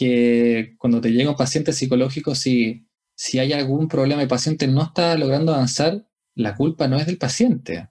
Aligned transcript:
que 0.00 0.76
cuando 0.78 1.02
te 1.02 1.12
llega 1.12 1.28
un 1.28 1.36
paciente 1.36 1.74
psicológico, 1.74 2.34
si, 2.34 2.86
si 3.14 3.38
hay 3.38 3.52
algún 3.52 3.86
problema 3.86 4.22
y 4.22 4.24
el 4.24 4.30
paciente 4.30 4.66
no 4.66 4.82
está 4.82 5.14
logrando 5.18 5.52
avanzar, 5.52 6.06
la 6.34 6.56
culpa 6.56 6.88
no 6.88 6.96
es 6.96 7.04
del 7.04 7.18
paciente. 7.18 7.90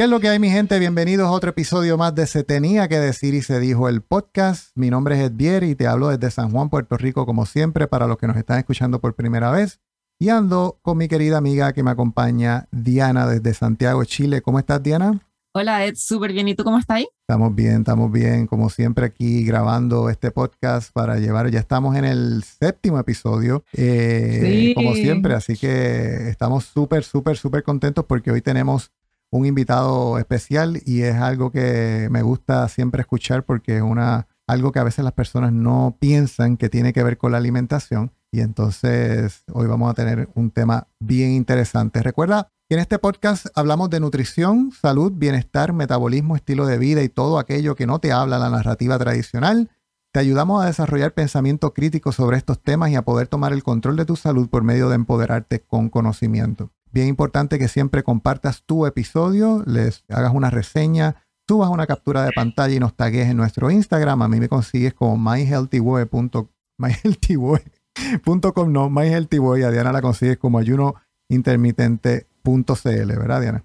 ¿Qué 0.00 0.04
es 0.04 0.10
lo 0.10 0.18
que 0.18 0.30
hay, 0.30 0.38
mi 0.38 0.48
gente? 0.48 0.78
Bienvenidos 0.78 1.26
a 1.26 1.30
otro 1.30 1.50
episodio 1.50 1.98
más 1.98 2.14
de 2.14 2.26
Se 2.26 2.42
Tenía 2.42 2.88
que 2.88 2.98
Decir 2.98 3.34
y 3.34 3.42
Se 3.42 3.60
Dijo 3.60 3.86
el 3.86 4.00
podcast. 4.00 4.70
Mi 4.74 4.88
nombre 4.88 5.14
es 5.14 5.30
Edvier 5.30 5.62
y 5.62 5.74
te 5.74 5.86
hablo 5.86 6.08
desde 6.08 6.30
San 6.30 6.50
Juan, 6.50 6.70
Puerto 6.70 6.96
Rico, 6.96 7.26
como 7.26 7.44
siempre, 7.44 7.86
para 7.86 8.06
los 8.06 8.16
que 8.16 8.26
nos 8.26 8.38
están 8.38 8.58
escuchando 8.58 9.02
por 9.02 9.14
primera 9.14 9.50
vez. 9.50 9.78
Y 10.18 10.30
ando 10.30 10.78
con 10.80 10.96
mi 10.96 11.06
querida 11.06 11.36
amiga 11.36 11.74
que 11.74 11.82
me 11.82 11.90
acompaña, 11.90 12.66
Diana, 12.72 13.26
desde 13.26 13.52
Santiago, 13.52 14.02
Chile. 14.06 14.40
¿Cómo 14.40 14.58
estás, 14.58 14.82
Diana? 14.82 15.20
Hola, 15.52 15.84
Ed, 15.84 15.96
súper 15.96 16.32
bien. 16.32 16.48
¿Y 16.48 16.54
tú 16.54 16.64
cómo 16.64 16.78
estás 16.78 16.96
ahí? 16.96 17.08
Estamos 17.28 17.54
bien, 17.54 17.80
estamos 17.80 18.10
bien. 18.10 18.46
Como 18.46 18.70
siempre, 18.70 19.04
aquí 19.04 19.44
grabando 19.44 20.08
este 20.08 20.30
podcast 20.30 20.92
para 20.94 21.18
llevar. 21.18 21.50
Ya 21.50 21.60
estamos 21.60 21.94
en 21.96 22.06
el 22.06 22.42
séptimo 22.44 22.98
episodio, 22.98 23.64
eh, 23.74 24.40
sí. 24.42 24.74
como 24.74 24.94
siempre. 24.94 25.34
Así 25.34 25.58
que 25.58 26.30
estamos 26.30 26.64
súper, 26.64 27.04
súper, 27.04 27.36
súper 27.36 27.62
contentos 27.64 28.06
porque 28.06 28.30
hoy 28.30 28.40
tenemos 28.40 28.92
un 29.30 29.46
invitado 29.46 30.18
especial 30.18 30.80
y 30.84 31.02
es 31.02 31.16
algo 31.16 31.50
que 31.50 32.08
me 32.10 32.22
gusta 32.22 32.68
siempre 32.68 33.00
escuchar 33.02 33.44
porque 33.44 33.76
es 33.76 33.82
una, 33.82 34.26
algo 34.46 34.72
que 34.72 34.80
a 34.80 34.84
veces 34.84 35.04
las 35.04 35.12
personas 35.12 35.52
no 35.52 35.96
piensan 35.98 36.56
que 36.56 36.68
tiene 36.68 36.92
que 36.92 37.02
ver 37.02 37.16
con 37.16 37.32
la 37.32 37.38
alimentación. 37.38 38.12
Y 38.32 38.40
entonces 38.40 39.44
hoy 39.52 39.66
vamos 39.66 39.90
a 39.90 39.94
tener 39.94 40.28
un 40.34 40.50
tema 40.50 40.88
bien 41.00 41.32
interesante. 41.32 42.02
Recuerda 42.02 42.48
que 42.68 42.74
en 42.74 42.80
este 42.80 42.98
podcast 42.98 43.46
hablamos 43.54 43.90
de 43.90 43.98
nutrición, 43.98 44.70
salud, 44.72 45.12
bienestar, 45.14 45.72
metabolismo, 45.72 46.36
estilo 46.36 46.66
de 46.66 46.78
vida 46.78 47.02
y 47.02 47.08
todo 47.08 47.38
aquello 47.38 47.74
que 47.74 47.86
no 47.86 47.98
te 47.98 48.12
habla 48.12 48.38
la 48.38 48.50
narrativa 48.50 48.98
tradicional. 48.98 49.70
Te 50.12 50.20
ayudamos 50.20 50.62
a 50.62 50.66
desarrollar 50.66 51.12
pensamiento 51.12 51.72
crítico 51.72 52.12
sobre 52.12 52.36
estos 52.36 52.60
temas 52.60 52.90
y 52.90 52.96
a 52.96 53.02
poder 53.02 53.28
tomar 53.28 53.52
el 53.52 53.62
control 53.62 53.96
de 53.96 54.04
tu 54.04 54.16
salud 54.16 54.48
por 54.48 54.64
medio 54.64 54.88
de 54.88 54.96
empoderarte 54.96 55.60
con 55.60 55.88
conocimiento. 55.88 56.70
Bien 56.92 57.08
importante 57.08 57.58
que 57.58 57.68
siempre 57.68 58.02
compartas 58.02 58.64
tu 58.64 58.86
episodio, 58.86 59.62
les 59.66 60.04
hagas 60.08 60.32
una 60.34 60.48
reseña, 60.50 61.22
subas 61.48 61.70
una 61.70 61.86
captura 61.86 62.24
de 62.24 62.32
pantalla 62.32 62.74
y 62.74 62.80
nos 62.80 62.96
tagues 62.96 63.28
en 63.28 63.36
nuestro 63.36 63.70
Instagram. 63.70 64.22
A 64.22 64.28
mí 64.28 64.40
me 64.40 64.48
consigues 64.48 64.92
como 64.94 65.16
myhealthyway.com, 65.16 66.48
myhealthyway.com, 66.78 68.72
no, 68.72 68.90
myhealthyway. 68.90 69.62
A 69.62 69.70
Diana 69.70 69.92
la 69.92 70.02
consigues 70.02 70.38
como 70.38 70.58
ayunointermitente.cl, 70.58 73.06
¿verdad, 73.06 73.40
Diana? 73.40 73.64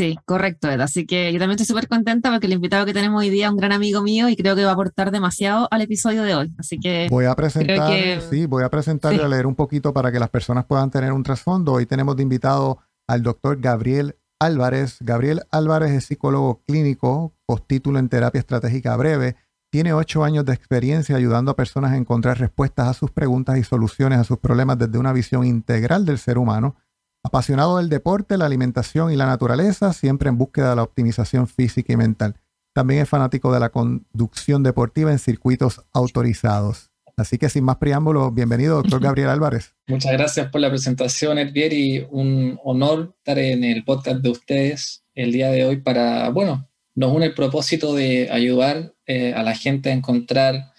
Sí, 0.00 0.18
correcto, 0.24 0.70
Ed. 0.70 0.80
Así 0.80 1.04
que 1.04 1.30
yo 1.30 1.38
también 1.38 1.60
estoy 1.60 1.66
súper 1.66 1.86
contenta 1.86 2.30
porque 2.30 2.46
el 2.46 2.54
invitado 2.54 2.86
que 2.86 2.94
tenemos 2.94 3.20
hoy 3.20 3.28
día 3.28 3.48
es 3.48 3.52
un 3.52 3.58
gran 3.58 3.70
amigo 3.70 4.00
mío 4.00 4.30
y 4.30 4.36
creo 4.36 4.56
que 4.56 4.64
va 4.64 4.70
a 4.70 4.72
aportar 4.72 5.10
demasiado 5.10 5.68
al 5.70 5.82
episodio 5.82 6.22
de 6.22 6.34
hoy. 6.34 6.54
Así 6.56 6.80
que 6.80 7.06
voy 7.10 7.26
a 7.26 7.34
presentar, 7.34 8.22
sí, 8.22 8.46
voy 8.46 8.64
a 8.64 8.70
presentar 8.70 9.12
y 9.12 9.20
a 9.20 9.28
leer 9.28 9.46
un 9.46 9.54
poquito 9.54 9.92
para 9.92 10.10
que 10.10 10.18
las 10.18 10.30
personas 10.30 10.64
puedan 10.64 10.90
tener 10.90 11.12
un 11.12 11.22
trasfondo. 11.22 11.74
Hoy 11.74 11.84
tenemos 11.84 12.16
de 12.16 12.22
invitado 12.22 12.78
al 13.06 13.22
doctor 13.22 13.60
Gabriel 13.60 14.16
Álvarez. 14.40 14.96
Gabriel 15.00 15.42
Álvarez 15.50 15.90
es 15.90 16.06
psicólogo 16.06 16.62
clínico, 16.66 17.34
postítulo 17.44 17.98
en 17.98 18.08
terapia 18.08 18.38
estratégica 18.38 18.96
breve. 18.96 19.36
Tiene 19.70 19.92
ocho 19.92 20.24
años 20.24 20.46
de 20.46 20.54
experiencia 20.54 21.14
ayudando 21.14 21.50
a 21.50 21.56
personas 21.56 21.92
a 21.92 21.98
encontrar 21.98 22.40
respuestas 22.40 22.88
a 22.88 22.94
sus 22.94 23.10
preguntas 23.10 23.58
y 23.58 23.64
soluciones 23.64 24.18
a 24.18 24.24
sus 24.24 24.38
problemas 24.38 24.78
desde 24.78 24.96
una 24.96 25.12
visión 25.12 25.44
integral 25.44 26.06
del 26.06 26.16
ser 26.16 26.38
humano 26.38 26.76
Apasionado 27.22 27.76
del 27.76 27.90
deporte, 27.90 28.38
la 28.38 28.46
alimentación 28.46 29.12
y 29.12 29.16
la 29.16 29.26
naturaleza, 29.26 29.92
siempre 29.92 30.30
en 30.30 30.38
búsqueda 30.38 30.70
de 30.70 30.76
la 30.76 30.82
optimización 30.82 31.46
física 31.46 31.92
y 31.92 31.96
mental. 31.96 32.36
También 32.72 33.02
es 33.02 33.08
fanático 33.10 33.52
de 33.52 33.60
la 33.60 33.68
conducción 33.68 34.62
deportiva 34.62 35.12
en 35.12 35.18
circuitos 35.18 35.82
autorizados. 35.92 36.90
Así 37.18 37.36
que 37.36 37.50
sin 37.50 37.64
más 37.64 37.76
preámbulos, 37.76 38.34
bienvenido, 38.34 38.76
doctor 38.76 39.02
Gabriel 39.02 39.28
Álvarez. 39.28 39.74
Muchas 39.86 40.12
gracias 40.12 40.48
por 40.48 40.62
la 40.62 40.70
presentación, 40.70 41.36
Edvier, 41.36 41.74
y 41.74 42.06
un 42.10 42.58
honor 42.64 43.14
estar 43.18 43.38
en 43.38 43.64
el 43.64 43.84
podcast 43.84 44.22
de 44.22 44.30
ustedes 44.30 45.04
el 45.14 45.30
día 45.32 45.50
de 45.50 45.66
hoy 45.66 45.76
para, 45.76 46.30
bueno, 46.30 46.70
nos 46.94 47.12
une 47.12 47.26
el 47.26 47.34
propósito 47.34 47.94
de 47.94 48.30
ayudar 48.30 48.94
eh, 49.04 49.34
a 49.34 49.42
la 49.42 49.54
gente 49.54 49.90
a 49.90 49.92
encontrar 49.92 50.72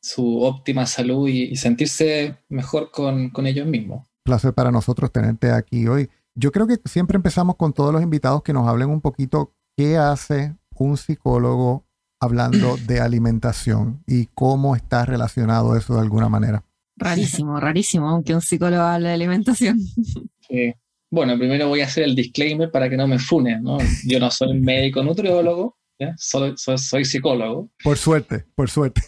su 0.00 0.42
óptima 0.42 0.86
salud 0.86 1.28
y, 1.28 1.56
sentirse 1.56 2.36
mejor 2.48 2.92
con, 2.92 3.30
con 3.30 3.48
ellos 3.48 3.66
mismos 3.66 4.07
placer 4.28 4.52
para 4.52 4.70
nosotros 4.70 5.10
tenerte 5.10 5.50
aquí 5.50 5.88
hoy. 5.88 6.10
Yo 6.34 6.52
creo 6.52 6.66
que 6.66 6.76
siempre 6.84 7.16
empezamos 7.16 7.56
con 7.56 7.72
todos 7.72 7.94
los 7.94 8.02
invitados 8.02 8.42
que 8.42 8.52
nos 8.52 8.68
hablen 8.68 8.90
un 8.90 9.00
poquito 9.00 9.54
qué 9.74 9.96
hace 9.96 10.54
un 10.76 10.98
psicólogo 10.98 11.86
hablando 12.20 12.76
de 12.86 13.00
alimentación 13.00 14.02
y 14.06 14.26
cómo 14.34 14.76
está 14.76 15.06
relacionado 15.06 15.76
eso 15.76 15.94
de 15.94 16.02
alguna 16.02 16.28
manera. 16.28 16.62
Rarísimo, 16.96 17.58
rarísimo 17.58 18.22
que 18.22 18.34
un 18.34 18.42
psicólogo 18.42 18.82
hable 18.82 19.08
de 19.08 19.14
alimentación. 19.14 19.78
Sí. 20.50 20.72
Bueno, 21.10 21.36
primero 21.36 21.68
voy 21.68 21.82
a 21.82 21.84
hacer 21.84 22.04
el 22.04 22.14
disclaimer 22.14 22.70
para 22.70 22.88
que 22.88 22.96
no 22.96 23.06
me 23.06 23.18
funen. 23.18 23.62
¿no? 23.62 23.76
Yo 24.06 24.18
no 24.18 24.30
soy 24.30 24.58
médico 24.58 25.02
nutriólogo, 25.02 25.76
soy, 26.16 26.54
soy, 26.56 27.04
psicólogo. 27.04 27.70
Por 27.84 27.98
suerte, 27.98 28.46
por 28.54 28.70
suerte. 28.70 29.02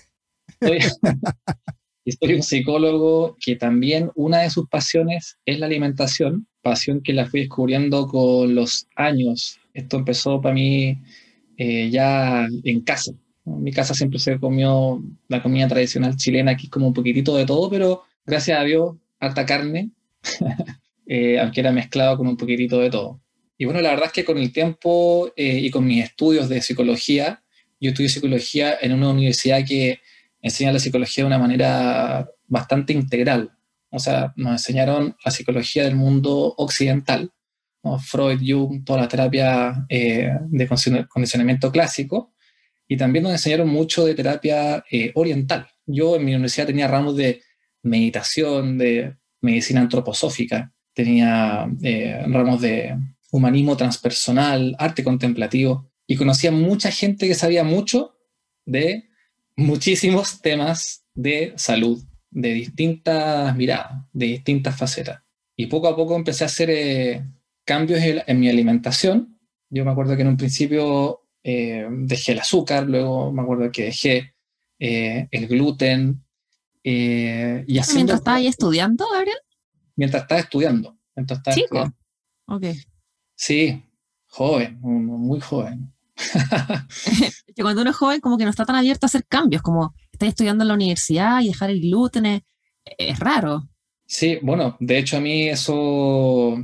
Soy 2.18 2.34
un 2.34 2.42
psicólogo 2.42 3.36
que 3.40 3.56
también 3.56 4.10
una 4.14 4.40
de 4.40 4.50
sus 4.50 4.68
pasiones 4.68 5.38
es 5.44 5.58
la 5.58 5.66
alimentación, 5.66 6.46
pasión 6.62 7.02
que 7.02 7.12
la 7.12 7.26
fui 7.26 7.40
descubriendo 7.40 8.06
con 8.06 8.54
los 8.54 8.86
años. 8.96 9.58
Esto 9.74 9.98
empezó 9.98 10.40
para 10.40 10.54
mí 10.54 10.98
eh, 11.56 11.90
ya 11.90 12.46
en 12.64 12.80
casa. 12.80 13.12
En 13.46 13.62
mi 13.62 13.72
casa 13.72 13.94
siempre 13.94 14.18
se 14.18 14.38
comió 14.38 15.02
la 15.28 15.42
comida 15.42 15.68
tradicional 15.68 16.16
chilena, 16.16 16.52
aquí 16.52 16.68
como 16.68 16.88
un 16.88 16.94
poquitito 16.94 17.36
de 17.36 17.46
todo, 17.46 17.68
pero 17.70 18.02
gracias 18.26 18.58
a 18.58 18.64
Dios, 18.64 18.96
harta 19.18 19.46
carne, 19.46 19.90
eh, 21.06 21.38
aunque 21.38 21.60
era 21.60 21.72
mezclado 21.72 22.16
con 22.16 22.26
un 22.26 22.36
poquitito 22.36 22.78
de 22.78 22.90
todo. 22.90 23.20
Y 23.58 23.66
bueno, 23.66 23.80
la 23.82 23.90
verdad 23.90 24.06
es 24.06 24.12
que 24.12 24.24
con 24.24 24.38
el 24.38 24.52
tiempo 24.52 25.32
eh, 25.36 25.58
y 25.58 25.70
con 25.70 25.86
mis 25.86 26.04
estudios 26.04 26.48
de 26.48 26.62
psicología, 26.62 27.42
yo 27.78 27.90
estudié 27.90 28.08
psicología 28.08 28.76
en 28.80 28.92
una 28.92 29.10
universidad 29.10 29.64
que 29.66 30.00
enseña 30.40 30.72
la 30.72 30.78
psicología 30.78 31.24
de 31.24 31.28
una 31.28 31.38
manera 31.38 32.28
bastante 32.46 32.92
integral. 32.92 33.52
O 33.90 33.98
sea, 33.98 34.32
nos 34.36 34.52
enseñaron 34.52 35.16
la 35.24 35.30
psicología 35.30 35.84
del 35.84 35.96
mundo 35.96 36.54
occidental, 36.56 37.32
Freud, 37.98 38.40
Jung, 38.46 38.84
toda 38.84 39.00
la 39.00 39.08
terapia 39.08 39.86
eh, 39.88 40.30
de 40.48 40.68
condicionamiento 41.08 41.72
clásico, 41.72 42.34
y 42.86 42.96
también 42.96 43.22
nos 43.22 43.32
enseñaron 43.32 43.68
mucho 43.68 44.04
de 44.04 44.14
terapia 44.14 44.84
eh, 44.90 45.12
oriental. 45.14 45.66
Yo 45.86 46.16
en 46.16 46.24
mi 46.24 46.34
universidad 46.34 46.66
tenía 46.66 46.88
ramos 46.88 47.16
de 47.16 47.42
meditación, 47.82 48.78
de 48.78 49.16
medicina 49.40 49.80
antroposófica, 49.80 50.72
tenía 50.92 51.68
eh, 51.82 52.22
ramos 52.28 52.60
de 52.60 52.96
humanismo 53.32 53.76
transpersonal, 53.76 54.76
arte 54.78 55.02
contemplativo, 55.02 55.90
y 56.06 56.16
conocía 56.16 56.50
mucha 56.50 56.90
gente 56.90 57.28
que 57.28 57.34
sabía 57.34 57.64
mucho 57.64 58.16
de 58.66 59.08
muchísimos 59.60 60.40
temas 60.40 61.04
de 61.14 61.52
salud, 61.56 62.02
de 62.30 62.54
distintas 62.54 63.54
miradas, 63.56 64.04
de 64.12 64.26
distintas 64.26 64.76
facetas. 64.76 65.22
Y 65.56 65.66
poco 65.66 65.88
a 65.88 65.96
poco 65.96 66.16
empecé 66.16 66.44
a 66.44 66.46
hacer 66.46 66.70
eh, 66.70 67.24
cambios 67.64 68.00
en, 68.02 68.40
mi 68.40 68.48
alimentación. 68.48 69.38
Yo 69.68 69.84
me 69.84 69.90
acuerdo 69.90 70.16
que 70.16 70.22
en 70.22 70.28
un 70.28 70.36
principio 70.36 71.26
eh, 71.44 71.86
dejé 71.90 72.32
el 72.32 72.40
azúcar, 72.40 72.86
luego 72.86 73.32
me 73.32 73.42
acuerdo 73.42 73.70
que 73.70 73.84
dejé 73.84 74.34
eh, 74.78 75.28
el 75.30 75.46
gluten. 75.46 76.24
y 76.82 77.80
¿Mientras 77.94 78.18
estaba 78.18 78.38
ahí 78.38 78.46
estudiando, 78.46 79.06
Gabriel? 79.12 79.38
Mientras 79.96 80.22
estaba 80.22 80.40
estudiando. 80.40 80.96
Mientras 81.14 81.38
estaba 81.38 81.54
Chico. 81.54 81.94
Ok. 82.46 82.64
Sí, 83.34 83.82
joven, 84.26 84.80
muy 84.80 85.40
joven. 85.40 85.92
que 87.54 87.62
cuando 87.62 87.82
uno 87.82 87.90
es 87.90 87.96
joven 87.96 88.20
como 88.20 88.38
que 88.38 88.44
no 88.44 88.50
está 88.50 88.64
tan 88.64 88.76
abierto 88.76 89.06
a 89.06 89.08
hacer 89.08 89.24
cambios, 89.28 89.62
como 89.62 89.94
estar 90.12 90.28
estudiando 90.28 90.64
en 90.64 90.68
la 90.68 90.74
universidad 90.74 91.40
y 91.40 91.48
dejar 91.48 91.70
el 91.70 91.80
gluten, 91.80 92.26
es, 92.26 92.42
es 92.98 93.18
raro. 93.18 93.68
Sí, 94.06 94.38
bueno, 94.42 94.76
de 94.80 94.98
hecho 94.98 95.18
a 95.18 95.20
mí 95.20 95.48
eso 95.48 96.58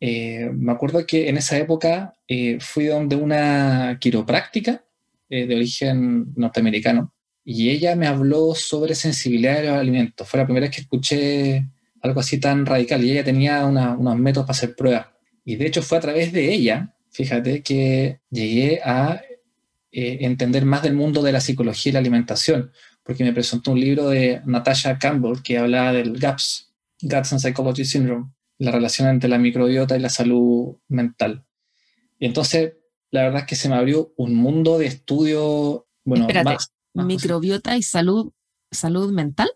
eh, 0.00 0.50
me 0.52 0.72
acuerdo 0.72 1.04
que 1.06 1.28
en 1.28 1.36
esa 1.36 1.58
época 1.58 2.14
eh, 2.28 2.58
fui 2.60 2.86
donde 2.86 3.16
una 3.16 3.98
quiropráctica 4.00 4.84
eh, 5.28 5.46
de 5.46 5.56
origen 5.56 6.32
norteamericano 6.36 7.14
y 7.44 7.70
ella 7.70 7.96
me 7.96 8.06
habló 8.06 8.54
sobre 8.54 8.94
sensibilidad 8.94 9.62
de 9.62 9.68
los 9.68 9.78
alimentos. 9.78 10.28
Fue 10.28 10.38
la 10.38 10.44
primera 10.44 10.66
vez 10.66 10.76
que 10.76 10.82
escuché 10.82 11.66
algo 12.02 12.20
así 12.20 12.38
tan 12.38 12.66
radical 12.66 13.02
y 13.02 13.12
ella 13.12 13.24
tenía 13.24 13.64
unos 13.64 14.18
métodos 14.18 14.46
para 14.46 14.56
hacer 14.56 14.76
pruebas. 14.76 15.06
Y 15.44 15.56
de 15.56 15.66
hecho 15.66 15.82
fue 15.82 15.98
a 15.98 16.02
través 16.02 16.32
de 16.32 16.52
ella, 16.52 16.94
fíjate, 17.10 17.62
que 17.62 18.20
llegué 18.30 18.80
a 18.82 19.22
entender 19.90 20.64
más 20.64 20.82
del 20.82 20.94
mundo 20.94 21.22
de 21.22 21.32
la 21.32 21.40
psicología 21.40 21.90
y 21.90 21.92
la 21.94 21.98
alimentación, 21.98 22.70
porque 23.02 23.24
me 23.24 23.32
presentó 23.32 23.72
un 23.72 23.80
libro 23.80 24.08
de 24.08 24.42
Natasha 24.44 24.98
Campbell 24.98 25.42
que 25.42 25.58
hablaba 25.58 25.92
del 25.92 26.18
GAPS, 26.18 26.72
Guts 27.00 27.32
and 27.32 27.40
Psychology 27.40 27.84
Syndrome 27.84 28.30
la 28.58 28.72
relación 28.72 29.08
entre 29.08 29.28
la 29.28 29.38
microbiota 29.38 29.96
y 29.96 30.00
la 30.00 30.10
salud 30.10 30.76
mental. 30.88 31.44
Y 32.18 32.26
entonces, 32.26 32.74
la 33.10 33.22
verdad 33.22 33.40
es 33.40 33.46
que 33.46 33.56
se 33.56 33.68
me 33.68 33.76
abrió 33.76 34.12
un 34.16 34.34
mundo 34.34 34.78
de 34.78 34.86
estudio, 34.86 35.86
bueno, 36.04 36.26
más, 36.44 36.72
microbiota 36.92 37.76
y 37.76 37.82
salud, 37.82 38.32
salud 38.70 39.12
mental. 39.12 39.48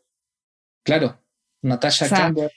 Claro, 0.84 1.20
Natasha 1.62 2.08
Campbell. 2.08 2.48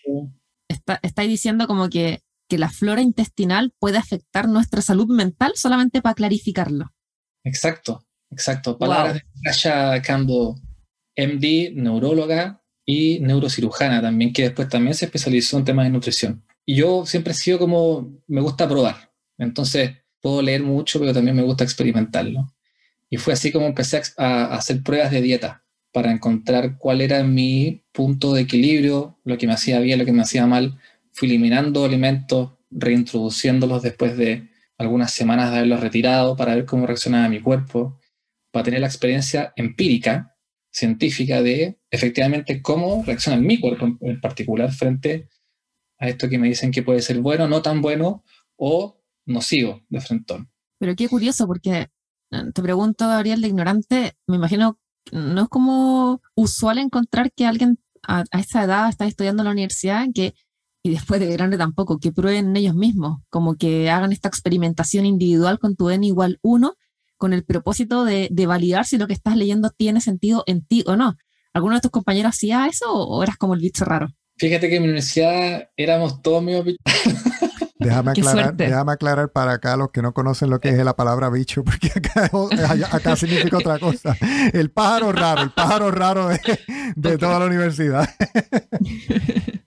Está, 0.68 1.22
diciendo 1.24 1.68
como 1.68 1.90
que, 1.90 2.22
que 2.48 2.58
la 2.58 2.70
flora 2.70 3.02
intestinal 3.02 3.74
puede 3.80 3.98
afectar 3.98 4.48
nuestra 4.48 4.82
salud 4.82 5.08
mental 5.08 5.54
solamente 5.56 6.02
para 6.02 6.16
clarificarlo. 6.16 6.94
Exacto, 7.44 8.06
exacto. 8.32 8.78
Palabras 8.78 9.16
de 9.16 9.22
Natasha 9.36 10.02
Campbell, 10.02 10.56
MD, 11.16 11.74
neuróloga, 11.74 12.62
y 12.86 13.20
neurocirujana 13.20 14.02
también, 14.02 14.32
que 14.32 14.44
después 14.44 14.70
también 14.70 14.94
se 14.94 15.06
especializó 15.06 15.58
en 15.58 15.66
temas 15.66 15.86
de 15.86 15.92
nutrición. 15.92 16.46
Y 16.66 16.76
yo 16.76 17.06
siempre 17.06 17.34
he 17.34 17.36
sido 17.36 17.58
como, 17.60 18.22
me 18.28 18.42
gusta 18.42 18.68
probar, 18.68 19.12
entonces 19.38 19.92
puedo 20.22 20.42
leer 20.42 20.64
mucho, 20.64 21.00
pero 21.00 21.14
también 21.14 21.36
me 21.36 21.44
gusta 21.44 21.64
experimentarlo. 21.64 22.54
Y 23.10 23.18
fue 23.18 23.34
así 23.34 23.52
como 23.52 23.66
empecé 23.66 24.02
a, 24.18 24.56
hacer 24.56 24.84
pruebas 24.84 25.12
de 25.12 25.22
dieta 25.22 25.64
para 25.92 26.12
encontrar 26.12 26.78
cuál 26.78 27.02
era 27.02 27.24
mi 27.24 27.84
punto 27.92 28.34
de 28.34 28.42
equilibrio, 28.42 29.20
lo 29.24 29.38
que 29.38 29.48
me 29.48 29.54
hacía 29.54 29.80
bien, 29.80 30.00
lo 30.00 30.06
que 30.06 30.12
me 30.12 30.24
hacía 30.24 30.46
mal. 30.46 30.80
Fui 31.16 31.30
eliminando 31.30 31.86
alimentos, 31.86 32.52
reintroduciéndolos 32.70 33.82
después 33.82 34.18
de 34.18 34.50
algunas 34.78 35.12
semanas 35.12 35.50
de 35.50 35.58
haberlos 35.58 35.80
retirado 35.80 36.36
para 36.36 36.56
ver 36.56 36.66
cómo 36.66 36.86
reaccionaba 36.86 37.30
mi 37.30 37.42
cuerpo, 37.42 38.00
para 38.52 38.66
tener 38.66 38.82
la 38.82 38.88
experiencia 38.88 39.54
empírica 39.56 40.36
científica 40.72 41.42
de 41.42 41.80
efectivamente 41.90 42.62
cómo 42.62 43.02
reacciona 43.06 43.38
mi 43.38 43.62
cuerpo 43.62 43.98
en 44.02 44.20
particular 44.20 44.74
frente 44.74 45.30
a 45.98 46.10
esto 46.10 46.28
que 46.28 46.38
me 46.38 46.50
dicen 46.50 46.72
que 46.72 46.84
puede 46.84 47.02
ser 47.02 47.22
bueno, 47.22 47.48
no 47.48 47.62
tan 47.62 47.82
bueno 47.82 48.26
o 48.58 49.02
nocivo 49.26 49.82
de 49.88 50.02
frente. 50.02 50.46
Pero 50.78 50.96
qué 50.98 51.08
curioso, 51.08 51.48
porque 51.48 51.88
eh, 52.32 52.52
te 52.54 52.62
pregunto, 52.62 53.08
Gabriel, 53.08 53.40
de 53.40 53.48
ignorante, 53.48 54.14
me 54.28 54.36
imagino, 54.36 54.78
no 55.14 55.44
es 55.44 55.48
como 55.48 56.22
usual 56.36 56.78
encontrar 56.78 57.32
que 57.32 57.46
alguien 57.46 57.80
a, 58.04 58.26
esa 58.34 58.64
edad 58.64 58.90
está 58.90 59.08
estudiando 59.08 59.44
en 59.44 59.46
la 59.46 59.52
universidad 59.54 60.06
que, 60.14 60.34
y 60.86 60.92
después 60.92 61.20
de 61.20 61.26
grande 61.34 61.58
tampoco, 61.58 61.98
que 61.98 62.12
prueben 62.12 62.56
ellos 62.56 62.76
mismos, 62.76 63.18
como 63.32 63.56
que 63.56 63.90
hagan 63.90 64.12
esta 64.12 64.28
experimentación 64.28 65.08
individual 65.08 65.58
con 65.58 65.76
tu 65.76 65.90
N 65.90 66.06
igual 66.06 66.38
1 66.44 66.76
con 67.18 67.34
el 67.34 67.44
propósito 67.44 68.06
de, 68.06 68.30
validar 68.46 68.86
si 68.86 69.00
lo 69.00 69.08
que 69.08 69.14
estás 69.14 69.36
leyendo 69.36 69.72
tiene 69.72 70.00
sentido 70.00 70.44
en 70.46 70.64
ti 70.64 70.84
o 70.86 70.96
no. 70.96 71.16
¿Alguno 71.54 71.74
de 71.74 71.82
tus 71.82 71.90
compañeros 71.90 72.36
hacía 72.36 72.68
eso 72.68 72.94
o, 72.94 73.24
eras 73.24 73.36
como 73.38 73.56
el 73.56 73.62
bicho 73.62 73.84
raro? 73.84 74.10
Fíjate 74.38 74.70
que 74.70 74.76
en 74.76 74.84
mi 74.84 74.90
universidad 74.90 75.70
éramos 75.76 76.22
todos 76.22 76.44
míos 76.44 76.64
Déjame 77.80 78.12
aclarar, 78.12 78.56
déjame 78.56 78.92
aclarar 78.92 79.32
para 79.32 79.54
acá 79.54 79.76
los 79.78 79.90
que 79.90 80.04
no 80.04 80.14
conocen 80.14 80.52
lo 80.52 80.60
que 80.60 80.70
es 80.70 80.78
la 80.78 80.96
palabra 80.96 81.32
bicho, 81.32 81.64
porque 81.64 81.88
acá, 81.96 82.30
acá 82.92 83.16
significa 83.16 83.58
otra 83.58 83.80
cosa. 83.80 84.16
El 84.54 84.70
pájaro 84.70 85.12
raro, 85.12 85.42
el 85.42 85.52
pájaro 85.52 85.90
raro 85.90 86.28
de, 86.28 86.40
de 86.96 87.18
toda 87.18 87.40
la 87.40 87.48
universidad. 87.48 88.08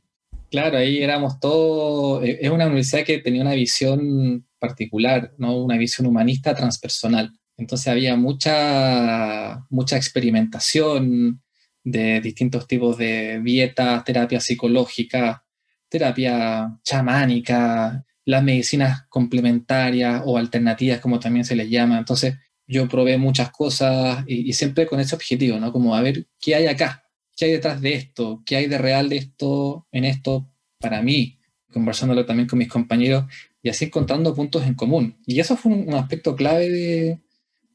Claro, 0.51 0.79
ahí 0.79 1.03
éramos 1.03 1.39
todos. 1.41 2.25
Eh, 2.25 2.39
es 2.41 2.51
una 2.51 2.67
universidad 2.67 3.05
que 3.05 3.19
tenía 3.19 3.43
una 3.43 3.53
visión 3.53 4.47
particular, 4.59 5.35
¿no? 5.39 5.59
una 5.63 5.77
visión 5.77 6.07
humanista 6.07 6.55
transpersonal. 6.55 7.33
Entonces 7.57 7.89
había 7.89 8.17
mucha, 8.17 9.65
mucha 9.69 9.97
experimentación 9.97 11.43
de 11.85 12.21
distintos 12.21 12.67
tipos 12.67 12.97
de 12.97 13.41
dietas, 13.43 14.05
terapia 14.05 14.41
psicológica, 14.41 15.45
terapia 15.89 16.79
chamánica, 16.83 18.05
las 18.25 18.43
medicinas 18.43 19.07
complementarias 19.09 20.23
o 20.25 20.39
alternativas, 20.39 21.01
como 21.01 21.19
también 21.19 21.45
se 21.45 21.57
les 21.57 21.69
llama. 21.69 21.99
Entonces 21.99 22.37
yo 22.67 22.89
probé 22.89 23.19
muchas 23.19 23.51
cosas 23.51 24.25
y, 24.27 24.49
y 24.49 24.53
siempre 24.53 24.87
con 24.87 25.01
ese 25.01 25.15
objetivo, 25.15 25.59
¿no? 25.59 25.73
Como 25.73 25.95
a 25.95 26.03
ver 26.03 26.27
qué 26.41 26.55
hay 26.55 26.67
acá, 26.67 27.08
qué 27.39 27.45
hay 27.45 27.53
detrás 27.53 27.81
de 27.81 27.95
esto, 27.95 28.43
qué 28.45 28.57
hay 28.57 28.67
de 28.67 28.79
real 28.79 29.09
de 29.09 29.17
esto, 29.17 29.87
en 29.93 30.05
esto 30.05 30.51
para 30.81 31.01
mí, 31.03 31.39
conversándolo 31.73 32.27
también 32.27 32.49
con 32.49 32.59
mis 32.59 32.69
compañeros 32.69 33.27
y 33.63 33.69
así 33.69 33.85
encontrando 33.85 34.35
puntos 34.35 34.67
en 34.67 34.75
común. 34.75 35.17
Y 35.25 35.39
eso 35.39 35.57
fue 35.57 35.73
un, 35.73 35.95
aspecto 35.95 36.35
clave 36.35 36.69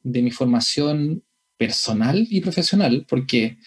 de, 0.03 0.21
mi 0.21 0.31
formación 0.31 1.23
personal 1.57 2.27
y 2.29 2.41
profesional, 2.41 3.05
porque 3.07 3.57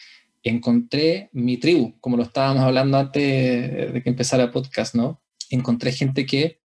encontré 0.43 1.31
mi 1.33 1.57
tribu, 1.57 1.99
como 1.99 2.19
lo 2.19 2.25
estábamos 2.25 2.63
hablando 2.63 2.99
antes 2.99 3.93
de 3.95 4.03
que 4.03 4.11
empezara 4.11 4.45
el 4.45 4.51
podcast, 4.51 4.95
¿no? 4.95 5.23
Encontré 5.49 5.93
gente 5.93 6.27
que 6.27 6.61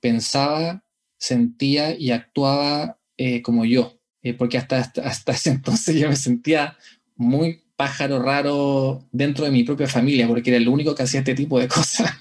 pensaba, 0.00 0.84
sentía 1.18 1.94
y 1.98 2.12
actuaba 2.12 2.98
eh, 3.18 3.42
como 3.42 3.66
yo, 3.66 4.00
eh, 4.22 4.32
porque 4.32 4.56
hasta, 4.56 4.78
hasta, 4.78 5.32
ese 5.32 5.50
entonces 5.50 5.96
yo 5.96 6.08
me 6.08 6.16
sentía 6.16 6.78
muy 7.14 7.62
pájaro 7.80 8.20
raro 8.20 9.00
dentro 9.10 9.46
de 9.46 9.50
mi 9.50 9.64
propia 9.64 9.88
familia, 9.88 10.28
porque 10.28 10.50
era 10.50 10.58
el 10.58 10.68
único 10.68 10.94
que 10.94 11.04
hacía 11.04 11.20
este 11.20 11.34
tipo 11.34 11.58
de 11.58 11.66
cosas. 11.76 12.12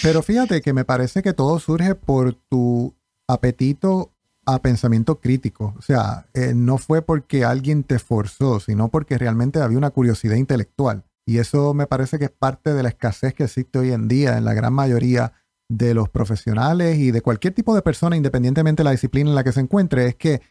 Pero 0.00 0.22
fíjate 0.22 0.60
que 0.60 0.72
me 0.72 0.84
parece 0.84 1.24
que 1.24 1.32
todo 1.32 1.58
surge 1.58 1.96
por 1.96 2.34
tu 2.34 2.94
apetito 3.26 4.12
a 4.44 4.62
pensamiento 4.62 5.18
crítico. 5.20 5.74
O 5.76 5.82
sea, 5.82 6.28
eh, 6.34 6.52
no 6.54 6.78
fue 6.78 7.02
porque 7.02 7.44
alguien 7.44 7.82
te 7.82 7.98
forzó, 7.98 8.60
sino 8.60 8.88
porque 8.88 9.18
realmente 9.18 9.60
había 9.60 9.76
una 9.76 9.90
curiosidad 9.90 10.36
intelectual. 10.36 11.02
Y 11.26 11.38
eso 11.38 11.74
me 11.74 11.88
parece 11.88 12.20
que 12.20 12.26
es 12.26 12.30
parte 12.30 12.72
de 12.72 12.84
la 12.84 12.90
escasez 12.90 13.34
que 13.34 13.42
existe 13.42 13.80
hoy 13.80 13.90
en 13.90 14.06
día 14.06 14.38
en 14.38 14.44
la 14.44 14.54
gran 14.54 14.72
mayoría 14.72 15.32
de 15.68 15.94
los 15.94 16.08
profesionales 16.10 16.96
y 16.98 17.10
de 17.10 17.22
cualquier 17.22 17.54
tipo 17.54 17.74
de 17.74 17.82
persona, 17.82 18.16
independientemente 18.16 18.82
de 18.82 18.84
la 18.84 18.92
disciplina 18.92 19.30
en 19.30 19.34
la 19.34 19.42
que 19.42 19.50
se 19.50 19.58
encuentre, 19.58 20.06
es 20.06 20.14
que 20.14 20.42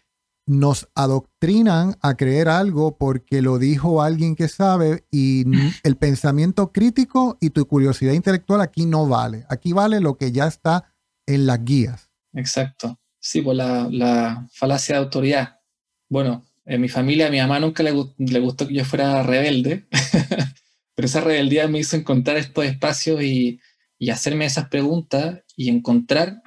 nos 0.48 0.88
adoctrinan 0.94 1.96
a 2.02 2.16
creer 2.16 2.50
algo 2.50 2.98
porque 2.98 3.42
lo 3.42 3.58
dijo 3.58 4.02
alguien 4.02 4.36
que 4.36 4.48
sabe 4.48 5.06
y 5.12 5.44
el 5.84 5.98
pensamiento 5.98 6.72
crítico 6.72 7.38
y 7.42 7.50
tu 7.50 7.66
curiosidad 7.66 8.14
intelectual 8.14 8.62
aquí 8.62 8.86
no 8.86 9.08
vale. 9.08 9.46
Aquí 9.50 9.74
vale 9.74 10.00
lo 10.00 10.18
que 10.18 10.32
ya 10.32 10.46
está 10.48 10.94
en 11.25 11.48
las 11.48 11.64
guías. 11.64 12.10
Exacto. 12.34 13.00
Sí, 13.20 13.42
pues 13.42 13.58
la, 13.58 14.48
falacia 14.52 14.96
de 14.96 15.02
autoridad. 15.02 15.60
Bueno, 16.10 16.46
en 16.66 16.82
mi 16.82 16.90
familia 16.90 17.28
a 17.28 17.32
mi 17.32 17.40
mamá 17.40 17.60
nunca 17.60 17.82
le, 17.82 17.92
gustó 17.92 18.68
que 18.68 18.75
yo 18.75 18.86
fuera 18.86 19.24
rebelde, 19.24 19.88
pero 20.96 21.08
esa 21.08 21.22
rebeldía 21.22 21.68
me 21.68 21.80
hizo 21.80 21.96
encontrar 21.96 22.38
estos 22.38 22.66
espacios 22.66 23.24
y, 23.24 23.60
y 23.98 24.12
hacerme 24.12 24.46
esas 24.46 24.70
preguntas 24.70 25.42
y 25.56 25.70
encontrar 25.70 26.44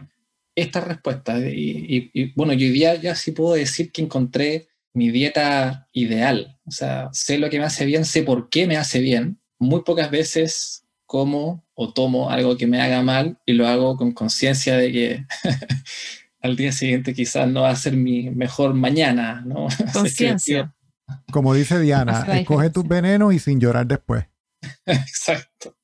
esta 0.60 0.80
respuesta. 0.80 1.38
Y, 1.38 2.32
bueno, 2.34 2.52
yo 2.52 2.66
hoy 2.66 2.72
día 2.72 2.94
ya 2.96 3.14
sí 3.14 3.32
puedo 3.32 3.54
decir 3.54 3.92
que 3.92 4.02
encontré 4.02 4.68
mi 4.92 5.10
dieta 5.10 5.88
ideal. 5.92 6.58
O 6.66 6.70
sea, 6.70 7.08
sé 7.12 7.38
lo 7.38 7.48
que 7.50 7.58
me 7.58 7.64
hace 7.64 7.86
bien, 7.86 8.04
sé 8.04 8.22
por 8.22 8.48
qué 8.48 8.66
me 8.66 8.76
hace 8.76 9.00
bien. 9.00 9.40
Muy 9.58 9.82
pocas 9.82 10.10
veces 10.10 10.84
como 11.06 11.64
o 11.74 11.92
tomo 11.92 12.30
algo 12.30 12.56
que 12.56 12.66
me 12.66 12.80
haga 12.80 13.02
mal 13.02 13.38
y 13.46 13.52
lo 13.52 13.66
hago 13.66 13.96
con 13.96 14.12
conciencia 14.12 14.76
de 14.76 14.92
que 14.92 15.26
al 16.42 16.56
día 16.56 16.72
siguiente 16.72 17.14
quizás 17.14 17.48
no 17.48 17.62
va 17.62 17.70
a 17.70 17.76
ser 17.76 17.96
mi 17.96 18.30
mejor 18.30 18.74
mañana, 18.74 19.42
¿no? 19.46 19.68
Conciencia. 19.92 20.74
Como 21.30 21.54
dice 21.54 21.80
Diana, 21.80 22.26
escoge 22.38 22.70
tus 22.70 22.86
venenos 22.86 23.32
y 23.32 23.38
sin 23.38 23.60
llorar 23.60 23.86
después. 23.86 24.26
Exacto. 24.86 25.76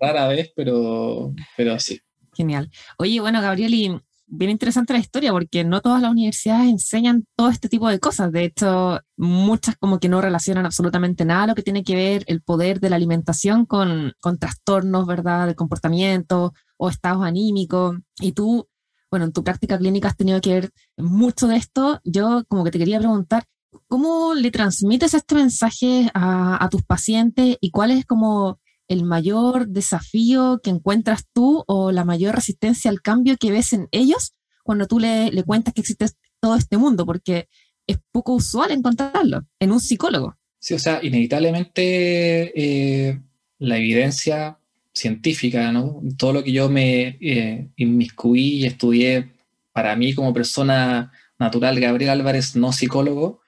Rara 0.00 0.26
vez, 0.28 0.52
pero, 0.56 1.32
pero 1.56 1.78
sí. 1.78 2.00
Genial. 2.36 2.70
Oye, 2.98 3.20
bueno, 3.20 3.40
Gabriel, 3.40 3.74
y 3.74 4.00
bien 4.26 4.50
interesante 4.50 4.92
la 4.92 4.98
historia 4.98 5.32
porque 5.32 5.64
no 5.64 5.80
todas 5.80 6.00
las 6.00 6.10
universidades 6.10 6.68
enseñan 6.68 7.26
todo 7.36 7.50
este 7.50 7.68
tipo 7.68 7.88
de 7.88 8.00
cosas. 8.00 8.32
De 8.32 8.44
hecho, 8.44 9.00
muchas 9.16 9.76
como 9.76 9.98
que 10.00 10.08
no 10.08 10.20
relacionan 10.20 10.66
absolutamente 10.66 11.24
nada 11.24 11.46
lo 11.46 11.54
que 11.54 11.62
tiene 11.62 11.84
que 11.84 11.94
ver 11.94 12.24
el 12.26 12.42
poder 12.42 12.80
de 12.80 12.90
la 12.90 12.96
alimentación 12.96 13.66
con, 13.66 14.12
con 14.20 14.38
trastornos, 14.38 15.06
¿verdad?, 15.06 15.46
de 15.46 15.54
comportamiento 15.54 16.52
o 16.76 16.88
estados 16.88 17.24
anímicos. 17.24 17.96
Y 18.20 18.32
tú, 18.32 18.68
bueno, 19.10 19.26
en 19.26 19.32
tu 19.32 19.44
práctica 19.44 19.78
clínica 19.78 20.08
has 20.08 20.16
tenido 20.16 20.40
que 20.40 20.54
ver 20.54 20.70
mucho 20.96 21.46
de 21.46 21.56
esto. 21.56 22.00
Yo 22.04 22.44
como 22.48 22.64
que 22.64 22.70
te 22.70 22.78
quería 22.78 22.98
preguntar, 22.98 23.44
¿cómo 23.88 24.34
le 24.34 24.50
transmites 24.50 25.14
este 25.14 25.34
mensaje 25.34 26.10
a, 26.14 26.62
a 26.64 26.68
tus 26.68 26.82
pacientes 26.82 27.56
y 27.60 27.70
cuál 27.70 27.90
es 27.90 28.06
como 28.06 28.58
el 28.88 29.04
mayor 29.04 29.68
desafío 29.68 30.60
que 30.62 30.70
encuentras 30.70 31.24
tú 31.32 31.64
o 31.66 31.92
la 31.92 32.04
mayor 32.04 32.34
resistencia 32.34 32.90
al 32.90 33.02
cambio 33.02 33.36
que 33.38 33.50
ves 33.50 33.72
en 33.72 33.88
ellos 33.90 34.34
cuando 34.62 34.86
tú 34.86 34.98
le, 34.98 35.30
le 35.30 35.42
cuentas 35.42 35.74
que 35.74 35.80
existe 35.80 36.06
todo 36.40 36.56
este 36.56 36.76
mundo? 36.76 37.06
Porque 37.06 37.48
es 37.86 37.98
poco 38.12 38.34
usual 38.34 38.70
encontrarlo 38.70 39.46
en 39.58 39.72
un 39.72 39.80
psicólogo. 39.80 40.36
Sí, 40.58 40.74
o 40.74 40.78
sea, 40.78 41.00
inevitablemente 41.02 42.52
eh, 42.54 43.20
la 43.58 43.76
evidencia 43.76 44.58
científica, 44.92 45.72
¿no? 45.72 46.00
Todo 46.16 46.32
lo 46.32 46.44
que 46.44 46.52
yo 46.52 46.70
me 46.70 47.18
eh, 47.20 47.68
inmiscuí 47.76 48.60
y 48.60 48.66
estudié 48.66 49.32
para 49.72 49.96
mí 49.96 50.14
como 50.14 50.32
persona 50.32 51.12
natural, 51.38 51.80
Gabriel 51.80 52.12
Álvarez, 52.12 52.56
no 52.56 52.72
psicólogo, 52.72 53.40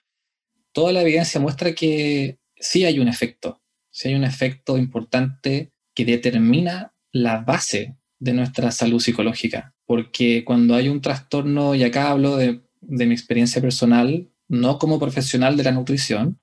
toda 0.72 0.92
la 0.92 1.02
evidencia 1.02 1.40
muestra 1.40 1.74
que 1.74 2.38
sí 2.58 2.84
hay 2.84 2.98
un 2.98 3.08
efecto 3.08 3.62
si 3.96 4.08
hay 4.08 4.14
un 4.14 4.24
efecto 4.24 4.76
importante 4.76 5.72
que 5.94 6.04
determina 6.04 6.92
la 7.12 7.38
base 7.38 7.96
de 8.18 8.34
nuestra 8.34 8.70
salud 8.70 9.00
psicológica. 9.00 9.74
Porque 9.86 10.44
cuando 10.44 10.74
hay 10.74 10.90
un 10.90 11.00
trastorno, 11.00 11.74
y 11.74 11.82
acá 11.82 12.10
hablo 12.10 12.36
de, 12.36 12.60
mi 12.82 13.14
experiencia 13.14 13.62
personal, 13.62 14.28
no 14.48 14.78
como 14.78 14.98
profesional 14.98 15.56
de 15.56 15.62
la 15.62 15.72
nutrición, 15.72 16.38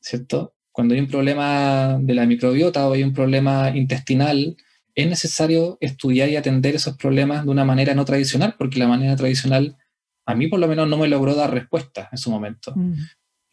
¿cierto? 0.00 0.56
Cuando 0.72 0.94
hay 0.94 1.00
un 1.00 1.06
problema 1.06 1.96
de 2.00 2.12
la 2.12 2.26
microbiota 2.26 2.88
o 2.88 2.94
hay 2.94 3.04
un 3.04 3.12
problema 3.12 3.70
intestinal, 3.76 4.56
es 4.96 5.08
necesario 5.08 5.78
estudiar 5.80 6.28
y 6.28 6.34
atender 6.34 6.74
esos 6.74 6.96
problemas 6.96 7.44
de 7.44 7.50
una 7.52 7.64
manera 7.64 7.94
no 7.94 8.04
tradicional, 8.04 8.56
porque 8.58 8.80
la 8.80 8.88
manera 8.88 9.14
tradicional 9.14 9.76
a 10.26 10.34
mí 10.34 10.48
por 10.48 10.58
lo 10.58 10.66
menos 10.66 10.88
no 10.88 10.98
me 10.98 11.06
logró 11.06 11.36
dar 11.36 11.54
respuesta 11.54 12.08
en 12.10 12.18
su 12.18 12.32
momento. 12.32 12.72
Mm. 12.74 12.94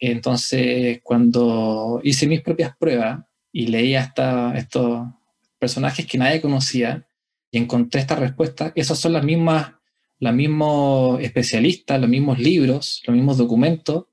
Entonces, 0.00 0.98
cuando 1.04 2.00
hice 2.02 2.26
mis 2.26 2.40
propias 2.40 2.76
pruebas, 2.76 3.20
y 3.54 3.68
leía 3.68 4.02
hasta 4.02 4.52
estos 4.58 5.06
personajes 5.60 6.06
que 6.06 6.18
nadie 6.18 6.40
conocía 6.40 7.06
y 7.52 7.58
encontré 7.58 8.00
esta 8.00 8.16
respuesta. 8.16 8.72
Esos 8.74 8.98
son 8.98 9.12
las 9.12 9.22
mismas, 9.24 9.74
los 10.18 10.34
mismos 10.34 11.20
especialistas, 11.20 12.00
los 12.00 12.10
mismos 12.10 12.40
libros, 12.40 13.00
los 13.06 13.14
mismos 13.14 13.38
documentos 13.38 14.06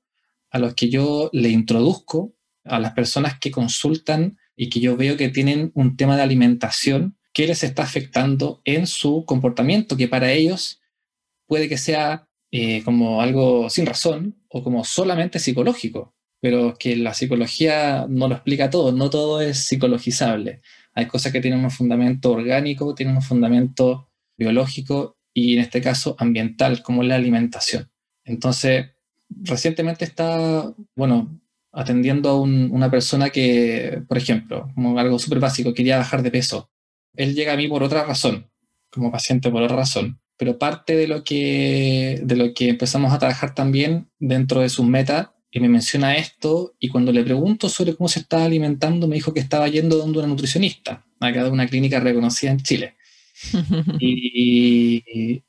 a 0.48 0.60
los 0.60 0.74
que 0.74 0.88
yo 0.88 1.28
le 1.32 1.48
introduzco 1.48 2.36
a 2.64 2.78
las 2.78 2.92
personas 2.92 3.40
que 3.40 3.50
consultan 3.50 4.38
y 4.54 4.70
que 4.70 4.78
yo 4.78 4.96
veo 4.96 5.16
que 5.16 5.28
tienen 5.28 5.72
un 5.74 5.96
tema 5.96 6.16
de 6.16 6.22
alimentación 6.22 7.18
que 7.32 7.48
les 7.48 7.64
está 7.64 7.82
afectando 7.82 8.62
en 8.64 8.86
su 8.86 9.24
comportamiento, 9.26 9.96
que 9.96 10.06
para 10.06 10.30
ellos 10.30 10.80
puede 11.46 11.68
que 11.68 11.78
sea 11.78 12.28
eh, 12.52 12.84
como 12.84 13.22
algo 13.22 13.68
sin 13.70 13.86
razón 13.86 14.40
o 14.48 14.62
como 14.62 14.84
solamente 14.84 15.40
psicológico 15.40 16.14
pero 16.42 16.74
que 16.76 16.96
la 16.96 17.14
psicología 17.14 18.04
no 18.08 18.26
lo 18.26 18.34
explica 18.34 18.68
todo, 18.68 18.90
no 18.90 19.10
todo 19.10 19.40
es 19.40 19.58
psicologizable. 19.58 20.60
Hay 20.92 21.06
cosas 21.06 21.30
que 21.30 21.40
tienen 21.40 21.64
un 21.64 21.70
fundamento 21.70 22.32
orgánico, 22.32 22.96
tienen 22.96 23.14
un 23.14 23.22
fundamento 23.22 24.10
biológico 24.36 25.16
y 25.32 25.54
en 25.54 25.60
este 25.60 25.80
caso 25.80 26.16
ambiental, 26.18 26.82
como 26.82 27.04
la 27.04 27.14
alimentación. 27.14 27.88
Entonces, 28.24 28.86
recientemente 29.28 30.04
está, 30.04 30.74
bueno, 30.96 31.40
atendiendo 31.70 32.30
a 32.30 32.40
una 32.40 32.90
persona 32.90 33.30
que, 33.30 34.02
por 34.08 34.18
ejemplo, 34.18 34.68
como 34.74 34.98
algo 34.98 35.20
súper 35.20 35.38
básico, 35.38 35.72
quería 35.72 35.98
bajar 35.98 36.24
de 36.24 36.32
peso. 36.32 36.72
Él 37.14 37.36
llega 37.36 37.52
a 37.52 37.56
mí 37.56 37.68
por 37.68 37.84
otra 37.84 38.02
razón, 38.02 38.50
como 38.90 39.12
paciente 39.12 39.48
por 39.48 39.62
otra 39.62 39.76
razón, 39.76 40.20
pero 40.36 40.58
parte 40.58 40.96
de 40.96 41.06
lo 41.06 41.22
que, 41.22 42.20
de 42.24 42.34
lo 42.34 42.52
que 42.52 42.68
empezamos 42.68 43.12
a 43.12 43.20
trabajar 43.20 43.54
también 43.54 44.10
dentro 44.18 44.60
de 44.60 44.70
sus 44.70 44.84
metas 44.84 45.28
y 45.54 45.60
me 45.60 45.68
menciona 45.68 46.16
esto 46.16 46.74
y 46.80 46.88
cuando 46.88 47.12
le 47.12 47.22
pregunto 47.22 47.68
sobre 47.68 47.94
cómo 47.94 48.08
se 48.08 48.20
estaba 48.20 48.46
alimentando 48.46 49.06
me 49.06 49.16
dijo 49.16 49.34
que 49.34 49.40
estaba 49.40 49.68
yendo 49.68 49.98
donde 49.98 50.18
una 50.18 50.28
nutricionista, 50.28 51.04
acá 51.20 51.44
de 51.44 51.50
una 51.50 51.66
clínica 51.66 52.00
reconocida 52.00 52.50
en 52.50 52.60
Chile. 52.60 52.96
y, 54.00 55.42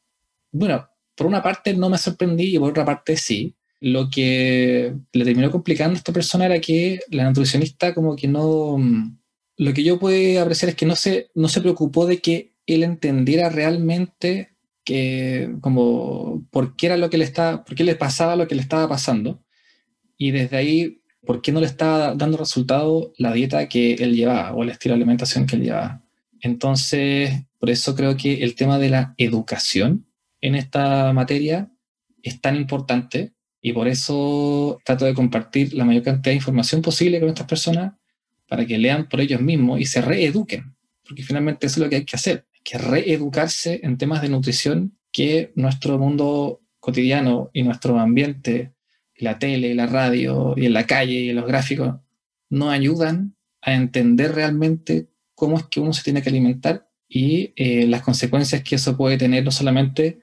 bueno, 0.51 0.89
por 1.15 1.27
una 1.27 1.41
parte 1.41 1.74
no 1.74 1.89
me 1.89 1.98
sorprendí 1.98 2.53
y 2.53 2.60
por 2.60 2.72
otra 2.72 2.83
parte 2.83 3.15
sí. 3.15 3.55
Lo 3.79 4.10
que 4.10 4.93
le 5.12 5.25
terminó 5.25 5.51
complicando 5.51 5.93
a 5.93 5.98
esta 5.98 6.13
persona 6.13 6.45
era 6.45 6.60
que 6.60 7.00
la 7.10 7.24
nutricionista 7.25 7.93
como 7.93 8.15
que 8.15 8.27
no... 8.27 8.77
Lo 9.57 9.74
que 9.74 9.83
yo 9.83 10.00
puedo 10.00 10.41
apreciar 10.41 10.69
es 10.69 10.75
que 10.75 10.86
no 10.86 10.95
se, 10.95 11.29
no 11.36 11.48
se 11.48 11.62
preocupó 11.62 12.05
de 12.05 12.19
que 12.19 12.53
él 12.65 12.83
entendiera 12.83 13.50
realmente 13.50 14.55
que 14.83 15.55
como 15.62 16.45
por 16.51 16.75
qué 16.75 16.88
era 16.88 16.98
lo 16.98 17.10
que 17.10 17.17
le 17.17 17.24
estaba, 17.24 17.63
por 17.63 17.75
qué 17.75 17.86
le 17.86 17.95
pasaba 17.95 18.36
lo 18.36 18.48
que 18.48 18.55
le 18.55 18.62
estaba 18.62 18.89
pasando 18.89 19.42
y 20.17 20.32
desde 20.32 20.58
ahí, 20.58 21.01
¿por 21.25 21.41
qué 21.41 21.51
no 21.51 21.60
le 21.60 21.65
está 21.65 22.15
dando 22.15 22.38
resultado 22.38 23.13
la 23.17 23.34
dieta 23.34 23.67
que 23.70 23.93
él 23.96 24.15
llevaba 24.15 24.53
o 24.53 24.63
el 24.63 24.70
estilo 24.70 24.93
de 24.93 24.98
alimentación 24.98 25.46
que 25.46 25.55
él 25.55 25.63
llevaba? 25.63 26.03
Entonces, 26.41 27.46
por 27.60 27.70
eso 27.70 27.96
creo 27.96 28.17
que 28.17 28.43
el 28.43 28.55
tema 28.55 28.77
de 28.77 28.89
la 28.89 29.13
educación 29.17 30.05
en 30.41 30.55
esta 30.55 31.13
materia 31.13 31.72
es 32.22 32.41
tan 32.41 32.55
importante 32.55 33.34
y 33.62 33.72
por 33.72 33.88
eso 33.88 34.79
trato 34.84 35.05
de 35.05 35.13
compartir 35.13 35.74
la 35.74 35.86
mayor 35.86 36.03
cantidad 36.03 36.32
de 36.32 36.38
información 36.38 36.82
posible 36.82 37.22
con 37.22 37.29
estas 37.29 37.48
personas 37.48 37.93
para 38.50 38.65
que 38.65 38.77
lean 38.77 39.08
por 39.08 39.22
ellos 39.22 39.39
mismos 39.39 39.79
y 39.79 39.86
se 39.86 40.01
reeduquen, 40.01 40.75
porque 41.08 41.24
finalmente 41.24 41.67
eso 41.67 41.79
es 41.79 41.84
lo 41.86 41.89
que 41.89 41.96
hay 41.96 42.05
que 42.05 42.17
hacer, 42.17 42.46
que 42.63 42.77
reeducarse 42.77 43.79
en 43.84 43.98
temas 43.98 44.22
de 44.22 44.29
nutrición 44.29 44.98
que 45.13 45.53
nuestro 45.55 45.98
mundo 45.98 46.62
cotidiano 46.82 47.50
y 47.53 47.63
nuestro 47.63 47.98
ambiente 47.98 48.73
la 49.24 49.39
tele, 49.39 49.74
la 49.75 49.88
radio 49.88 50.53
y 50.56 50.68
en 50.68 50.74
la 50.74 50.86
calle 50.86 51.13
y 51.13 51.34
los 51.34 51.48
gráficos 51.48 51.96
no 52.50 52.70
ayudan 52.70 53.36
a 53.62 53.74
entender 53.74 54.36
realmente 54.36 55.08
cómo 55.34 55.58
es 55.58 55.63
que 55.63 55.80
uno 55.80 55.94
se 55.94 56.03
tiene 56.03 56.22
que 56.22 56.30
alimentar 56.30 56.88
y 57.08 57.53
eh, 57.56 57.88
las 57.88 58.01
consecuencias 58.01 58.63
que 58.63 58.75
eso 58.75 58.96
puede 58.96 59.18
tener 59.18 59.44
no 59.44 59.51
solamente 59.51 60.20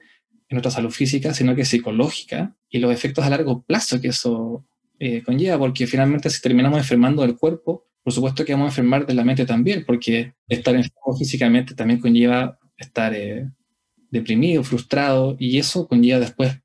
en 0.49 0.55
nuestra 0.55 0.71
salud 0.71 0.91
física, 0.91 1.33
sino 1.33 1.55
que 1.55 1.65
psicológica 1.65 2.55
y 2.69 2.79
los 2.79 2.91
efectos 2.91 3.25
a 3.25 3.29
largo 3.29 3.61
plazo 3.63 4.01
que 4.01 4.09
eso 4.09 4.65
eh, 4.99 5.23
conlleva, 5.23 5.57
porque 5.57 5.87
finalmente 5.87 6.29
si 6.29 6.41
terminamos 6.41 6.77
enfermando 6.77 7.21
del 7.21 7.37
cuerpo, 7.37 7.87
por 8.03 8.13
supuesto 8.13 8.43
que 8.43 8.53
vamos 8.53 8.65
a 8.65 8.69
enfermar 8.69 9.05
de 9.05 9.13
la 9.13 9.23
mente 9.23 9.45
también, 9.45 9.83
porque 9.85 10.33
estar 10.47 10.75
enfermo 10.75 11.15
físicamente 11.17 11.75
también 11.75 11.99
conlleva 11.99 12.59
estar 12.77 13.13
eh, 13.13 13.49
deprimido, 14.09 14.63
frustrado, 14.63 15.35
y 15.39 15.57
eso 15.57 15.87
conlleva 15.87 16.19
después 16.19 16.60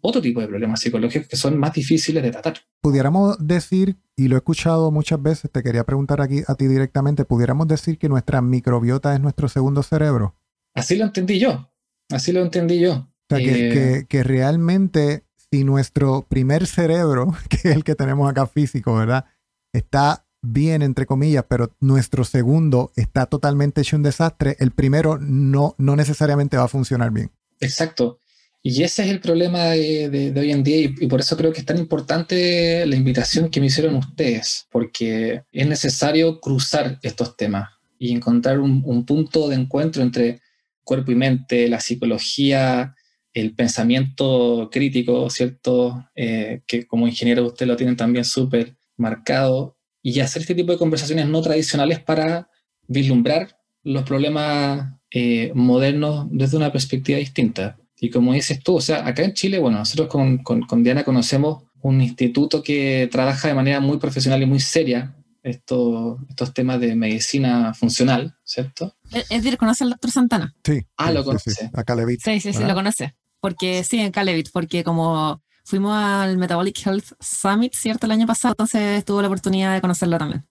otro 0.00 0.20
tipo 0.20 0.40
de 0.40 0.48
problemas 0.48 0.80
psicológicos 0.80 1.28
que 1.28 1.36
son 1.36 1.58
más 1.58 1.72
difíciles 1.72 2.22
de 2.22 2.30
tratar. 2.30 2.58
Pudiéramos 2.80 3.36
decir, 3.38 3.96
y 4.16 4.28
lo 4.28 4.36
he 4.36 4.38
escuchado 4.38 4.90
muchas 4.90 5.22
veces, 5.22 5.50
te 5.50 5.62
quería 5.62 5.84
preguntar 5.84 6.20
aquí 6.20 6.42
a 6.46 6.54
ti 6.54 6.66
directamente, 6.66 7.24
pudiéramos 7.24 7.68
decir 7.68 7.98
que 7.98 8.08
nuestra 8.08 8.40
microbiota 8.42 9.14
es 9.14 9.20
nuestro 9.20 9.48
segundo 9.48 9.82
cerebro. 9.82 10.36
Así 10.74 10.96
lo 10.96 11.04
entendí 11.04 11.38
yo, 11.38 11.70
así 12.10 12.32
lo 12.32 12.40
entendí 12.40 12.80
yo. 12.80 12.92
O 12.92 13.36
sea, 13.36 13.38
que, 13.38 13.98
eh, 13.98 14.06
que, 14.08 14.22
realmente 14.22 15.24
si 15.50 15.64
nuestro 15.64 16.26
primer 16.28 16.66
cerebro, 16.66 17.32
que 17.48 17.56
es 17.56 17.76
el 17.76 17.84
que 17.84 17.94
tenemos 17.94 18.28
acá 18.30 18.46
físico, 18.46 18.94
¿verdad? 18.94 19.26
Está 19.72 20.26
bien, 20.42 20.82
entre 20.82 21.06
comillas, 21.06 21.44
pero 21.48 21.74
nuestro 21.80 22.24
segundo 22.24 22.92
está 22.96 23.26
totalmente 23.26 23.82
hecho 23.82 23.96
un 23.96 24.02
desastre, 24.02 24.56
el 24.58 24.70
primero 24.70 25.18
no, 25.18 25.74
no 25.78 25.96
necesariamente 25.96 26.56
va 26.56 26.64
a 26.64 26.68
funcionar 26.68 27.10
bien. 27.10 27.30
Exacto. 27.60 28.19
Y 28.62 28.82
ese 28.82 29.04
es 29.04 29.10
el 29.10 29.20
problema 29.20 29.70
de, 29.70 30.34
hoy 30.36 30.50
en 30.50 30.62
día 30.62 30.78
y, 30.78 31.06
por 31.06 31.20
eso 31.20 31.36
creo 31.36 31.52
que 31.52 31.60
es 31.60 31.66
tan 31.66 31.78
importante 31.78 32.84
la 32.86 32.96
invitación 32.96 33.50
que 33.50 33.60
me 33.60 33.66
hicieron 33.66 33.94
ustedes, 33.94 34.66
porque 34.70 35.42
es 35.50 35.66
necesario 35.66 36.40
cruzar 36.40 36.98
estos 37.02 37.36
temas 37.36 37.70
y 37.98 38.12
encontrar 38.12 38.60
un, 38.60 39.04
punto 39.06 39.48
de 39.48 39.56
encuentro 39.56 40.02
entre 40.02 40.40
cuerpo 40.84 41.12
y 41.12 41.14
mente, 41.14 41.68
la 41.68 41.80
psicología, 41.80 42.94
el 43.32 43.54
pensamiento 43.54 44.68
crítico, 44.70 45.30
¿cierto? 45.30 46.06
Eh, 46.14 46.62
que 46.66 46.86
como 46.86 47.06
ingeniero 47.06 47.46
ustedes 47.46 47.68
lo 47.68 47.76
tienen 47.76 47.96
también 47.96 48.24
súper 48.24 48.76
marcado, 48.96 49.76
y 50.02 50.20
hacer 50.20 50.42
este 50.42 50.54
tipo 50.54 50.72
de 50.72 50.78
conversaciones 50.78 51.28
no 51.28 51.42
tradicionales 51.42 52.00
para 52.00 52.48
vislumbrar 52.86 53.58
los 53.82 54.02
problemas 54.04 54.94
eh, 55.10 55.52
modernos 55.54 56.26
desde 56.30 56.56
una 56.56 56.72
perspectiva 56.72 57.18
distinta. 57.18 57.78
Y 58.00 58.10
como 58.10 58.32
dices 58.32 58.60
tú, 58.62 58.76
o 58.76 58.80
sea, 58.80 59.06
acá 59.06 59.22
en 59.22 59.34
Chile, 59.34 59.58
bueno, 59.58 59.78
nosotros 59.78 60.08
con, 60.08 60.38
con, 60.38 60.82
Diana 60.82 61.04
conocemos 61.04 61.64
un 61.82 62.00
instituto 62.00 62.62
que 62.62 63.08
trabaja 63.12 63.48
de 63.48 63.54
manera 63.54 63.80
muy 63.80 63.98
profesional 63.98 64.42
y 64.42 64.46
muy 64.46 64.58
seria 64.60 65.14
estos, 65.42 66.18
estos 66.28 66.54
temas 66.54 66.80
de 66.80 66.94
medicina 66.96 67.74
funcional, 67.74 68.34
¿cierto? 68.42 68.96
Es 69.12 69.28
decir, 69.28 69.58
¿conoce 69.58 69.84
al 69.84 69.90
doctor 69.90 70.10
Santana? 70.10 70.54
Sí. 70.64 70.82
Ah, 70.96 71.12
lo 71.12 71.24
conoce. 71.24 71.70
Acá 71.74 71.94
le 71.94 72.06
vi. 72.06 72.16
Sí, 72.16 72.40
sí, 72.40 72.52
sí, 72.52 72.64
lo 72.64 72.74
conoce. 72.74 73.14
porque 73.40 73.84
sí, 73.84 73.98
en 73.98 74.12
Calevit, 74.12 74.50
porque 74.50 74.82
como 74.82 75.42
fuimos 75.64 75.94
al 75.94 76.38
Metabolic 76.38 76.86
Health 76.86 77.12
Summit, 77.20 77.74
¿cierto? 77.74 78.06
El 78.06 78.12
año 78.12 78.26
pasado, 78.26 78.52
entonces 78.52 79.04
tuvo 79.04 79.20
la 79.20 79.28
oportunidad 79.28 79.74
de 79.74 79.80
conocerlo 79.80 80.18
también. 80.18 80.46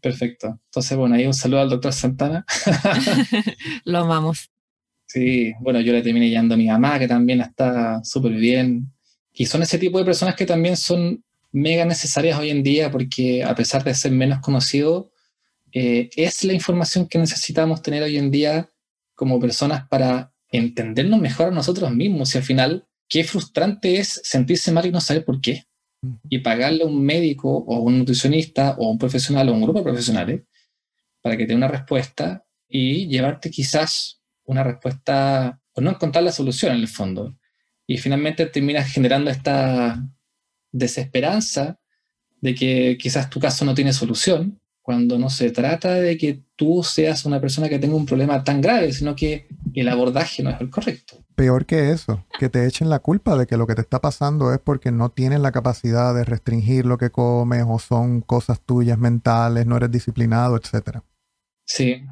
Perfecto. 0.00 0.58
Entonces, 0.64 0.96
bueno, 0.96 1.14
ahí 1.14 1.26
un 1.26 1.34
saludo 1.34 1.60
al 1.60 1.70
doctor 1.70 1.92
Santana. 1.92 2.44
Lo 3.84 4.00
amamos. 4.00 4.50
Sí, 5.08 5.54
bueno, 5.60 5.80
yo 5.80 5.94
le 5.94 6.02
terminé 6.02 6.28
llamando 6.28 6.54
a 6.54 6.58
mi 6.58 6.66
mamá, 6.66 6.98
que 6.98 7.08
también 7.08 7.40
está 7.40 8.04
súper 8.04 8.32
bien. 8.32 8.92
Y 9.32 9.46
son 9.46 9.62
ese 9.62 9.78
tipo 9.78 9.98
de 9.98 10.04
personas 10.04 10.36
que 10.36 10.44
también 10.44 10.76
son 10.76 11.24
mega 11.50 11.86
necesarias 11.86 12.38
hoy 12.38 12.50
en 12.50 12.62
día 12.62 12.90
porque 12.90 13.42
a 13.42 13.54
pesar 13.54 13.82
de 13.84 13.94
ser 13.94 14.12
menos 14.12 14.40
conocidos, 14.40 15.06
eh, 15.72 16.10
es 16.14 16.44
la 16.44 16.52
información 16.52 17.08
que 17.08 17.18
necesitamos 17.18 17.80
tener 17.80 18.02
hoy 18.02 18.18
en 18.18 18.30
día 18.30 18.70
como 19.14 19.40
personas 19.40 19.88
para 19.88 20.34
entendernos 20.50 21.20
mejor 21.20 21.48
a 21.48 21.52
nosotros 21.52 21.90
mismos. 21.90 22.34
Y 22.34 22.38
al 22.38 22.44
final, 22.44 22.86
qué 23.08 23.24
frustrante 23.24 23.96
es 23.98 24.20
sentirse 24.24 24.72
mal 24.72 24.84
y 24.84 24.90
no 24.90 25.00
saber 25.00 25.24
por 25.24 25.40
qué. 25.40 25.64
Y 26.28 26.40
pagarle 26.40 26.84
a 26.84 26.86
un 26.86 27.02
médico 27.02 27.48
o 27.48 27.80
un 27.80 27.98
nutricionista 27.98 28.76
o 28.78 28.90
un 28.90 28.98
profesional 28.98 29.48
o 29.48 29.54
un 29.54 29.62
grupo 29.62 29.78
de 29.78 29.84
profesionales 29.84 30.42
para 31.22 31.36
que 31.36 31.44
te 31.44 31.48
dé 31.48 31.56
una 31.56 31.68
respuesta 31.68 32.44
y 32.68 33.08
llevarte 33.08 33.50
quizás 33.50 34.17
una 34.48 34.64
respuesta 34.64 35.60
o 35.74 35.80
no 35.80 35.90
encontrar 35.90 36.24
la 36.24 36.32
solución 36.32 36.72
en 36.72 36.80
el 36.80 36.88
fondo. 36.88 37.36
Y 37.86 37.98
finalmente 37.98 38.46
terminas 38.46 38.90
generando 38.90 39.30
esta 39.30 40.02
desesperanza 40.72 41.78
de 42.40 42.54
que 42.54 42.96
quizás 42.98 43.30
tu 43.30 43.40
caso 43.40 43.64
no 43.64 43.74
tiene 43.74 43.92
solución 43.92 44.60
cuando 44.80 45.18
no 45.18 45.28
se 45.28 45.50
trata 45.50 45.94
de 45.94 46.16
que 46.16 46.42
tú 46.56 46.82
seas 46.82 47.26
una 47.26 47.40
persona 47.42 47.68
que 47.68 47.78
tenga 47.78 47.94
un 47.94 48.06
problema 48.06 48.42
tan 48.42 48.62
grave, 48.62 48.90
sino 48.92 49.14
que 49.14 49.46
el 49.74 49.86
abordaje 49.86 50.42
no 50.42 50.48
es 50.48 50.60
el 50.62 50.70
correcto. 50.70 51.22
Peor 51.34 51.66
que 51.66 51.90
eso, 51.90 52.24
que 52.38 52.48
te 52.48 52.66
echen 52.66 52.88
la 52.88 53.00
culpa 53.00 53.36
de 53.36 53.46
que 53.46 53.58
lo 53.58 53.66
que 53.66 53.74
te 53.74 53.82
está 53.82 54.00
pasando 54.00 54.52
es 54.54 54.58
porque 54.58 54.90
no 54.90 55.10
tienes 55.10 55.40
la 55.40 55.52
capacidad 55.52 56.14
de 56.14 56.24
restringir 56.24 56.86
lo 56.86 56.96
que 56.96 57.10
comes 57.10 57.64
o 57.68 57.78
son 57.78 58.22
cosas 58.22 58.62
tuyas 58.62 58.98
mentales, 58.98 59.66
no 59.66 59.76
eres 59.76 59.90
disciplinado, 59.90 60.56
etc. 60.56 61.00
Sí, 61.66 62.02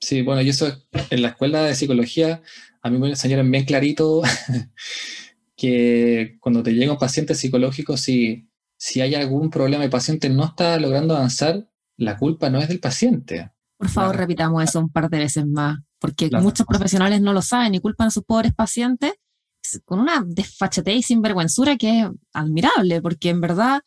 sí, 0.00 0.22
bueno, 0.22 0.42
y 0.42 0.48
eso 0.48 0.66
en 1.10 1.22
la 1.22 1.28
escuela 1.28 1.62
de 1.62 1.74
psicología 1.74 2.42
a 2.82 2.90
mí 2.90 2.98
me 2.98 3.08
enseñaron 3.08 3.50
bien 3.50 3.64
clarito 3.64 4.22
que 5.56 6.38
cuando 6.40 6.62
te 6.62 6.72
llega 6.72 6.92
un 6.92 6.98
paciente 6.98 7.34
psicológico, 7.34 7.96
si, 7.96 8.48
si 8.76 9.00
hay 9.00 9.14
algún 9.14 9.50
problema 9.50 9.84
y 9.84 9.86
el 9.86 9.90
paciente 9.90 10.30
no 10.30 10.44
está 10.44 10.78
logrando 10.78 11.16
avanzar, 11.16 11.68
la 11.96 12.16
culpa 12.16 12.48
no 12.48 12.58
es 12.58 12.68
del 12.68 12.80
paciente. 12.80 13.50
Por 13.76 13.88
favor, 13.88 14.16
repitamos 14.16 14.62
eso 14.62 14.80
un 14.80 14.90
par 14.90 15.10
de 15.10 15.18
veces 15.18 15.46
más, 15.46 15.78
porque 15.98 16.30
muchos 16.30 16.66
profesionales 16.66 17.20
no 17.20 17.32
lo 17.32 17.42
saben 17.42 17.74
y 17.74 17.80
culpan 17.80 18.08
a 18.08 18.10
sus 18.10 18.24
pobres 18.24 18.54
pacientes 18.54 19.12
con 19.84 20.00
una 20.00 20.24
desfachatez 20.26 20.96
y 20.96 21.02
sinvergüenzura 21.02 21.76
que 21.76 22.00
es 22.00 22.06
admirable, 22.32 23.00
porque 23.02 23.28
en 23.28 23.40
verdad 23.40 23.82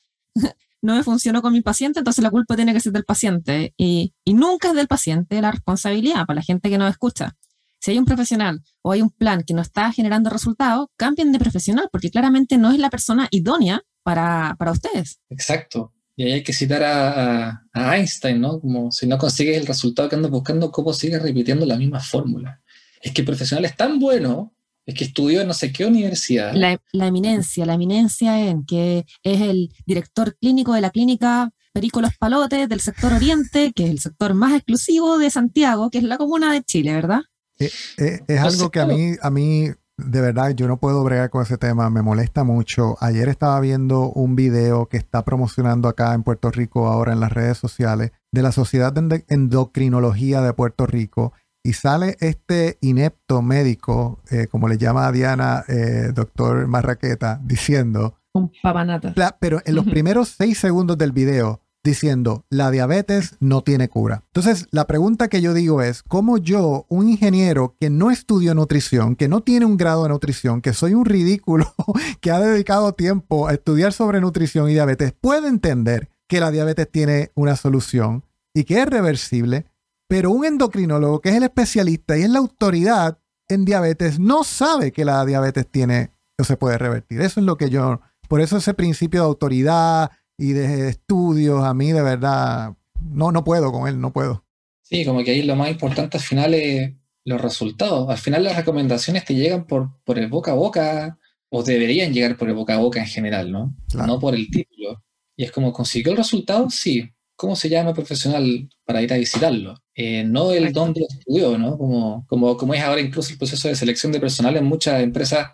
no 0.84 0.96
me 0.96 1.04
funcionó 1.04 1.42
con 1.42 1.54
mi 1.54 1.62
paciente, 1.62 2.00
entonces 2.00 2.22
la 2.22 2.30
culpa 2.30 2.56
tiene 2.56 2.74
que 2.74 2.82
ser 2.82 2.92
del 2.92 3.06
paciente. 3.06 3.74
Y, 3.78 4.14
nunca 4.26 4.70
es 4.70 4.76
del 4.76 4.88
paciente 4.88 5.42
la 5.42 5.52
responsabilidad 5.52 6.26
para 6.26 6.36
la 6.36 6.42
gente 6.42 6.70
que 6.70 6.78
nos 6.78 6.92
escucha. 6.92 7.36
Si 7.80 7.92
hay 7.92 7.98
un 7.98 8.06
profesional 8.06 8.62
o 8.82 8.92
hay 8.92 9.02
un 9.02 9.10
plan 9.10 9.44
que 9.44 9.54
no 9.54 9.62
está 9.62 9.92
generando 9.94 10.30
resultados, 10.30 10.88
cambien 10.98 11.32
de 11.32 11.40
profesional, 11.40 11.88
porque 11.92 12.12
claramente 12.12 12.58
no 12.58 12.72
es 12.72 12.80
la 12.80 12.90
persona 12.90 13.28
idónea 13.32 13.82
para, 14.04 14.58
ustedes. 14.72 15.20
Exacto. 15.30 15.94
Y 16.18 16.24
ahí 16.24 16.32
hay 16.34 16.44
que 16.44 16.54
citar 16.54 16.84
a, 16.84 17.64
Einstein, 17.74 18.42
¿no? 18.42 18.60
Como 18.60 18.92
si 18.92 19.08
no 19.08 19.18
consigues 19.18 19.58
el 19.58 19.66
resultado 19.66 20.10
que 20.10 20.16
andas 20.16 20.32
buscando, 20.32 20.70
¿cómo 20.70 20.92
sigues 20.94 21.22
repitiendo 21.22 21.66
la 21.66 21.78
misma 21.78 22.02
fórmula? 22.02 22.62
Es 23.02 23.14
que 23.14 23.22
el 23.22 23.28
profesional 23.28 23.64
es 23.66 23.76
tan 23.78 24.00
bueno, 24.00 24.53
es 24.86 24.96
que 24.96 25.06
estudió 25.06 25.42
en 25.42 25.48
no 25.48 25.54
sé 25.54 25.72
qué 25.72 25.86
universidad. 25.86 26.54
La, 26.54 26.80
eminencia, 26.94 27.66
la 27.66 27.76
eminencia 27.76 28.48
en 28.48 28.66
que 28.66 29.06
es 29.24 29.42
el 29.42 29.74
director 29.86 30.36
clínico 30.38 30.74
de 30.74 30.82
la 30.82 30.90
clínica 30.90 31.52
Perico 31.74 32.02
Los 32.02 32.16
Palotes 32.18 32.70
del 32.70 32.82
sector 32.82 33.14
Oriente, 33.14 33.72
que 33.74 33.86
es 33.86 33.90
el 33.90 34.00
sector 34.00 34.34
más 34.34 34.54
exclusivo 34.54 35.18
de 35.18 35.30
Santiago, 35.30 35.90
que 35.90 35.98
es 36.00 36.04
la 36.04 36.18
comuna 36.18 36.54
de 36.54 36.64
Chile, 36.64 36.94
¿verdad? 36.94 37.22
Eh, 37.60 37.72
eh, 37.98 38.20
es 38.28 38.40
algo 38.40 38.70
que 38.70 38.80
a 38.80 38.86
mí, 38.86 39.14
a 39.22 39.30
mí 39.30 39.70
de 39.98 40.22
verdad, 40.22 40.52
yo 40.56 40.68
no 40.68 40.78
puedo 40.78 41.04
bregar 41.04 41.30
con 41.30 41.44
ese 41.44 41.58
tema, 41.58 41.90
me 41.90 42.02
molesta 42.02 42.44
mucho. 42.44 42.98
Ayer 43.00 43.30
estaba 43.30 43.60
viendo 43.60 44.10
un 44.10 44.36
video 44.36 44.88
que 44.88 44.98
está 44.98 45.24
promocionando 45.24 45.88
acá 45.88 46.14
en 46.14 46.24
Puerto 46.24 46.50
Rico 46.50 46.88
ahora 46.88 47.14
en 47.14 47.20
las 47.20 47.32
redes 47.32 47.60
sociales 47.60 48.12
de 48.32 48.42
la 48.42 48.52
Sociedad 48.52 48.92
de 48.92 49.24
Endocrinología 49.30 50.42
de 50.42 50.54
Puerto 50.54 50.88
Rico 50.88 51.34
y 51.64 51.74
sale 51.74 52.18
este 52.20 52.78
inepto 52.82 53.42
médico, 53.42 54.20
eh, 54.30 54.48
como 54.48 54.68
le 54.68 54.78
llama 54.78 55.08
a 55.08 55.12
Diana, 55.12 55.64
eh, 55.68 56.12
doctor 56.14 56.68
Marraqueta, 56.68 57.40
diciendo... 57.44 58.20
Un 58.34 58.52
papanata. 58.62 59.14
pero 59.40 59.62
en 59.64 59.76
los 59.76 59.86
primeros 59.86 60.30
seis 60.30 60.58
segundos 60.58 60.98
del 60.98 61.12
video 61.12 61.62
diciendo, 61.84 62.46
la 62.50 62.72
diabetes 62.72 63.36
no 63.40 63.62
tiene 63.62 63.90
cura. 63.90 64.24
Entonces, 64.28 64.68
la 64.72 64.88
pregunta 64.88 65.28
que 65.28 65.42
yo 65.42 65.54
digo 65.54 65.82
es, 65.82 66.02
¿cómo 66.02 66.38
yo, 66.38 66.86
un 66.88 67.10
ingeniero 67.10 67.76
que 67.80 67.90
no 67.90 68.10
estudió 68.10 68.56
nutrición, 68.56 69.16
que 69.16 69.28
no 69.28 69.42
tiene 69.42 69.66
un 69.66 69.78
grado 69.78 70.04
de 70.04 70.10
nutrición, 70.10 70.62
que 70.62 70.74
soy 70.74 70.94
un 70.94 71.06
ridículo, 71.06 71.74
que 72.22 72.32
ha 72.32 72.40
dedicado 72.40 72.94
tiempo 72.94 73.48
a 73.48 73.54
estudiar 73.54 73.92
sobre 73.92 74.22
nutrición 74.22 74.70
y 74.70 74.74
diabetes, 74.74 75.14
puede 75.20 75.50
entender 75.50 76.10
que 76.28 76.40
la 76.40 76.52
diabetes 76.52 76.90
tiene 76.90 77.32
una 77.36 77.56
solución 77.56 78.24
y 78.54 78.64
que 78.64 78.82
es 78.82 78.88
reversible, 78.88 79.66
pero 80.14 80.30
un 80.30 80.46
endocrinólogo 80.46 81.22
que 81.22 81.30
es 81.30 81.36
el 81.38 81.42
especialista 81.42 82.16
y 82.16 82.22
es 82.22 82.30
la 82.30 82.38
autoridad 82.38 83.18
en 83.50 83.66
diabetes 83.66 84.20
no 84.20 84.44
sabe 84.44 84.92
que 84.92 85.06
la 85.06 85.26
diabetes 85.26 85.66
tiene 85.66 86.12
o 86.38 86.44
se 86.44 86.56
puede 86.56 86.78
revertir. 86.78 87.20
Eso 87.20 87.40
es 87.40 87.48
lo 87.48 87.58
que 87.58 87.72
yo, 87.72 88.00
por 88.28 88.40
eso 88.40 88.58
ese 88.58 88.76
principio 88.76 89.22
de 89.22 89.26
autoridad, 89.26 90.12
y 90.38 90.54
de 90.54 90.88
estudios, 90.88 91.64
a 91.64 91.74
mí 91.74 91.92
de 91.92 92.04
verdad, 92.04 92.76
no, 93.02 93.32
no 93.32 93.44
puedo 93.44 93.72
con 93.72 93.88
él, 93.88 94.00
no 94.00 94.14
puedo. 94.14 94.46
Sí, 94.84 95.04
como 95.04 95.24
que 95.24 95.32
ahí 95.32 95.42
lo 95.42 95.56
más 95.56 95.72
importante 95.72 96.18
al 96.18 96.24
final 96.24 96.54
es 96.54 96.94
los 97.26 97.42
resultados. 97.42 98.08
Al 98.08 98.20
final 98.20 98.44
las 98.44 98.56
recomendaciones 98.56 99.26
te 99.26 99.34
llegan 99.34 99.66
por, 99.66 100.00
por 100.04 100.20
el 100.20 100.28
boca 100.28 100.52
a 100.52 100.56
boca, 100.56 101.18
o 101.50 101.64
deberían 101.64 102.14
llegar 102.14 102.38
por 102.38 102.50
el 102.50 102.54
boca 102.54 102.76
a 102.76 102.80
boca 102.80 103.00
en 103.00 103.08
general, 103.08 103.52
¿no? 103.52 103.76
No 103.96 104.20
por 104.20 104.36
el 104.36 104.52
título. 104.52 105.04
Y 105.36 105.44
es 105.44 105.52
como, 105.52 105.74
¿consiguió 105.74 106.12
el 106.12 106.18
resultado? 106.20 106.70
Sí. 106.70 107.10
¿Cómo 107.36 107.56
se 107.56 107.68
llama 107.68 107.90
el 107.90 107.96
profesional 107.96 108.70
para 108.86 109.02
ir 109.02 109.12
a 109.12 109.18
visitarlo? 109.18 109.83
Eh, 109.96 110.24
no 110.24 110.52
el 110.52 110.74
dónde 110.74 111.06
estudió, 111.08 111.58
¿no? 111.58 111.78
Como, 111.78 112.26
como, 112.28 112.58
como 112.58 112.74
es 112.74 112.82
ahora 112.82 113.02
incluso 113.02 113.32
el 113.32 113.38
proceso 113.38 113.68
de 113.68 113.76
selección 113.76 114.12
de 114.12 114.20
personal 114.20 114.58
en 114.58 114.66
muchas 114.66 115.02
empresas 115.02 115.50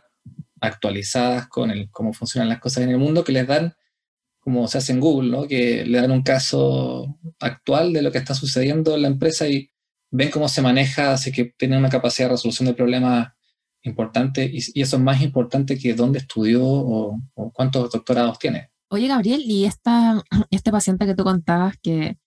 actualizadas 0.61 1.47
con 1.47 1.71
el, 1.71 1.89
cómo 1.91 2.13
funcionan 2.13 2.49
las 2.49 2.59
cosas 2.59 2.83
en 2.83 2.89
el 2.89 2.97
mundo, 2.97 3.23
que 3.23 3.31
les 3.31 3.47
dan 3.47 3.73
como 4.39 4.67
se 4.67 4.77
hace 4.77 4.93
en 4.93 4.99
Google, 4.99 5.29
¿no? 5.29 5.47
que 5.47 5.85
le 5.85 6.01
dan 6.01 6.11
un 6.11 6.23
caso 6.23 7.19
actual 7.39 7.93
de 7.93 8.01
lo 8.01 8.11
que 8.11 8.17
está 8.17 8.33
sucediendo 8.33 8.95
en 8.95 9.03
la 9.03 9.07
empresa 9.09 9.47
y 9.47 9.69
ven 10.11 10.31
cómo 10.31 10.47
se 10.47 10.61
maneja, 10.61 11.13
así 11.13 11.31
que 11.31 11.53
tienen 11.57 11.79
una 11.79 11.89
capacidad 11.89 12.29
de 12.29 12.35
resolución 12.35 12.67
de 12.67 12.73
problemas 12.73 13.27
importante 13.83 14.49
y, 14.51 14.57
eso 14.81 14.95
es 14.97 15.01
más 15.01 15.21
importante 15.21 15.77
que 15.77 15.93
dónde 15.93 16.19
estudió 16.19 16.63
o, 16.63 17.19
cuántos 17.53 17.91
doctorados 17.91 18.39
tiene. 18.39 18.71
Oye, 18.89 19.07
Gabriel, 19.07 19.43
y 19.45 19.65
esta, 19.65 20.23
este 20.49 20.71
paciente 20.71 21.05
que 21.05 21.15
tú 21.15 21.23
contabas 21.23 21.75
que, 21.81 22.17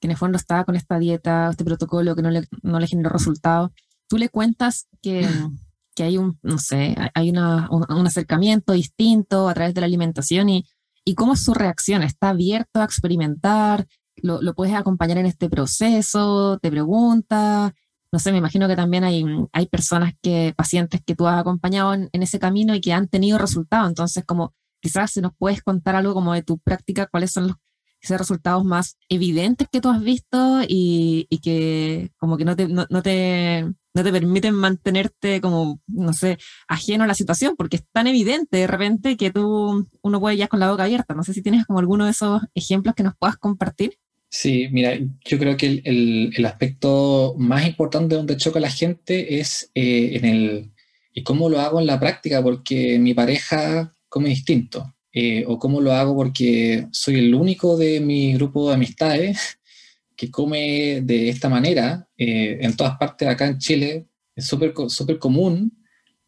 que 0.00 0.06
en 0.06 0.12
el 0.12 0.16
fondo 0.16 0.36
estaba 0.36 0.64
con 0.64 0.76
esta 0.76 0.98
dieta, 0.98 1.50
este 1.50 1.64
protocolo 1.64 2.14
que 2.14 2.22
no 2.22 2.30
le, 2.30 2.44
no 2.62 2.78
le 2.78 2.86
generó 2.86 3.10
resultados, 3.10 3.70
tú 4.08 4.18
le 4.18 4.28
cuentas 4.28 4.86
que, 5.02 5.26
que 5.94 6.02
hay 6.02 6.18
un, 6.18 6.38
no 6.42 6.58
sé, 6.58 6.96
hay 7.14 7.30
una, 7.30 7.68
un 7.70 8.06
acercamiento 8.06 8.72
distinto 8.72 9.48
a 9.48 9.54
través 9.54 9.74
de 9.74 9.80
la 9.80 9.86
alimentación 9.86 10.48
y 10.48 10.64
y 11.08 11.14
cómo 11.14 11.32
es 11.32 11.42
su 11.42 11.54
reacción. 11.54 12.02
¿Está 12.02 12.28
abierto 12.28 12.80
a 12.80 12.84
experimentar? 12.84 13.86
¿Lo, 14.16 14.40
puedes 14.54 14.74
acompañar 14.74 15.16
en 15.16 15.24
este 15.24 15.48
proceso? 15.48 16.58
¿Te 16.60 16.70
pregunta? 16.70 17.74
No 18.12 18.18
sé, 18.18 18.30
me 18.30 18.36
imagino 18.36 18.68
que 18.68 18.76
también 18.76 19.04
hay, 19.04 19.24
hay 19.52 19.66
personas 19.68 20.12
que, 20.20 20.52
pacientes 20.54 21.00
que 21.02 21.14
tú 21.14 21.26
has 21.26 21.40
acompañado 21.40 21.94
en, 21.94 22.10
ese 22.12 22.38
camino 22.38 22.74
y 22.74 22.82
que 22.82 22.92
han 22.92 23.08
tenido 23.08 23.38
resultados. 23.38 23.88
Entonces, 23.88 24.22
como 24.26 24.52
quizás 24.82 25.12
si 25.12 25.22
nos 25.22 25.32
puedes 25.38 25.62
contar 25.62 25.96
algo 25.96 26.12
como 26.12 26.34
de 26.34 26.42
tu 26.42 26.58
práctica, 26.58 27.06
cuáles 27.06 27.32
son 27.32 27.46
los 27.48 27.56
esos 28.00 28.18
resultados 28.18 28.64
más 28.64 28.96
evidentes 29.08 29.68
que 29.70 29.80
tú 29.80 29.88
has 29.88 30.02
visto 30.02 30.62
y, 30.66 31.26
y 31.28 31.38
que 31.38 32.10
como 32.16 32.36
que 32.36 32.44
no 32.44 32.56
te, 32.56 32.68
no, 32.68 32.86
te, 33.02 33.62
no 33.94 34.04
te 34.04 34.12
permiten 34.12 34.54
mantenerte 34.54 35.40
como, 35.40 35.80
no 35.86 36.12
sé, 36.12 36.38
ajeno 36.68 37.04
a 37.04 37.06
la 37.06 37.14
situación, 37.14 37.54
porque 37.56 37.76
es 37.76 37.84
tan 37.92 38.06
evidente 38.06 38.58
de 38.58 38.66
repente 38.66 39.16
que 39.16 39.30
tú, 39.30 39.88
uno 40.02 40.20
puede 40.20 40.36
ya 40.36 40.48
con 40.48 40.60
la 40.60 40.70
boca 40.70 40.84
abierta. 40.84 41.14
No 41.14 41.24
sé 41.24 41.34
si 41.34 41.42
tienes 41.42 41.66
como 41.66 41.78
alguno 41.78 42.04
de 42.04 42.12
esos 42.12 42.42
ejemplos 42.54 42.94
que 42.94 43.02
nos 43.02 43.16
puedas 43.16 43.36
compartir. 43.36 43.98
Sí, 44.30 44.68
mira, 44.70 44.98
yo 45.24 45.38
creo 45.38 45.56
que 45.56 45.82
el, 45.84 46.32
el, 46.36 46.44
aspecto 46.44 47.34
más 47.38 47.66
importante 47.66 48.14
donde 48.14 48.36
choca 48.36 48.60
la 48.60 48.70
gente 48.70 49.40
es 49.40 49.70
eh, 49.74 50.16
en 50.16 50.24
el, 50.26 50.72
y 51.14 51.22
cómo 51.22 51.48
lo 51.48 51.60
hago 51.60 51.80
en 51.80 51.86
la 51.86 51.98
práctica, 51.98 52.42
porque 52.42 52.98
mi 52.98 53.14
pareja 53.14 53.94
come 54.08 54.28
distinto. 54.28 54.94
Eh, 55.12 55.44
o 55.46 55.58
cómo 55.58 55.80
lo 55.80 55.92
hago 55.92 56.14
porque 56.14 56.86
soy 56.92 57.18
el 57.18 57.34
único 57.34 57.78
de 57.78 57.98
mi 57.98 58.34
grupo 58.34 58.68
de 58.68 58.74
amistades 58.74 59.58
que 60.16 60.30
come 60.30 61.00
de 61.02 61.28
esta 61.28 61.48
manera. 61.48 62.08
Eh, 62.16 62.58
en 62.60 62.76
todas 62.76 62.96
partes 62.98 63.28
acá 63.28 63.46
en 63.46 63.58
Chile 63.58 64.06
es 64.34 64.46
súper 64.46 65.18
común 65.18 65.72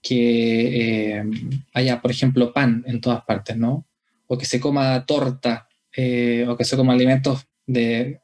que 0.02 1.18
eh, 1.18 1.24
haya, 1.74 2.00
por 2.00 2.10
ejemplo, 2.10 2.52
pan 2.52 2.82
en 2.86 3.00
todas 3.00 3.22
partes, 3.24 3.56
¿no? 3.56 3.86
O 4.26 4.38
que 4.38 4.46
se 4.46 4.60
coma 4.60 5.04
torta, 5.04 5.68
o 6.48 6.56
que 6.56 6.64
se 6.64 6.76
coma 6.76 6.94
alimentos 6.94 7.46
de, 7.66 8.20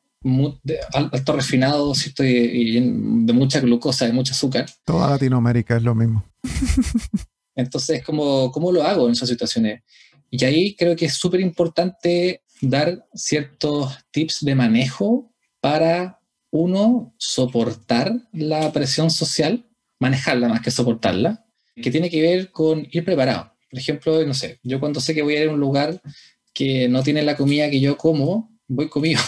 alto 0.93 1.33
refinado, 1.33 1.95
¿cierto? 1.95 2.25
Y, 2.25 2.81
de 2.81 3.33
mucha 3.33 3.61
glucosa, 3.61 4.07
de 4.07 4.13
mucho 4.13 4.33
azúcar. 4.33 4.67
Toda 4.85 5.11
Latinoamérica 5.11 5.77
es 5.77 5.83
lo 5.83 5.95
mismo. 5.95 6.25
Entonces, 7.55 8.03
¿cómo, 8.05 8.51
¿cómo 8.53 8.73
lo 8.73 8.83
hago 8.83 9.07
en 9.07 9.13
esas 9.13 9.29
situaciones? 9.29 9.83
Y 10.31 10.45
ahí 10.45 10.75
creo 10.75 10.97
que 10.97 11.07
es 11.07 11.15
súper 11.15 11.41
importante 11.41 12.43
dar 12.61 13.07
ciertos 13.15 13.97
tips 14.11 14.45
de 14.45 14.55
manejo 14.55 15.33
para, 15.61 16.21
uno, 16.51 17.15
soportar 17.19 18.13
la 18.33 18.73
presión 18.73 19.11
social, 19.11 19.69
manejarla 19.99 20.49
más 20.49 20.63
que 20.63 20.71
soportarla, 20.71 21.45
que 21.75 21.91
tiene 21.91 22.11
que 22.11 22.23
ver 22.23 22.51
con 22.51 22.87
ir 22.91 23.05
preparado. 23.05 23.53
Por 23.71 23.79
ejemplo, 23.79 24.25
no 24.25 24.35
sé, 24.35 24.61
yo 24.63 24.81
cuando 24.81 25.01
sé 25.01 25.15
que 25.15 25.23
voy 25.23 25.37
a 25.37 25.43
ir 25.43 25.49
a 25.49 25.53
un 25.53 25.61
lugar 25.61 26.01
que 26.55 26.89
no 26.89 27.03
tiene 27.03 27.23
la 27.23 27.37
comida 27.37 27.71
que 27.71 27.81
yo 27.81 27.97
como, 27.97 28.57
voy 28.67 28.89
comido. 28.89 29.21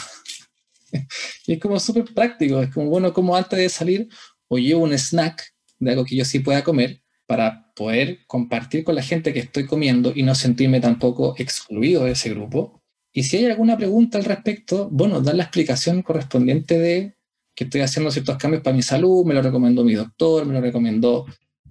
y 1.46 1.52
es 1.52 1.60
como 1.60 1.78
súper 1.78 2.04
práctico, 2.14 2.62
es 2.62 2.72
como, 2.72 2.88
bueno, 2.88 3.12
como 3.12 3.36
antes 3.36 3.58
de 3.58 3.68
salir, 3.68 4.08
o 4.48 4.58
llevo 4.58 4.82
un 4.82 4.94
snack 4.94 5.54
de 5.78 5.90
algo 5.90 6.04
que 6.04 6.16
yo 6.16 6.24
sí 6.24 6.40
pueda 6.40 6.64
comer 6.64 7.02
para 7.28 7.74
poder 7.74 8.20
compartir 8.26 8.84
con 8.84 8.94
la 8.94 9.02
gente 9.02 9.34
que 9.34 9.40
estoy 9.40 9.66
comiendo 9.66 10.12
y 10.16 10.22
no 10.22 10.34
sentirme 10.34 10.80
tampoco 10.80 11.34
excluido 11.36 12.04
de 12.04 12.12
ese 12.12 12.30
grupo. 12.30 12.80
Y 13.12 13.24
si 13.24 13.36
hay 13.36 13.44
alguna 13.44 13.76
pregunta 13.76 14.16
al 14.16 14.24
respecto, 14.24 14.88
bueno, 14.90 15.20
dar 15.20 15.34
la 15.34 15.42
explicación 15.42 16.00
correspondiente 16.00 16.78
de 16.78 17.18
que 17.54 17.64
estoy 17.64 17.82
haciendo 17.82 18.10
ciertos 18.10 18.38
cambios 18.38 18.62
para 18.62 18.74
mi 18.74 18.80
salud, 18.80 19.26
me 19.26 19.34
lo 19.34 19.42
recomendó 19.42 19.84
mi 19.84 19.92
doctor, 19.92 20.46
me 20.46 20.54
lo 20.54 20.62
recomendó 20.62 21.26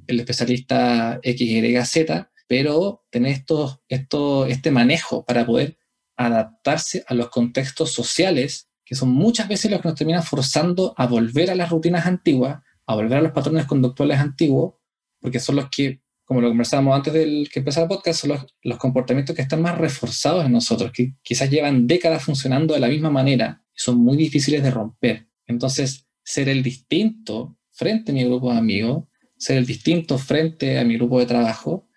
el 0.05 0.19
especialista 0.19 1.19
XYZ, 1.23 2.27
pero 2.47 3.03
tener 3.09 3.31
esto, 3.31 3.81
esto, 3.89 4.45
este 4.45 4.69
manejo 4.69 5.25
para 5.25 5.43
poder 5.43 5.79
adaptarse 6.17 7.03
a 7.07 7.15
los 7.15 7.29
contextos 7.29 7.91
sociales, 7.93 8.69
que 8.85 8.93
son 8.93 9.09
muchas 9.09 9.47
veces 9.47 9.71
los 9.71 9.81
que 9.81 9.87
nos 9.87 9.97
terminan 9.97 10.21
forzando 10.21 10.93
a 10.95 11.07
volver 11.07 11.49
a 11.49 11.55
las 11.55 11.71
rutinas 11.71 12.05
antiguas, 12.05 12.61
a 12.85 12.93
volver 12.93 13.17
a 13.17 13.21
los 13.21 13.31
patrones 13.31 13.65
conductuales 13.65 14.19
antiguos, 14.19 14.75
porque 15.19 15.39
son 15.39 15.55
los 15.57 15.69
que, 15.69 16.01
como 16.25 16.41
lo 16.41 16.49
conversábamos 16.49 16.95
antes 16.95 17.13
del 17.13 17.49
que 17.51 17.59
empezara 17.59 17.83
el 17.83 17.89
podcast, 17.89 18.21
son 18.21 18.39
los, 18.63 18.77
comportamientos 18.77 19.35
que 19.35 19.41
están 19.41 19.61
más 19.61 19.77
reforzados 19.77 20.45
en 20.45 20.51
nosotros, 20.51 20.91
que 20.91 21.13
quizás 21.21 21.49
llevan 21.49 21.87
décadas 21.87 22.23
funcionando 22.23 22.73
de 22.73 22.79
la 22.79 22.87
misma 22.87 23.09
manera 23.09 23.63
y 23.75 23.79
son 23.79 23.97
muy 23.97 24.17
difíciles 24.17 24.63
de 24.63 24.71
romper. 24.71 25.27
Entonces, 25.45 26.07
ser 26.23 26.49
el 26.49 26.63
distinto 26.63 27.57
frente 27.71 28.11
a 28.11 28.15
mi 28.15 28.23
grupo 28.23 28.51
de 28.51 28.57
amigos 28.57 29.03
ser 29.37 29.57
el 29.57 29.65
distinto 29.65 30.17
frente 30.17 30.79
a 30.79 30.83
mi 30.83 30.95
grupo 30.95 31.19
de 31.19 31.25
trabajo, 31.25 31.87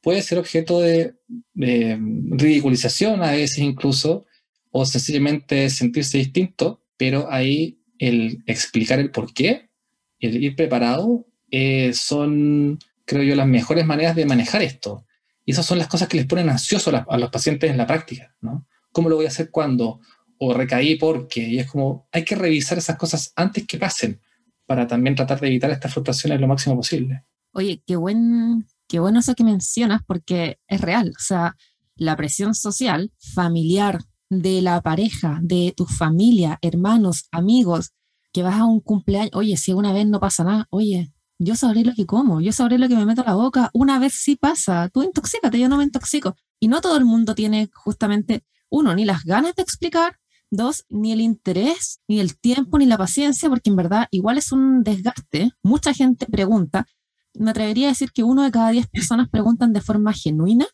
puede 0.00 0.22
ser 0.22 0.38
objeto 0.38 0.80
de, 0.80 1.14
ridiculización 1.54 3.22
a 3.22 3.32
veces 3.32 3.58
incluso, 3.58 4.26
o 4.70 4.84
sencillamente 4.84 5.70
sentirse 5.70 6.18
distinto, 6.18 6.84
pero 6.96 7.30
ahí 7.30 7.80
el 7.98 8.42
explicar 8.46 8.98
el 8.98 9.10
por 9.10 9.32
qué, 9.32 9.70
el 10.18 10.42
ir 10.42 10.56
preparado, 10.56 11.26
eh, 11.56 11.92
son, 11.94 12.78
creo 13.04 13.22
yo, 13.22 13.36
las 13.36 13.46
mejores 13.46 13.86
maneras 13.86 14.16
de 14.16 14.26
manejar 14.26 14.62
esto. 14.62 15.06
Y 15.44 15.52
esas 15.52 15.64
son 15.66 15.78
las 15.78 15.88
cosas 15.88 16.08
que 16.08 16.16
les 16.16 16.26
ponen 16.26 16.48
ansiosos 16.48 16.92
a, 16.92 17.06
a 17.08 17.18
los 17.18 17.30
pacientes 17.30 17.70
en 17.70 17.76
la 17.76 17.86
práctica, 17.86 18.34
¿no? 18.40 18.66
¿Cómo 18.90 19.08
lo 19.08 19.16
voy 19.16 19.26
a 19.26 19.28
hacer 19.28 19.50
cuando? 19.50 20.00
O 20.38 20.52
recaí 20.52 20.96
porque, 20.96 21.40
y 21.40 21.58
es 21.58 21.70
como, 21.70 22.08
hay 22.10 22.24
que 22.24 22.34
revisar 22.34 22.78
esas 22.78 22.96
cosas 22.96 23.32
antes 23.36 23.66
que 23.66 23.78
pasen 23.78 24.20
para 24.66 24.86
también 24.86 25.14
tratar 25.14 25.38
de 25.40 25.46
evitar 25.46 25.70
estas 25.70 25.92
frustraciones 25.92 26.40
lo 26.40 26.48
máximo 26.48 26.76
posible. 26.76 27.24
Oye, 27.52 27.82
qué, 27.86 27.96
buen, 27.96 28.66
qué 28.88 28.98
bueno 28.98 29.20
eso 29.20 29.34
que 29.34 29.44
mencionas 29.44 30.00
porque 30.06 30.58
es 30.66 30.80
real. 30.80 31.10
O 31.10 31.22
sea, 31.22 31.56
la 31.94 32.16
presión 32.16 32.54
social, 32.54 33.12
familiar, 33.34 34.00
de 34.28 34.60
la 34.60 34.80
pareja, 34.80 35.38
de 35.42 35.72
tu 35.76 35.86
familia, 35.86 36.58
hermanos, 36.62 37.28
amigos, 37.30 37.92
que 38.32 38.42
vas 38.42 38.56
a 38.56 38.64
un 38.64 38.80
cumpleaños, 38.80 39.30
oye, 39.34 39.56
si 39.56 39.72
una 39.72 39.92
vez 39.92 40.06
no 40.06 40.18
pasa 40.18 40.42
nada, 40.42 40.66
oye, 40.70 41.12
yo 41.38 41.56
sabré 41.56 41.84
lo 41.84 41.94
que 41.94 42.06
como, 42.06 42.40
yo 42.40 42.52
sabré 42.52 42.78
lo 42.78 42.88
que 42.88 42.96
me 42.96 43.06
meto 43.06 43.22
a 43.22 43.26
la 43.26 43.34
boca, 43.34 43.70
una 43.72 43.98
vez 43.98 44.14
sí 44.14 44.36
pasa, 44.36 44.88
tú 44.88 45.02
intoxícate, 45.02 45.58
yo 45.58 45.68
no 45.68 45.76
me 45.76 45.84
intoxico. 45.84 46.36
Y 46.60 46.68
no 46.68 46.80
todo 46.80 46.96
el 46.96 47.04
mundo 47.04 47.34
tiene 47.34 47.68
justamente, 47.74 48.44
uno, 48.70 48.94
ni 48.94 49.04
las 49.04 49.24
ganas 49.24 49.54
de 49.54 49.62
explicar, 49.62 50.18
Dos, 50.50 50.84
ni 50.88 51.10
el 51.10 51.20
interés, 51.20 52.00
ni 52.06 52.20
el 52.20 52.38
tiempo, 52.38 52.78
ni 52.78 52.86
la 52.86 52.96
paciencia, 52.96 53.48
porque 53.48 53.70
en 53.70 53.76
verdad 53.76 54.06
igual 54.12 54.38
es 54.38 54.52
un 54.52 54.84
desgaste. 54.84 55.50
Mucha 55.64 55.92
gente 55.92 56.26
pregunta. 56.26 56.86
Me 57.34 57.50
atrevería 57.50 57.88
a 57.88 57.90
decir 57.90 58.12
que 58.12 58.22
uno 58.22 58.44
de 58.44 58.52
cada 58.52 58.70
diez 58.70 58.86
personas 58.86 59.28
preguntan 59.28 59.72
de 59.72 59.80
forma 59.80 60.12
genuina 60.12 60.66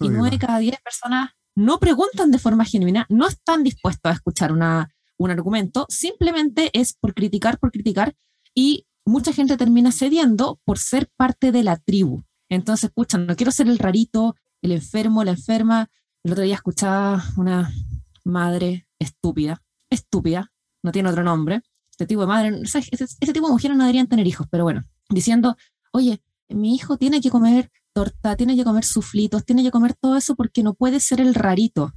y 0.00 0.08
nueve 0.08 0.30
de 0.30 0.38
cada 0.38 0.58
diez 0.58 0.76
personas 0.84 1.30
no 1.56 1.80
preguntan 1.80 2.30
de 2.30 2.38
forma 2.38 2.64
genuina, 2.64 3.06
no 3.08 3.26
están 3.26 3.64
dispuestos 3.64 4.10
a 4.10 4.14
escuchar 4.14 4.52
una, 4.52 4.94
un 5.18 5.30
argumento, 5.30 5.86
simplemente 5.88 6.70
es 6.72 6.94
por 6.94 7.14
criticar, 7.14 7.58
por 7.58 7.72
criticar, 7.72 8.14
y 8.54 8.86
mucha 9.06 9.32
gente 9.32 9.56
termina 9.56 9.92
cediendo 9.92 10.60
por 10.64 10.78
ser 10.78 11.10
parte 11.16 11.52
de 11.52 11.62
la 11.62 11.76
tribu. 11.76 12.24
Entonces, 12.48 12.90
escuchan, 12.90 13.26
no 13.26 13.36
quiero 13.36 13.52
ser 13.52 13.68
el 13.68 13.78
rarito, 13.78 14.36
el 14.62 14.72
enfermo, 14.72 15.24
la 15.24 15.32
enferma. 15.32 15.90
El 16.22 16.32
otro 16.32 16.44
día 16.44 16.54
escuchaba 16.54 17.22
una 17.36 17.70
madre 18.24 18.86
estúpida, 18.98 19.62
estúpida, 19.90 20.52
no 20.82 20.92
tiene 20.92 21.10
otro 21.10 21.22
nombre. 21.22 21.62
Este 21.90 22.06
tipo 22.06 22.22
de 22.22 22.26
madre, 22.26 22.60
ese, 22.62 23.32
tipo 23.32 23.46
de 23.46 23.52
mujeres 23.52 23.76
no 23.76 23.84
deberían 23.84 24.08
tener 24.08 24.26
hijos, 24.26 24.46
pero 24.50 24.64
bueno, 24.64 24.84
diciendo, 25.08 25.56
oye, 25.92 26.20
mi 26.48 26.74
hijo 26.74 26.96
tiene 26.96 27.20
que 27.20 27.30
comer 27.30 27.70
torta, 27.92 28.36
tiene 28.36 28.56
que 28.56 28.64
comer 28.64 28.84
suflitos, 28.84 29.44
tiene 29.44 29.62
que 29.62 29.70
comer 29.70 29.94
todo 29.94 30.16
eso 30.16 30.34
porque 30.34 30.62
no 30.62 30.74
puede 30.74 30.98
ser 30.98 31.20
el 31.20 31.34
rarito. 31.34 31.92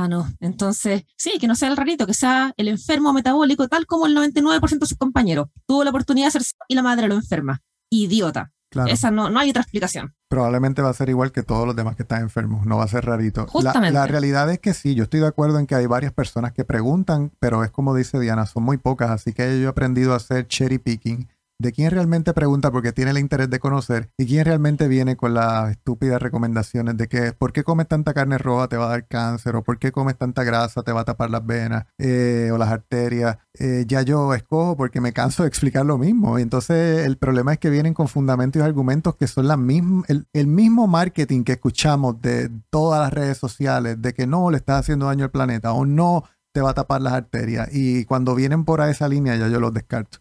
Ah, 0.00 0.08
no. 0.08 0.26
Entonces, 0.40 1.04
sí, 1.18 1.32
que 1.38 1.46
no 1.46 1.54
sea 1.54 1.68
el 1.68 1.76
rarito, 1.76 2.06
que 2.06 2.14
sea 2.14 2.54
el 2.56 2.68
enfermo 2.68 3.12
metabólico, 3.12 3.68
tal 3.68 3.84
como 3.84 4.06
el 4.06 4.16
99% 4.16 4.78
de 4.78 4.86
sus 4.86 4.96
compañeros. 4.96 5.48
Tuvo 5.66 5.84
la 5.84 5.90
oportunidad 5.90 6.24
de 6.24 6.28
hacerse 6.28 6.52
y 6.68 6.74
la 6.74 6.82
madre 6.82 7.06
lo 7.06 7.16
enferma. 7.16 7.60
Idiota. 7.90 8.50
Esa 8.86 9.10
no, 9.10 9.28
no 9.28 9.40
hay 9.40 9.50
otra 9.50 9.60
explicación. 9.60 10.14
Probablemente 10.28 10.80
va 10.80 10.88
a 10.88 10.94
ser 10.94 11.10
igual 11.10 11.32
que 11.32 11.42
todos 11.42 11.66
los 11.66 11.76
demás 11.76 11.96
que 11.96 12.04
están 12.04 12.22
enfermos, 12.22 12.64
no 12.64 12.78
va 12.78 12.84
a 12.84 12.88
ser 12.88 13.04
rarito. 13.04 13.46
La, 13.62 13.90
la, 13.90 14.06
realidad 14.06 14.50
es 14.50 14.60
que 14.60 14.72
sí, 14.72 14.94
yo 14.94 15.02
estoy 15.04 15.20
de 15.20 15.26
acuerdo 15.26 15.58
en 15.58 15.66
que 15.66 15.74
hay 15.74 15.86
varias 15.86 16.12
personas 16.14 16.52
que 16.52 16.64
preguntan, 16.64 17.32
pero 17.40 17.62
es 17.64 17.70
como 17.70 17.94
dice 17.94 18.18
Diana, 18.20 18.46
son 18.46 18.62
muy 18.62 18.78
pocas, 18.78 19.10
así 19.10 19.34
que 19.34 19.60
yo 19.60 19.66
he 19.66 19.70
aprendido 19.70 20.12
a 20.14 20.16
hacer 20.16 20.46
cherry 20.46 20.78
picking 20.78 21.28
de 21.60 21.72
quién 21.72 21.90
realmente 21.90 22.32
pregunta 22.32 22.70
porque 22.70 22.92
tiene 22.92 23.10
el 23.10 23.18
interés 23.18 23.50
de 23.50 23.58
conocer 23.58 24.10
y 24.16 24.26
quién 24.26 24.46
realmente 24.46 24.88
viene 24.88 25.16
con 25.16 25.34
las 25.34 25.72
estúpidas 25.72 26.20
recomendaciones 26.20 26.96
de 26.96 27.06
que 27.06 27.32
por 27.32 27.52
qué 27.52 27.64
comes 27.64 27.86
tanta 27.86 28.14
carne 28.14 28.38
roja 28.38 28.66
te 28.68 28.78
va 28.78 28.86
a 28.86 28.88
dar 28.88 29.06
cáncer 29.06 29.56
o 29.56 29.62
por 29.62 29.78
qué 29.78 29.92
comes 29.92 30.16
tanta 30.16 30.42
grasa 30.42 30.82
te 30.82 30.92
va 30.92 31.02
a 31.02 31.04
tapar 31.04 31.28
las 31.28 31.44
venas 31.44 31.84
eh, 31.98 32.48
o 32.50 32.56
las 32.56 32.70
arterias. 32.70 33.36
Eh, 33.58 33.84
ya 33.86 34.00
yo 34.00 34.32
escojo 34.32 34.74
porque 34.74 35.02
me 35.02 35.12
canso 35.12 35.42
de 35.42 35.48
explicar 35.50 35.84
lo 35.84 35.98
mismo. 35.98 36.38
Y 36.38 36.42
entonces 36.42 37.04
el 37.04 37.18
problema 37.18 37.52
es 37.52 37.58
que 37.58 37.68
vienen 37.68 37.92
con 37.92 38.08
fundamentos 38.08 38.60
y 38.60 38.64
argumentos 38.64 39.16
que 39.16 39.26
son 39.26 39.46
el 40.32 40.46
mismo 40.46 40.86
marketing 40.86 41.44
que 41.44 41.52
escuchamos 41.52 42.22
de 42.22 42.50
todas 42.70 43.00
las 43.00 43.12
redes 43.12 43.36
sociales 43.36 44.00
de 44.00 44.14
que 44.14 44.26
no 44.26 44.50
le 44.50 44.56
estás 44.56 44.80
haciendo 44.80 45.06
daño 45.06 45.24
al 45.24 45.30
planeta 45.30 45.72
o 45.72 45.84
no 45.84 46.24
te 46.52 46.62
va 46.62 46.70
a 46.70 46.74
tapar 46.74 47.02
las 47.02 47.12
arterias. 47.12 47.68
Y 47.70 48.06
cuando 48.06 48.34
vienen 48.34 48.64
por 48.64 48.80
esa 48.80 49.08
línea 49.08 49.36
ya 49.36 49.48
yo 49.48 49.60
los 49.60 49.74
descarto. 49.74 50.20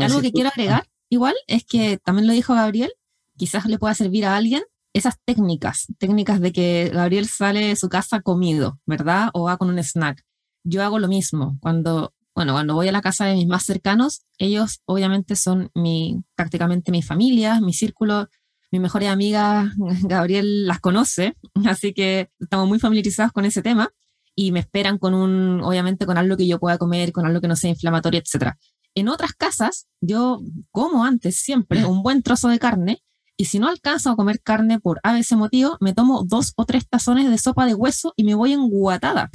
Algo 0.00 0.20
que 0.20 0.32
quiero 0.32 0.48
agregar, 0.48 0.88
igual, 1.08 1.34
es 1.46 1.64
que 1.64 1.98
también 1.98 2.26
lo 2.26 2.32
dijo 2.32 2.54
Gabriel, 2.54 2.92
quizás 3.36 3.66
le 3.66 3.78
pueda 3.78 3.94
servir 3.94 4.26
a 4.26 4.36
alguien 4.36 4.62
esas 4.92 5.18
técnicas, 5.24 5.86
técnicas 5.98 6.40
de 6.40 6.52
que 6.52 6.90
Gabriel 6.92 7.26
sale 7.26 7.66
de 7.66 7.76
su 7.76 7.88
casa 7.88 8.20
comido, 8.20 8.80
¿verdad? 8.86 9.30
O 9.34 9.44
va 9.44 9.56
con 9.56 9.70
un 9.70 9.78
snack. 9.78 10.22
Yo 10.64 10.82
hago 10.82 10.98
lo 10.98 11.08
mismo. 11.08 11.58
Cuando, 11.60 12.12
bueno, 12.34 12.54
cuando 12.54 12.74
voy 12.74 12.88
a 12.88 12.92
la 12.92 13.00
casa 13.00 13.26
de 13.26 13.34
mis 13.34 13.46
más 13.46 13.64
cercanos, 13.64 14.22
ellos 14.38 14.80
obviamente 14.84 15.36
son 15.36 15.70
mi, 15.74 16.22
prácticamente 16.34 16.90
mi 16.90 17.02
familia, 17.02 17.60
mi 17.60 17.72
círculo, 17.72 18.28
mi 18.72 18.80
mejor 18.80 19.04
amiga, 19.04 19.72
Gabriel 20.02 20.66
las 20.66 20.80
conoce, 20.80 21.36
así 21.66 21.92
que 21.92 22.30
estamos 22.38 22.68
muy 22.68 22.78
familiarizados 22.78 23.32
con 23.32 23.44
ese 23.44 23.62
tema 23.62 23.90
y 24.34 24.52
me 24.52 24.60
esperan 24.60 24.98
con 24.98 25.14
un, 25.14 25.60
obviamente 25.62 26.06
con 26.06 26.18
algo 26.18 26.36
que 26.36 26.46
yo 26.46 26.58
pueda 26.58 26.78
comer, 26.78 27.12
con 27.12 27.26
algo 27.26 27.40
que 27.40 27.48
no 27.48 27.56
sea 27.56 27.70
inflamatorio, 27.70 28.20
etcétera. 28.20 28.58
En 28.94 29.08
otras 29.08 29.32
casas, 29.32 29.86
yo 30.00 30.40
como 30.70 31.04
antes 31.04 31.36
siempre 31.36 31.84
un 31.86 32.02
buen 32.02 32.22
trozo 32.22 32.48
de 32.48 32.58
carne 32.58 33.02
y 33.36 33.46
si 33.46 33.58
no 33.58 33.68
alcanzo 33.68 34.10
a 34.10 34.16
comer 34.16 34.42
carne 34.42 34.80
por 34.80 35.00
a 35.02 35.14
veces 35.14 35.38
motivo, 35.38 35.78
me 35.80 35.94
tomo 35.94 36.24
dos 36.26 36.52
o 36.56 36.66
tres 36.66 36.86
tazones 36.86 37.30
de 37.30 37.38
sopa 37.38 37.64
de 37.64 37.74
hueso 37.74 38.12
y 38.16 38.24
me 38.24 38.34
voy 38.34 38.52
enguatada. 38.52 39.30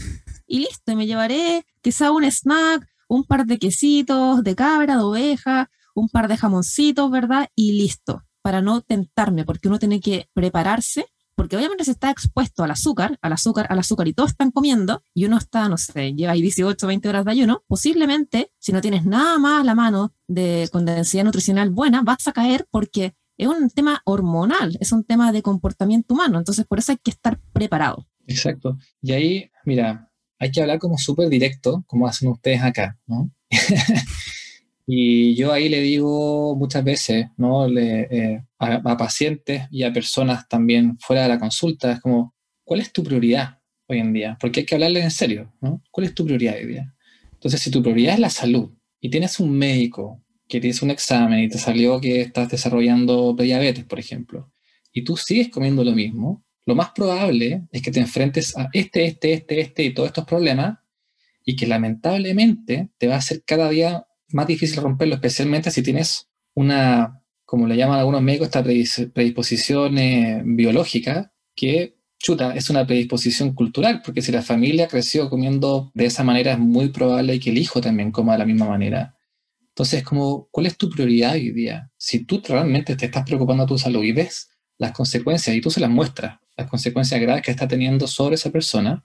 Y 0.46 0.60
listo, 0.60 0.92
y 0.92 0.96
me 0.96 1.08
llevaré 1.08 1.66
quizá 1.82 2.12
un 2.12 2.24
snack, 2.24 2.88
un 3.08 3.24
par 3.24 3.48
de 3.48 3.58
quesitos 3.58 4.44
de 4.44 4.56
cabra, 4.56 4.98
de 4.98 5.02
oveja, 5.02 5.72
un 5.96 6.08
par 6.08 6.28
de 6.28 6.38
jamoncitos, 6.38 7.10
¿verdad? 7.10 7.50
Y 7.56 7.80
listo, 7.80 8.24
para 8.44 8.62
no 8.62 8.82
tentarme, 8.82 9.44
porque 9.44 9.70
uno 9.70 9.80
tiene 9.80 10.00
que 10.00 10.30
prepararse 10.34 11.08
porque 11.36 11.58
obviamente 11.58 11.84
se 11.84 11.92
está 11.92 12.10
expuesto 12.10 12.64
al 12.64 12.72
azúcar, 12.72 13.20
al 13.22 13.34
azúcar, 13.34 13.68
al 13.70 13.80
azúcar, 13.80 14.08
y 14.08 14.14
todos 14.14 14.32
están 14.32 14.52
comiendo, 14.52 15.04
y 15.14 15.26
uno 15.26 15.38
está, 15.38 15.70
no 15.70 15.78
sé, 15.78 16.14
lleva 16.14 16.32
ahí 16.32 16.42
18, 16.42 16.88
20 16.88 17.10
horas 17.10 17.26
de 17.26 17.32
ayuno, 17.32 17.64
posiblemente, 17.68 18.52
si 18.60 18.72
no 18.72 18.82
tienes 18.82 19.06
nada 19.06 19.38
más 19.38 19.62
a 19.62 19.66
la 19.66 19.76
mano 19.76 20.14
de, 20.28 20.70
con 20.72 20.86
densidad 20.86 21.26
nutricional 21.26 21.70
buena, 21.70 22.02
vas 22.02 22.28
a 22.28 22.34
caer 22.34 22.68
porque 22.72 23.14
es 23.38 23.48
un 23.48 23.70
tema 23.70 24.02
hormonal, 24.06 24.78
es 24.80 24.92
un 24.92 25.04
tema 25.04 25.32
de 25.32 25.42
comportamiento 25.42 26.14
humano, 26.14 26.38
entonces 26.38 26.66
por 26.66 26.80
eso 26.80 26.94
hay 26.94 26.98
que 26.98 27.12
estar 27.12 27.40
preparado. 27.52 28.08
Exacto. 28.28 28.78
Y 29.02 29.12
ahí, 29.12 29.52
mira, 29.66 30.10
hay 30.40 30.52
que 30.52 30.62
hablar 30.62 30.80
como 30.80 30.98
súper 30.98 31.30
directo, 31.30 31.84
como 31.88 32.08
hacen 32.08 32.30
ustedes 32.30 32.62
acá, 32.62 32.98
¿no? 33.06 33.30
y 34.88 35.36
yo 35.36 35.52
ahí 35.52 35.68
le 35.68 35.82
digo 35.82 36.56
muchas 36.56 36.84
veces, 36.84 37.28
¿no? 37.38 37.68
Le, 37.68 38.02
eh, 38.12 38.44
a, 38.60 38.98
pacientes 38.98 39.64
y 39.72 39.84
a 39.84 39.92
personas 39.92 40.48
también 40.48 40.98
fuera 41.00 41.24
de 41.24 41.30
la 41.30 41.40
consulta, 41.40 41.92
es 41.92 42.00
como, 42.00 42.36
¿cuál 42.64 42.82
es 42.82 42.94
tu 42.94 43.04
prioridad 43.04 43.60
hoy 43.88 44.00
en 44.00 44.14
día? 44.14 44.38
Porque 44.40 44.62
hay 44.62 44.66
que 44.66 44.76
hablarle 44.76 45.02
en 45.02 45.12
serio, 45.12 45.54
¿no? 45.60 45.82
¿Cuál 45.90 46.08
es 46.08 46.14
tu 46.14 46.24
prioridad 46.26 46.56
hoy 46.56 46.68
día? 46.68 46.94
Entonces, 47.34 47.62
si 47.62 47.72
tu 47.72 47.82
prioridad 47.82 48.14
es 48.14 48.20
la 48.20 48.30
salud 48.30 48.72
y 49.00 49.10
tienes 49.10 49.40
un 49.40 49.52
médico 49.52 50.24
que 50.48 50.62
te 50.62 50.68
hizo 50.68 50.86
un 50.86 50.92
examen 50.92 51.40
y 51.40 51.50
te 51.50 51.58
salió 51.58 52.00
que 52.00 52.22
estás 52.22 52.50
desarrollando 52.50 53.34
diabetes, 53.34 53.86
por 53.86 54.00
ejemplo, 54.00 54.52
y 54.94 55.04
tú 55.04 55.18
sigues 55.18 55.50
comiendo 55.50 55.84
lo 55.84 55.94
mismo, 55.94 56.46
lo 56.66 56.76
más 56.76 56.92
probable 56.92 57.64
es 57.72 57.82
que 57.82 57.92
te 57.92 58.00
enfrentes 58.00 58.56
a 58.56 58.70
este, 58.74 59.06
este, 59.06 59.34
este, 59.34 59.60
este 59.60 59.84
y 59.84 59.94
todos 59.94 60.08
estos 60.08 60.26
problemas 60.26 60.80
y 61.44 61.56
que 61.56 61.68
lamentablemente 61.68 62.90
te 62.98 63.08
va 63.08 63.16
a 63.16 63.20
hacer 63.20 63.44
cada 63.46 63.70
día 63.70 64.06
más 64.30 64.48
difícil 64.48 64.82
romperlo, 64.82 65.16
especialmente 65.16 65.72
si 65.72 65.82
tienes 65.84 66.28
una, 66.54 67.22
como 67.46 67.68
le 67.68 67.78
llaman 67.78 68.00
algunos 68.00 68.22
médicos, 68.22 68.48
esta 68.48 68.64
predisposición 68.64 69.98
eh, 69.98 70.42
biológica 70.46 71.32
que, 71.56 71.98
chuta, 72.18 72.56
es 72.56 72.70
una 72.70 72.86
predisposición 72.88 73.54
cultural, 73.54 74.02
porque 74.04 74.22
si 74.22 74.32
la 74.32 74.42
familia 74.42 74.88
creció 74.88 75.30
comiendo 75.30 75.92
de 75.94 76.06
esa 76.06 76.24
manera, 76.24 76.54
es 76.54 76.60
muy 76.60 76.90
probable 76.90 77.40
que 77.40 77.52
el 77.52 77.58
hijo 77.58 77.82
también 77.82 78.12
coma 78.12 78.34
de 78.34 78.40
la 78.40 78.46
misma 78.46 78.68
manera. 78.68 79.16
Entonces, 79.70 80.04
como, 80.04 80.48
¿cuál 80.52 80.68
es 80.68 80.78
tu 80.78 80.90
prioridad 80.90 81.34
hoy 81.34 81.52
día? 81.52 81.92
Si 81.98 82.24
tú 82.24 82.42
realmente 82.48 82.96
te 82.96 83.06
estás 83.06 83.26
preocupando 83.26 83.64
de 83.64 83.68
tu 83.68 83.78
salud 83.78 84.04
y 84.04 84.14
ves 84.14 84.50
las 84.78 84.94
consecuencias 84.94 85.56
y 85.56 85.62
tú 85.62 85.70
se 85.70 85.82
las 85.82 85.90
muestras, 85.90 86.40
las 86.58 86.70
consecuencias 86.70 87.20
graves 87.20 87.44
que 87.44 87.52
está 87.52 87.68
teniendo 87.68 88.08
sobre 88.08 88.36
esa 88.36 88.52
persona, 88.52 89.04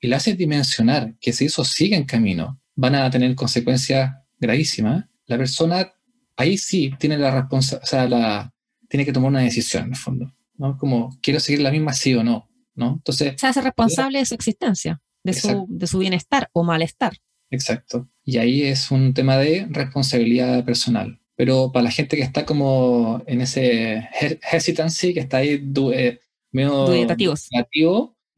y 0.00 0.08
le 0.08 0.16
haces 0.16 0.36
dimensionar 0.36 1.14
que 1.20 1.32
si 1.32 1.46
eso 1.46 1.64
sigue 1.64 1.96
en 1.96 2.04
camino, 2.04 2.60
van 2.74 2.94
a 2.94 3.10
tener 3.10 3.34
consecuencias 3.34 4.12
gravísimas, 4.40 5.04
la 5.26 5.38
persona 5.38 5.92
ahí 6.36 6.58
sí 6.58 6.90
tiene 6.98 7.18
la 7.18 7.30
responsabilidad, 7.30 7.84
o 7.84 7.86
sea, 7.86 8.08
la, 8.08 8.54
tiene 8.88 9.04
que 9.04 9.12
tomar 9.12 9.30
una 9.30 9.40
decisión 9.40 9.84
en 9.84 9.90
el 9.90 9.96
fondo, 9.96 10.34
¿no? 10.56 10.76
Como, 10.78 11.16
quiero 11.22 11.38
seguir 11.38 11.60
la 11.60 11.70
misma 11.70 11.92
sí 11.92 12.14
o 12.14 12.24
no, 12.24 12.48
¿no? 12.74 12.94
Entonces... 12.94 13.34
Se 13.38 13.46
hace 13.46 13.60
responsable 13.60 14.18
de 14.18 14.26
su 14.26 14.34
existencia, 14.34 15.00
de 15.22 15.34
su, 15.34 15.66
de 15.68 15.86
su 15.86 15.98
bienestar 15.98 16.48
o 16.52 16.64
malestar. 16.64 17.12
Exacto. 17.50 18.08
Y 18.24 18.38
ahí 18.38 18.62
es 18.62 18.90
un 18.90 19.12
tema 19.12 19.36
de 19.36 19.66
responsabilidad 19.70 20.64
personal. 20.64 21.20
Pero 21.36 21.72
para 21.72 21.84
la 21.84 21.90
gente 21.90 22.16
que 22.16 22.22
está 22.22 22.44
como 22.44 23.22
en 23.26 23.40
ese 23.40 24.08
hesitancy, 24.52 25.14
que 25.14 25.20
está 25.20 25.38
ahí 25.38 25.72
eh, 25.94 26.20
medio 26.52 26.86
dubitativo, 26.86 27.34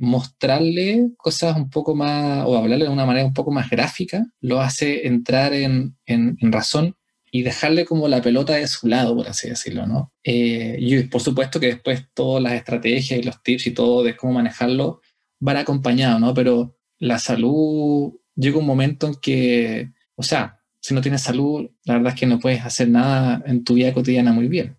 mostrarle 0.02 1.12
cosas 1.16 1.56
un 1.56 1.70
poco 1.70 1.94
más, 1.94 2.44
o 2.44 2.56
hablarle 2.56 2.86
de 2.86 2.90
una 2.90 3.06
manera 3.06 3.24
un 3.24 3.32
poco 3.32 3.52
más 3.52 3.70
gráfica, 3.70 4.26
lo 4.40 4.60
hace 4.60 5.06
entrar 5.06 5.54
en, 5.54 5.96
en, 6.06 6.36
razón 6.50 6.96
y 7.30 7.42
dejarle 7.42 7.84
como 7.84 8.08
la 8.08 8.20
pelota 8.20 8.54
de 8.54 8.66
su 8.66 8.88
lado, 8.88 9.14
por 9.14 9.28
así 9.28 9.48
decirlo, 9.48 9.86
¿no? 9.86 10.12
Eh, 10.24 10.76
y 10.80 11.04
por 11.04 11.20
supuesto 11.20 11.60
que 11.60 11.68
después 11.68 12.04
todas 12.14 12.42
las 12.42 12.54
estrategias 12.54 13.20
y 13.20 13.22
los 13.22 13.40
tips 13.44 13.68
y 13.68 13.70
todo 13.70 14.02
de 14.02 14.16
cómo 14.16 14.32
manejarlo 14.32 15.00
van 15.38 15.58
acompañados, 15.58 16.20
¿no? 16.20 16.34
Pero 16.34 16.76
la 16.98 17.20
salud 17.20 18.12
llega 18.34 18.58
un 18.58 18.66
momento 18.66 19.06
en 19.06 19.14
que, 19.14 19.92
o 20.16 20.24
sea, 20.24 20.58
si 20.80 20.94
no 20.94 21.00
tienes 21.00 21.22
salud, 21.22 21.70
la 21.84 21.94
verdad 21.94 22.12
es 22.14 22.18
que 22.18 22.26
no 22.26 22.40
puedes 22.40 22.62
hacer 22.64 22.88
nada 22.88 23.40
en 23.46 23.62
tu 23.62 23.74
vida 23.74 23.94
cotidiana 23.94 24.32
muy 24.32 24.48
bien. 24.48 24.76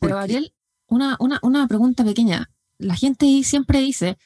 Pero 0.00 0.18
Ariel, 0.18 0.52
una, 0.88 1.16
una, 1.20 1.38
una, 1.42 1.68
pregunta 1.68 2.04
pequeña. 2.04 2.50
La 2.78 2.96
gente 2.96 3.26
siempre 3.44 3.78
dice, 3.78 4.18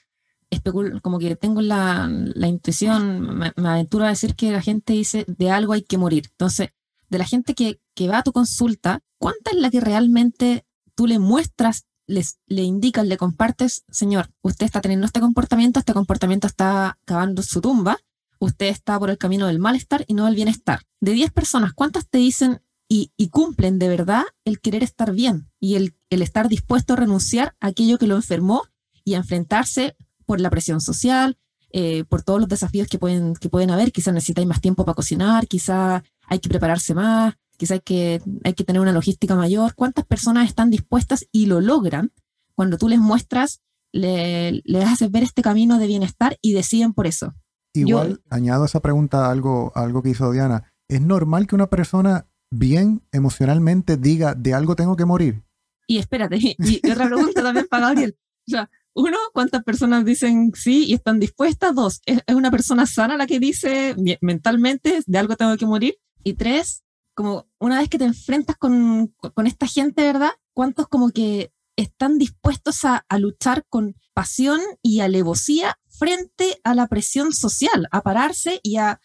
como 1.03 1.19
que 1.19 1.37
tengo 1.37 1.61
la, 1.63 2.09
la 2.11 2.49
intuición, 2.49 3.39
me, 3.39 3.53
aventuro 3.57 4.05
a 4.05 4.09
decir 4.09 4.35
que 4.35 4.51
la 4.51 4.63
gente 4.63 4.93
dice, 4.93 5.25
de 5.27 5.51
algo 5.51 5.73
hay 5.73 5.83
que 5.83 5.99
morir. 5.99 6.25
Entonces, 6.31 6.71
de 7.09 7.19
la 7.19 7.25
gente 7.25 7.55
que, 7.55 7.81
que 7.95 8.09
va 8.09 8.19
a 8.19 8.23
tu 8.23 8.33
consulta, 8.33 9.01
¿cuánta 9.19 9.51
es 9.51 9.57
la 9.57 9.71
que 9.71 9.81
realmente 9.81 10.65
tú 10.95 11.07
le 11.07 11.19
muestras 11.19 11.87
les, 12.07 12.41
le 12.47 12.63
indicas, 12.63 13.07
le 13.07 13.17
compartes, 13.17 13.85
señor, 13.89 14.31
usted 14.43 14.67
está 14.67 14.81
teniendo 14.81 15.07
este 15.07 15.21
comportamiento, 15.21 15.79
este 15.79 15.95
comportamiento 15.95 16.49
está 16.49 16.99
cavando 17.05 17.43
su 17.43 17.61
tumba, 17.61 17.99
usted 18.41 18.67
está 18.67 18.99
por 18.99 19.11
el 19.11 19.19
camino 19.19 19.47
del 19.47 19.61
malestar 19.61 20.05
y 20.09 20.15
no 20.15 20.27
del 20.27 20.35
bienestar. 20.35 20.81
De 21.01 21.13
10 21.13 21.31
personas, 21.31 21.73
¿cuántas 21.73 22.09
te 22.09 22.19
dicen 22.19 22.61
y, 22.93 23.29
cumplen 23.29 23.79
de 23.79 23.89
verdad 23.89 24.25
el 24.45 24.61
querer 24.61 24.83
estar 24.83 25.13
bien 25.13 25.49
y 25.61 25.77
el, 25.77 25.95
estar 26.11 26.49
dispuesto 26.49 26.95
a 26.95 26.97
renunciar 26.97 27.55
a 27.61 27.69
aquello 27.69 27.99
que 27.99 28.09
lo 28.09 28.17
enfermó 28.17 28.65
y 29.05 29.15
a 29.15 29.19
enfrentarse 29.19 29.97
por 30.31 30.41
la 30.41 30.49
presión 30.49 30.81
social, 30.81 31.37
eh, 31.73 32.05
por 32.05 32.23
todos 32.23 32.39
los 32.39 32.49
desafíos 32.49 32.87
que 32.87 33.01
pueden, 33.01 33.35
que 33.35 33.49
pueden 33.49 33.73
haber? 33.73 33.91
Quizás 33.91 34.15
necesitáis 34.15 34.47
más 34.47 34.61
tiempo 34.61 34.85
para 34.85 34.95
cocinar, 34.95 35.49
quizás 35.49 36.05
hay 36.29 36.39
que 36.39 36.49
prepararse 36.49 36.95
más, 36.95 37.35
quizás 37.57 37.73
hay 37.73 37.81
que, 37.81 38.23
hay 38.45 38.55
que 38.55 38.63
tener 38.63 38.81
una 38.81 38.93
logística 38.93 39.35
mayor. 39.35 39.75
¿Cuántas 39.75 40.07
personas 40.07 40.49
están 40.49 40.71
dispuestas 40.71 41.27
y 41.33 41.47
lo 41.47 41.61
logran 41.61 42.13
cuando 42.55 42.79
tú 42.79 42.89
les 42.89 43.01
muestras, 43.01 43.61
le, 43.91 44.63
les 44.65 44.85
haces 44.85 45.11
ver 45.11 45.25
este 45.25 45.43
camino 45.43 45.79
de 45.79 45.89
bienestar 45.89 46.39
y 46.41 46.53
deciden 46.53 46.95
por 46.95 47.09
eso? 47.09 47.35
Igual, 47.75 48.23
añado 48.31 48.63
a 48.63 48.67
esa 48.67 48.79
pregunta 48.79 49.33
algo, 49.33 49.73
algo 49.75 50.01
que 50.01 50.11
hizo 50.11 50.31
Diana. 50.31 50.73
¿Es 50.87 51.01
normal 51.01 51.49
que 51.49 51.57
una 51.57 51.69
persona 51.69 52.29
bien 52.53 53.03
emocionalmente 53.11 53.97
diga 53.97 54.37
de 54.37 54.55
algo 54.55 54.77
tengo 54.77 54.95
que 54.95 55.07
morir? 55.07 55.43
Y 55.89 55.99
espérate, 55.99 56.39
y 56.41 56.89
otra 56.89 57.07
pregunta 57.07 57.43
también 57.43 57.67
para 57.69 57.89
Gabriel. 57.89 58.17
O 58.47 58.51
sea, 58.53 58.71
uno, 59.01 59.17
¿cuántas 59.33 59.63
personas 59.65 60.05
dicen 60.05 60.53
sí 60.55 60.85
y 60.87 60.95
están 60.95 61.21
dispuestas? 61.21 61.75
Dos, 61.75 62.01
¿es, 62.07 62.23
una 62.35 62.51
persona 62.51 62.87
sana 62.87 63.17
la 63.17 63.27
que 63.27 63.41
dice 63.41 63.97
mentalmente 64.21 65.01
de 65.07 65.19
algo 65.19 65.37
tengo 65.37 65.57
que 65.57 65.67
morir? 65.67 65.99
Y 66.23 66.35
tres, 66.35 66.85
como 67.15 67.49
una 67.59 67.79
vez 67.79 67.89
que 67.89 67.99
te 67.99 68.05
enfrentas 68.05 68.57
con, 68.57 69.09
con 69.35 69.47
esta 69.47 69.67
gente, 69.67 70.03
¿verdad? 70.03 70.33
¿Cuántos 70.53 70.89
como 70.89 71.11
que 71.11 71.53
están 71.81 72.19
dispuestos 72.19 72.85
a, 72.85 73.05
luchar 73.19 73.65
con 73.69 73.97
pasión 74.13 74.61
y 74.83 75.01
alevosía 75.01 75.79
frente 75.89 76.61
a 76.63 76.75
la 76.75 76.87
presión 76.87 77.33
social, 77.33 77.89
a 77.91 78.03
pararse 78.03 78.61
y 78.63 78.77
a, 78.77 79.01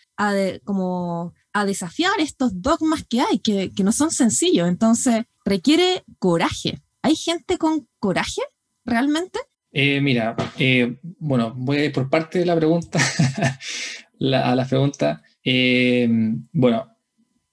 como 0.64 1.34
a 1.54 1.66
desafiar 1.66 2.20
estos 2.20 2.62
dogmas 2.62 3.06
que 3.08 3.22
hay, 3.22 3.40
que, 3.40 3.72
no 3.84 3.92
son 3.92 4.12
sencillos. 4.12 4.68
Entonces, 4.68 5.26
requiere 5.46 6.04
coraje. 6.20 6.82
¿Hay 7.02 7.16
gente 7.16 7.58
con 7.58 7.88
coraje 8.00 8.42
realmente? 8.84 9.40
Eh, 9.78 10.00
mira, 10.00 10.38
eh, 10.58 10.96
bueno, 11.20 11.54
voy 11.54 11.76
a 11.80 11.84
ir 11.84 11.92
por 11.92 12.10
parte 12.10 12.40
de 12.40 12.46
la 12.46 12.56
pregunta 12.56 12.98
a 14.32 14.56
la 14.56 14.66
pregunta. 14.66 15.22
Eh, 15.44 16.08
bueno, 16.54 16.96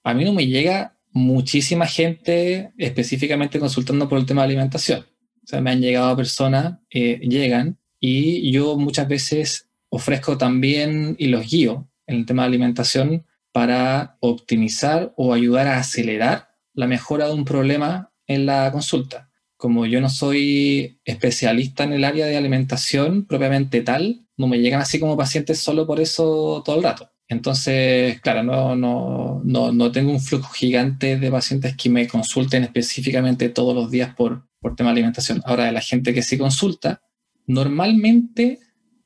a 0.05 0.13
mí 0.13 0.23
no 0.23 0.31
me 0.31 0.47
llega 0.47 0.95
muchísima 1.11 1.85
gente 1.85 2.71
específicamente 2.77 3.59
consultando 3.59 4.07
por 4.07 4.19
el 4.19 4.25
tema 4.25 4.43
de 4.43 4.45
alimentación. 4.45 5.01
O 5.01 5.47
sea, 5.47 5.59
me 5.59 5.71
han 5.71 5.81
llegado 5.81 6.15
personas, 6.15 6.79
llegan 6.89 7.77
y 7.99 8.49
yo 8.53 8.77
muchas 8.77 9.09
veces 9.09 9.67
ofrezco 9.89 10.37
también 10.37 11.17
y 11.19 11.27
los 11.27 11.51
guío 11.51 11.89
en 12.07 12.19
el 12.19 12.25
tema 12.25 12.43
de 12.43 12.47
alimentación 12.47 13.25
para 13.51 14.15
optimizar 14.21 15.11
o 15.17 15.33
ayudar 15.33 15.67
a 15.67 15.77
acelerar 15.77 16.47
la 16.73 16.87
mejora 16.87 17.27
de 17.27 17.33
un 17.33 17.43
problema 17.43 18.13
en 18.27 18.45
la 18.45 18.71
consulta. 18.71 19.29
Como 19.63 19.85
yo 19.85 20.01
no 20.01 20.09
soy 20.09 20.99
especialista 21.05 21.85
en 21.85 21.93
el 21.93 22.03
área 22.03 22.25
de 22.25 22.35
alimentación 22.35 23.25
propiamente 23.25 23.79
tal, 23.79 24.27
no 24.35 24.47
me 24.47 24.59
llegan 24.59 24.81
así 24.81 24.99
como 24.99 25.15
pacientes 25.15 25.59
solo 25.59 25.87
por 25.87 26.01
eso 26.01 26.61
todo 26.65 26.75
el 26.75 26.83
rato. 26.83 27.09
Entonces, 27.29 28.19
claro, 28.19 28.43
no, 28.43 28.75
no, 28.75 29.41
no, 29.45 29.71
no 29.71 29.91
tengo 29.93 30.11
un 30.11 30.19
flujo 30.19 30.51
gigante 30.51 31.17
de 31.17 31.31
pacientes 31.31 31.77
que 31.77 31.89
me 31.89 32.09
consulten 32.09 32.63
específicamente 32.63 33.47
todos 33.47 33.73
los 33.73 33.89
días 33.89 34.13
por, 34.13 34.49
por 34.59 34.75
tema 34.75 34.89
de 34.89 34.95
alimentación. 34.95 35.41
Ahora, 35.45 35.63
de 35.63 35.71
la 35.71 35.79
gente 35.79 36.13
que 36.13 36.23
sí 36.23 36.37
consulta, 36.37 37.01
Normalmente, 37.45 38.59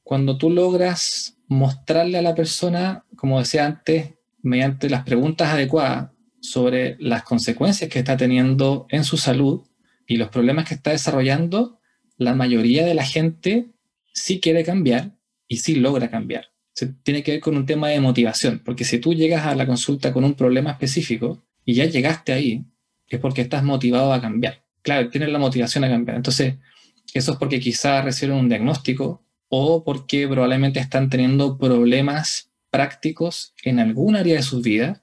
cuando 0.04 0.38
tú 0.38 0.50
logras 0.50 1.38
mostrarle 1.48 2.18
a 2.18 2.22
la 2.22 2.36
persona, 2.36 3.06
como 3.16 3.40
decía 3.40 3.66
antes, 3.66 4.14
mediante 4.42 4.90
las 4.90 5.04
preguntas 5.04 5.50
adecuadas 5.50 6.12
sobre 6.40 6.98
las 7.00 7.24
consecuencias 7.24 7.90
que 7.90 8.00
está 8.00 8.16
teniendo 8.16 8.86
en 8.90 9.04
su 9.04 9.18
salud 9.18 9.64
y 10.08 10.18
los 10.18 10.30
problemas 10.30 10.68
que 10.68 10.74
está 10.74 10.92
desarrollando, 10.92 11.80
la 12.18 12.34
mayoría 12.34 12.86
de 12.86 12.96
la 12.96 13.06
gente 13.06 13.68
sí 14.14 14.40
quiere 14.40 14.64
cambiar 14.64 15.12
y 15.48 15.58
sí 15.58 15.76
logra 15.76 16.10
cambiar. 16.10 16.48
Se 16.74 16.88
tiene 16.88 17.24
que 17.24 17.34
ver 17.34 17.40
con 17.42 17.58
un 17.58 17.66
tema 17.66 17.90
de 17.90 18.00
motivación, 18.00 18.62
porque 18.64 18.86
si 18.86 19.00
tú 19.00 19.14
llegas 19.14 19.46
a 19.46 19.56
la 19.56 19.68
consulta 19.68 20.14
con 20.14 20.24
un 20.24 20.34
problema 20.34 20.72
específico 20.72 21.44
y 21.66 21.74
ya 21.74 21.86
llegaste 21.86 22.34
ahí, 22.34 22.66
es 23.10 23.20
porque 23.20 23.42
estás 23.42 23.64
motivado 23.64 24.14
a 24.14 24.22
cambiar. 24.22 24.64
Claro, 24.82 25.10
tienes 25.10 25.30
la 25.30 25.40
motivación 25.40 25.84
a 25.84 25.90
cambiar. 25.90 26.18
Entonces, 26.18 26.56
eso 27.14 27.34
es 27.34 27.38
porque 27.38 27.60
quizás 27.60 28.04
reciben 28.04 28.38
un 28.38 28.50
diagnóstico 28.50 29.24
o 29.50 29.84
porque 29.84 30.28
probablemente 30.28 30.80
están 30.80 31.10
teniendo 31.10 31.58
problemas 31.58 32.52
prácticos 32.70 33.54
en 33.64 33.80
algún 33.80 34.16
área 34.16 34.36
de 34.36 34.44
sus 34.44 34.62
vidas, 34.62 35.02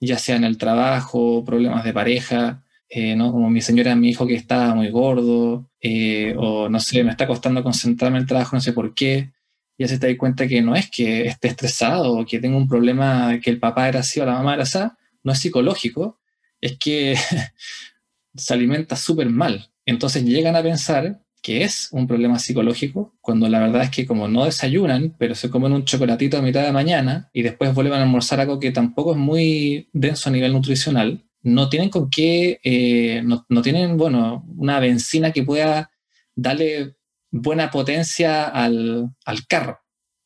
ya 0.00 0.18
sea 0.18 0.36
en 0.36 0.44
el 0.44 0.58
trabajo, 0.58 1.44
problemas 1.44 1.84
de 1.84 1.92
pareja, 1.92 2.64
eh, 2.90 3.14
¿no? 3.14 3.30
Como 3.32 3.48
mi 3.50 3.62
señora 3.62 3.94
me 3.94 4.08
dijo 4.08 4.26
que 4.26 4.34
estaba 4.34 4.74
muy 4.74 4.90
gordo, 4.90 5.70
eh, 5.80 6.34
o 6.36 6.68
no 6.68 6.80
sé, 6.80 7.04
me 7.04 7.12
está 7.12 7.26
costando 7.26 7.62
concentrarme 7.62 8.18
en 8.18 8.22
el 8.22 8.28
trabajo, 8.28 8.56
no 8.56 8.60
sé 8.60 8.72
por 8.72 8.94
qué. 8.94 9.32
Y 9.78 9.84
así 9.84 9.98
te 9.98 10.08
das 10.08 10.16
cuenta 10.18 10.48
que 10.48 10.60
no 10.60 10.74
es 10.74 10.90
que 10.90 11.26
esté 11.26 11.48
estresado 11.48 12.12
o 12.18 12.26
que 12.26 12.40
tenga 12.40 12.56
un 12.56 12.68
problema 12.68 13.38
que 13.40 13.50
el 13.50 13.60
papá 13.60 13.88
era 13.88 14.00
así 14.00 14.20
o 14.20 14.26
la 14.26 14.32
mamá 14.34 14.54
era 14.54 14.64
así, 14.64 14.78
no 15.22 15.32
es 15.32 15.38
psicológico, 15.38 16.20
es 16.60 16.76
que 16.78 17.16
se 18.34 18.54
alimenta 18.54 18.96
súper 18.96 19.30
mal. 19.30 19.70
Entonces 19.86 20.24
llegan 20.24 20.56
a 20.56 20.62
pensar 20.62 21.22
que 21.42 21.62
es 21.62 21.88
un 21.92 22.06
problema 22.06 22.38
psicológico, 22.38 23.14
cuando 23.20 23.48
la 23.48 23.60
verdad 23.60 23.82
es 23.84 23.90
que 23.90 24.06
como 24.06 24.28
no 24.28 24.44
desayunan, 24.44 25.14
pero 25.18 25.34
se 25.34 25.48
comen 25.48 25.72
un 25.72 25.84
chocolatito 25.84 26.38
a 26.38 26.42
mitad 26.42 26.64
de 26.64 26.72
mañana 26.72 27.30
y 27.32 27.42
después 27.42 27.72
vuelven 27.74 28.00
a 28.00 28.02
almorzar 28.02 28.40
algo 28.40 28.60
que 28.60 28.72
tampoco 28.72 29.12
es 29.12 29.16
muy 29.16 29.88
denso 29.92 30.28
a 30.28 30.32
nivel 30.32 30.52
nutricional, 30.52 31.24
no 31.42 31.68
tienen 31.68 31.88
con 31.88 32.10
qué, 32.10 32.60
eh, 32.62 33.22
no, 33.24 33.62
tienen, 33.62 33.96
bueno, 33.96 34.44
una 34.56 34.78
benzina 34.80 35.32
que 35.32 35.42
pueda 35.42 35.90
darle 36.34 36.96
buena 37.30 37.70
potencia 37.70 38.46
al, 38.46 39.12
carro, 39.48 39.80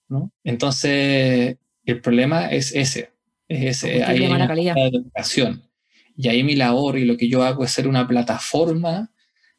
¿no? 0.09 0.33
Entonces, 0.42 1.57
el 1.85 2.00
problema 2.00 2.50
es 2.50 2.74
ese, 2.74 3.12
es 3.48 3.85
ese, 3.85 4.03
hay 4.03 4.27
una 4.27 4.46
educación. 4.46 5.62
Y 6.16 6.29
ahí 6.29 6.42
mi 6.42 6.55
labor 6.55 6.98
y 6.98 7.05
lo 7.05 7.16
que 7.16 7.29
yo 7.29 7.42
hago 7.42 7.64
es 7.64 7.72
ser 7.72 7.88
una 7.88 8.07
plataforma 8.07 9.11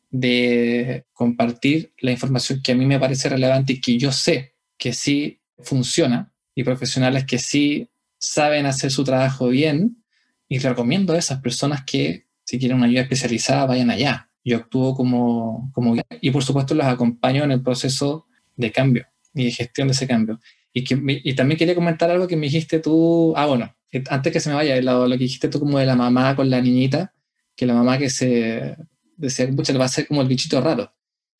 de 0.09 1.05
compartir 1.13 1.93
la 1.99 2.11
información 2.11 2.61
que 2.63 2.71
a 2.71 2.75
mí 2.75 2.85
me 2.85 2.99
parece 2.99 3.27
relevante 3.27 3.73
y 3.73 3.81
que 3.81 3.97
yo 3.97 4.11
sé 4.11 4.55
que 4.77 4.93
sí 4.93 5.41
funciona 5.59 6.31
y 6.53 6.63
profesionales 6.63 7.25
que 7.25 7.39
sí 7.39 7.89
saben 8.17 8.65
hacer 8.65 8.91
su 8.91 9.03
trabajo 9.03 9.49
bien 9.49 10.04
y 10.47 10.59
recomiendo 10.59 11.13
a 11.13 11.17
esas 11.17 11.41
personas 11.41 11.83
que 11.85 12.25
si 12.43 12.59
quieren 12.59 12.77
una 12.77 12.87
ayuda 12.87 13.01
especializada 13.01 13.65
vayan 13.65 13.89
allá. 13.89 14.29
Yo 14.43 14.57
actúo 14.57 14.95
como, 14.95 15.71
como 15.73 15.95
y 16.21 16.31
por 16.31 16.43
supuesto 16.43 16.75
los 16.75 16.85
acompaño 16.85 17.43
en 17.43 17.51
el 17.51 17.63
proceso 17.63 18.27
de 18.55 18.71
cambio 18.71 19.07
y 19.33 19.45
de 19.45 19.51
gestión 19.51 19.87
de 19.87 19.93
ese 19.93 20.07
cambio. 20.07 20.39
Y, 20.71 20.83
que, 20.83 21.01
y 21.23 21.33
también 21.33 21.57
quería 21.57 21.73
comentar 21.73 22.11
algo 22.11 22.27
que 22.27 22.35
me 22.35 22.45
dijiste 22.47 22.79
tú, 22.79 23.33
ah 23.35 23.45
bueno, 23.45 23.75
antes 24.09 24.33
que 24.33 24.39
se 24.39 24.49
me 24.49 24.55
vaya, 24.55 24.79
lo, 24.81 25.07
lo 25.07 25.17
que 25.17 25.23
dijiste 25.23 25.47
tú 25.47 25.59
como 25.59 25.79
de 25.79 25.85
la 25.85 25.95
mamá 25.95 26.35
con 26.35 26.49
la 26.49 26.61
niñita, 26.61 27.13
que 27.55 27.65
la 27.65 27.73
mamá 27.73 27.97
que 27.97 28.09
se 28.09 28.75
decía, 29.15 29.49
pucha, 29.55 29.73
le 29.73 29.79
va 29.79 29.85
a 29.85 29.89
ser 29.89 30.07
como 30.07 30.21
el 30.21 30.27
bichito 30.27 30.59
raro. 30.61 30.93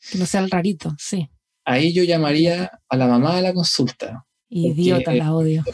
Que 0.10 0.18
no 0.18 0.26
sea 0.26 0.42
el 0.42 0.50
rarito, 0.50 0.96
sí. 0.98 1.30
Ahí 1.66 1.94
yo 1.94 2.04
llamaría 2.04 2.80
a 2.88 2.98
la 2.98 3.08
mamá 3.08 3.38
a 3.38 3.42
la 3.42 3.54
consulta. 3.54 4.26
Idiota, 4.50 5.14
la 5.14 5.34
odio. 5.34 5.64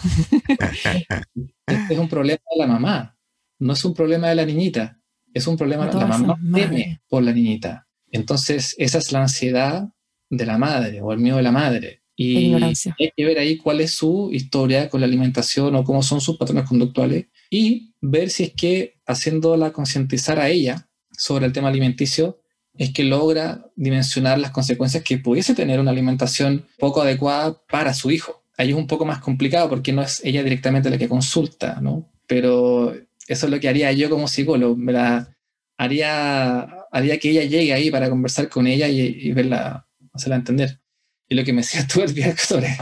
Este 1.68 1.94
es 1.94 2.00
un 2.00 2.10
problema 2.10 2.42
de 2.54 2.60
la 2.60 2.68
mamá, 2.68 3.18
no 3.62 3.74
es 3.74 3.86
un 3.86 3.94
problema 3.94 4.28
de 4.28 4.36
la 4.36 4.46
niñita, 4.46 5.00
es 5.34 5.46
un 5.48 5.56
problema 5.56 5.86
de 5.86 5.94
la 5.94 6.08
mamá 6.08 6.38
teme 6.54 7.02
por 7.08 7.24
la 7.24 7.32
niñita. 7.32 7.88
Entonces, 8.12 8.76
esa 8.78 8.98
es 8.98 9.12
la 9.12 9.22
ansiedad 9.22 9.88
de 10.30 10.46
la 10.46 10.58
madre 10.58 11.02
o 11.02 11.14
el 11.14 11.20
miedo 11.20 11.38
de 11.38 11.44
la 11.44 11.52
madre. 11.52 12.02
Y 12.16 12.54
hay 12.54 13.12
que 13.16 13.26
ver 13.26 13.38
ahí 13.38 13.58
cuál 13.58 13.80
es 13.82 13.92
su 13.92 14.30
historia 14.34 14.90
con 14.90 15.00
la 15.00 15.08
alimentación 15.08 15.76
o 15.76 15.84
cómo 15.84 16.02
son 16.04 16.22
sus 16.22 16.38
patrones 16.38 16.68
conductuales 16.68 17.28
y 17.50 17.94
ver 18.02 18.30
si 18.32 18.44
es 18.44 18.54
que 18.54 19.00
haciéndola 19.06 19.72
concientizar 19.72 20.40
a 20.40 20.50
ella 20.50 20.90
sobre 21.12 21.46
el 21.46 21.54
tema 21.54 21.70
alimenticio 21.70 22.42
es 22.74 22.92
que 22.92 23.04
logra 23.04 23.70
dimensionar 23.76 24.40
las 24.40 24.52
consecuencias 24.52 25.04
que 25.04 25.20
pudiese 25.20 25.54
tener 25.54 25.80
una 25.80 25.92
alimentación 25.92 26.66
poco 26.80 27.02
adecuada 27.02 27.62
para 27.70 27.94
su 27.94 28.10
hijo. 28.12 28.44
Ahí 28.58 28.70
es 28.70 28.76
un 28.76 28.88
poco 28.88 29.06
más 29.06 29.20
complicado 29.20 29.70
porque 29.70 29.94
no 29.94 30.02
es 30.02 30.22
ella 30.24 30.44
directamente 30.44 30.90
la 30.90 30.98
que 30.98 31.10
consulta, 31.10 31.80
¿no? 31.82 32.10
Pero 32.28 32.94
eso 33.32 33.46
es 33.46 33.52
lo 33.52 33.60
que 33.60 33.70
haría 33.70 33.92
yo 33.92 34.10
como 34.10 34.28
psicólogo, 34.28 34.78
la 34.92 35.36
Haría, 35.78 36.62
haría 36.92 37.18
que 37.18 37.32
ella 37.32 37.44
llegue 37.44 37.74
ahí 37.74 37.90
para 37.90 38.08
conversar 38.08 38.50
con 38.50 38.68
ella 38.68 38.88
y, 38.88 39.32
verla, 39.32 39.88
hacerla 40.14 40.36
entender. 40.36 40.80
Y 41.28 41.34
lo 41.34 41.44
que 41.44 41.54
me 41.54 41.62
decías 41.64 41.88
tú 41.88 42.04
el 42.04 42.14
viernes 42.14 42.42
sobre 42.42 42.78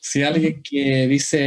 si 0.00 0.22
alguien 0.22 0.62
que 0.62 1.06
dice... 1.06 1.38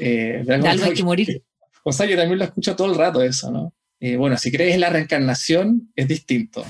Eh, 0.00 0.44
de 0.44 0.54
algo 0.54 0.84
hay 0.84 0.94
que 0.94 1.04
morir. 1.04 1.42
O 1.84 1.92
sea, 1.92 2.06
yo 2.06 2.16
también 2.16 2.38
lo 2.38 2.44
escucho 2.44 2.74
todo 2.74 2.90
el 2.90 2.96
rato 2.96 3.22
eso, 3.22 3.50
¿no? 3.50 3.74
Eh, 4.00 4.16
bueno, 4.16 4.38
si 4.38 4.50
crees 4.50 4.74
en 4.74 4.80
la 4.80 4.90
reencarnación, 4.90 5.92
es 5.94 6.08
distinto. 6.08 6.64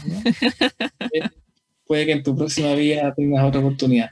Eh, 1.12 1.20
puede 1.86 2.06
que 2.06 2.12
en 2.12 2.22
tu 2.24 2.34
próxima 2.34 2.74
vida 2.74 3.14
tengas 3.14 3.44
otra 3.44 3.60
oportunidad. 3.60 4.10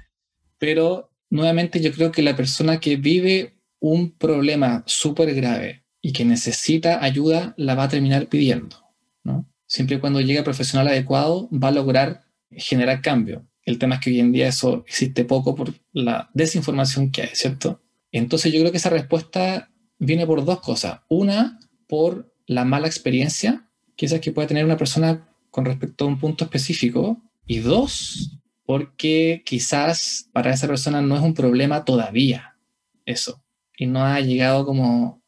Pero 0.58 1.10
nuevamente 1.30 1.80
yo 1.80 1.92
creo 1.92 2.12
que 2.12 2.22
la 2.22 2.36
persona 2.36 2.78
que 2.78 2.96
vive 2.96 3.56
un 3.80 4.12
problema 4.12 4.84
súper 4.86 5.34
grave 5.34 5.83
y 6.04 6.12
que 6.12 6.26
necesita 6.26 7.02
ayuda, 7.02 7.54
la 7.56 7.74
va 7.74 7.84
a 7.84 7.88
terminar 7.88 8.26
pidiendo. 8.26 8.76
¿no? 9.22 9.48
Siempre 9.64 9.96
y 9.96 10.00
cuando 10.00 10.20
llegue 10.20 10.40
el 10.40 10.44
profesional 10.44 10.86
adecuado, 10.88 11.48
va 11.50 11.68
a 11.68 11.70
lograr 11.70 12.24
generar 12.50 13.00
cambio. 13.00 13.46
El 13.62 13.78
tema 13.78 13.94
es 13.94 14.02
que 14.02 14.10
hoy 14.10 14.20
en 14.20 14.30
día 14.30 14.48
eso 14.48 14.84
existe 14.86 15.24
poco 15.24 15.54
por 15.54 15.72
la 15.94 16.28
desinformación 16.34 17.10
que 17.10 17.22
hay, 17.22 17.30
¿cierto? 17.32 17.80
Entonces 18.12 18.52
yo 18.52 18.60
creo 18.60 18.70
que 18.70 18.76
esa 18.76 18.90
respuesta 18.90 19.70
viene 19.98 20.26
por 20.26 20.44
dos 20.44 20.60
cosas. 20.60 21.00
Una, 21.08 21.58
por 21.88 22.30
la 22.46 22.66
mala 22.66 22.86
experiencia 22.86 23.66
quizás 23.96 24.20
que 24.20 24.30
puede 24.30 24.48
tener 24.48 24.66
una 24.66 24.76
persona 24.76 25.26
con 25.50 25.64
respecto 25.64 26.04
a 26.04 26.08
un 26.08 26.18
punto 26.18 26.44
específico. 26.44 27.22
Y 27.46 27.60
dos, 27.60 28.42
porque 28.66 29.42
quizás 29.46 30.28
para 30.34 30.52
esa 30.52 30.66
persona 30.66 31.00
no 31.00 31.16
es 31.16 31.22
un 31.22 31.32
problema 31.32 31.86
todavía 31.86 32.58
eso. 33.06 33.42
Y 33.78 33.86
no 33.86 34.04
ha 34.04 34.20
llegado 34.20 34.66
como 34.66 35.23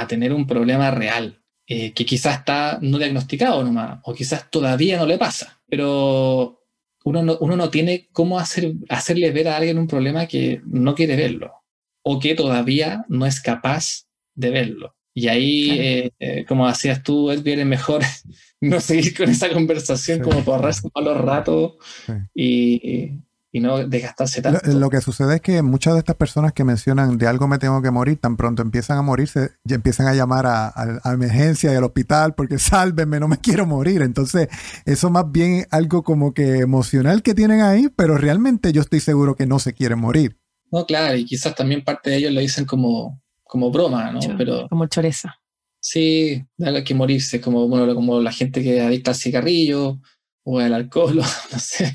a 0.00 0.06
tener 0.06 0.32
un 0.32 0.46
problema 0.46 0.90
real, 0.90 1.42
eh, 1.66 1.92
que 1.92 2.06
quizás 2.06 2.38
está 2.38 2.78
no 2.80 2.98
diagnosticado 2.98 3.62
nomás, 3.62 4.00
o 4.04 4.14
quizás 4.14 4.50
todavía 4.50 4.98
no 4.98 5.06
le 5.06 5.18
pasa. 5.18 5.60
Pero 5.68 6.62
uno 7.04 7.22
no, 7.22 7.38
uno 7.40 7.56
no 7.56 7.70
tiene 7.70 8.08
cómo 8.12 8.38
hacer, 8.38 8.72
hacerle 8.88 9.30
ver 9.30 9.48
a 9.48 9.56
alguien 9.56 9.78
un 9.78 9.86
problema 9.86 10.26
que 10.26 10.60
no 10.66 10.94
quiere 10.94 11.16
verlo, 11.16 11.52
o 12.02 12.18
que 12.18 12.34
todavía 12.34 13.04
no 13.08 13.26
es 13.26 13.40
capaz 13.40 14.06
de 14.34 14.50
verlo. 14.50 14.94
Y 15.18 15.26
ahí, 15.26 15.70
eh, 15.70 16.10
eh, 16.20 16.44
como 16.46 16.68
hacías 16.68 17.02
tú, 17.02 17.30
es 17.32 17.42
bien 17.42 17.66
mejor 17.68 18.02
no 18.60 18.80
seguir 18.80 19.16
con 19.16 19.28
esa 19.28 19.50
conversación 19.50 20.20
como 20.20 20.44
por 20.44 20.54
ahorrarse 20.54 20.88
los 20.94 21.20
ratos 21.20 21.72
y, 22.34 23.10
y, 23.50 23.60
no 23.60 23.86
desgastarse 23.86 24.42
tanto. 24.42 24.60
Lo, 24.72 24.90
que 24.90 25.00
sucede 25.00 25.36
es 25.36 25.40
que 25.40 25.62
muchas 25.62 25.94
de 25.94 26.00
estas 26.00 26.16
personas 26.16 26.52
que 26.52 26.64
mencionan 26.64 27.18
de 27.18 27.26
algo 27.26 27.48
me 27.48 27.58
tengo 27.58 27.80
que 27.82 27.90
morir, 27.90 28.18
tan 28.18 28.36
pronto 28.36 28.62
empiezan 28.62 28.98
a 28.98 29.02
morirse, 29.02 29.50
ya 29.64 29.76
empiezan 29.76 30.06
a 30.06 30.14
llamar 30.14 30.46
a, 30.46 30.72
a, 30.74 31.12
emergencia 31.12 31.72
y 31.72 31.76
al 31.76 31.84
hospital 31.84 32.34
porque 32.34 32.58
sálvenme, 32.58 33.20
no 33.20 33.28
me 33.28 33.38
quiero 33.38 33.66
morir. 33.66 34.02
Entonces, 34.02 34.48
eso 34.84 35.10
más 35.10 35.30
bien 35.30 35.66
algo 35.70 36.02
como 36.02 36.34
que 36.34 36.58
emocional 36.58 37.22
que 37.22 37.34
tienen 37.34 37.62
ahí, 37.62 37.88
pero 37.94 38.18
realmente 38.18 38.72
yo 38.72 38.82
estoy 38.82 39.00
seguro 39.00 39.34
que 39.34 39.46
no 39.46 39.58
se 39.58 39.72
quieren 39.72 39.98
morir. 39.98 40.38
No, 40.70 40.84
claro, 40.84 41.16
y 41.16 41.24
quizás 41.24 41.54
también 41.54 41.82
parte 41.82 42.10
de 42.10 42.16
ellos 42.16 42.32
lo 42.32 42.40
dicen 42.40 42.66
como 42.66 43.20
como 43.48 43.70
broma, 43.70 44.12
¿no? 44.12 44.20
Pero, 44.36 44.68
como 44.68 44.86
choreza. 44.86 45.40
Sí, 45.80 46.44
hay 46.64 46.84
que 46.84 46.94
morirse, 46.94 47.40
como, 47.40 47.66
bueno, 47.66 47.92
como 47.94 48.20
la 48.20 48.30
gente 48.30 48.62
que 48.62 48.80
adicta 48.80 49.12
al 49.12 49.16
cigarrillo 49.16 50.00
o 50.44 50.58
al 50.60 50.74
alcohol, 50.74 51.16
no 51.52 51.58
sé, 51.58 51.94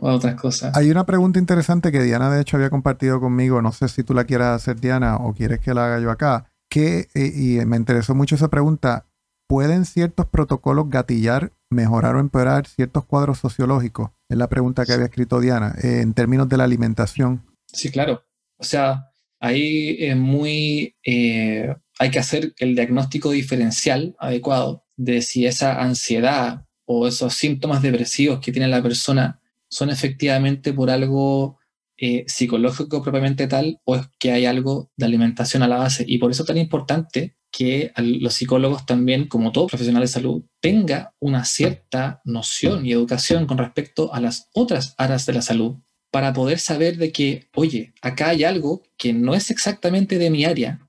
o 0.00 0.08
a 0.08 0.14
otras 0.14 0.34
cosas. 0.34 0.76
Hay 0.76 0.90
una 0.90 1.06
pregunta 1.06 1.38
interesante 1.38 1.92
que 1.92 2.02
Diana 2.02 2.30
de 2.30 2.40
hecho 2.40 2.56
había 2.56 2.70
compartido 2.70 3.20
conmigo, 3.20 3.62
no 3.62 3.72
sé 3.72 3.88
si 3.88 4.02
tú 4.02 4.14
la 4.14 4.24
quieras 4.24 4.56
hacer 4.56 4.80
Diana 4.80 5.16
o 5.16 5.34
quieres 5.34 5.60
que 5.60 5.74
la 5.74 5.86
haga 5.86 6.00
yo 6.00 6.10
acá, 6.10 6.50
que, 6.68 7.08
eh, 7.14 7.32
y 7.34 7.64
me 7.64 7.76
interesó 7.76 8.14
mucho 8.14 8.34
esa 8.34 8.48
pregunta, 8.48 9.06
¿pueden 9.48 9.84
ciertos 9.84 10.26
protocolos 10.26 10.90
gatillar, 10.90 11.52
mejorar 11.70 12.16
o 12.16 12.20
empeorar 12.20 12.66
ciertos 12.66 13.04
cuadros 13.04 13.38
sociológicos? 13.38 14.10
Es 14.28 14.36
la 14.36 14.48
pregunta 14.48 14.84
que 14.84 14.92
había 14.92 15.06
escrito 15.06 15.40
Diana, 15.40 15.74
eh, 15.82 16.00
en 16.02 16.14
términos 16.14 16.48
de 16.48 16.56
la 16.56 16.64
alimentación. 16.64 17.44
Sí, 17.72 17.90
claro. 17.90 18.24
O 18.58 18.64
sea, 18.64 19.10
ahí 19.40 19.96
es 20.00 20.16
muy, 20.16 20.96
eh, 21.04 21.74
hay 21.98 22.10
que 22.10 22.18
hacer 22.18 22.54
el 22.58 22.74
diagnóstico 22.74 23.30
diferencial 23.30 24.16
adecuado 24.18 24.84
de 24.96 25.22
si 25.22 25.46
esa 25.46 25.80
ansiedad 25.82 26.66
o 26.86 27.06
esos 27.06 27.34
síntomas 27.34 27.82
depresivos 27.82 28.40
que 28.40 28.52
tiene 28.52 28.68
la 28.68 28.82
persona 28.82 29.40
son 29.76 29.90
efectivamente 29.90 30.72
por 30.72 30.88
algo 30.88 31.58
eh, 31.98 32.24
psicológico 32.28 33.02
propiamente 33.02 33.46
tal 33.46 33.78
o 33.84 33.96
es 33.96 34.06
que 34.18 34.32
hay 34.32 34.46
algo 34.46 34.90
de 34.96 35.04
alimentación 35.04 35.62
a 35.62 35.68
la 35.68 35.76
base. 35.76 36.02
Y 36.08 36.16
por 36.16 36.30
eso 36.30 36.44
es 36.44 36.46
tan 36.46 36.56
importante 36.56 37.36
que 37.50 37.92
los 37.96 38.32
psicólogos 38.32 38.86
también, 38.86 39.28
como 39.28 39.52
todo 39.52 39.66
profesional 39.66 40.00
de 40.00 40.08
salud, 40.08 40.44
tenga 40.60 41.14
una 41.20 41.44
cierta 41.44 42.22
noción 42.24 42.86
y 42.86 42.92
educación 42.92 43.44
con 43.46 43.58
respecto 43.58 44.14
a 44.14 44.20
las 44.20 44.48
otras 44.54 44.94
áreas 44.96 45.26
de 45.26 45.34
la 45.34 45.42
salud 45.42 45.76
para 46.10 46.32
poder 46.32 46.58
saber 46.58 46.96
de 46.96 47.12
que, 47.12 47.48
oye, 47.54 47.92
acá 48.00 48.30
hay 48.30 48.44
algo 48.44 48.82
que 48.96 49.12
no 49.12 49.34
es 49.34 49.50
exactamente 49.50 50.16
de 50.18 50.30
mi 50.30 50.46
área, 50.46 50.86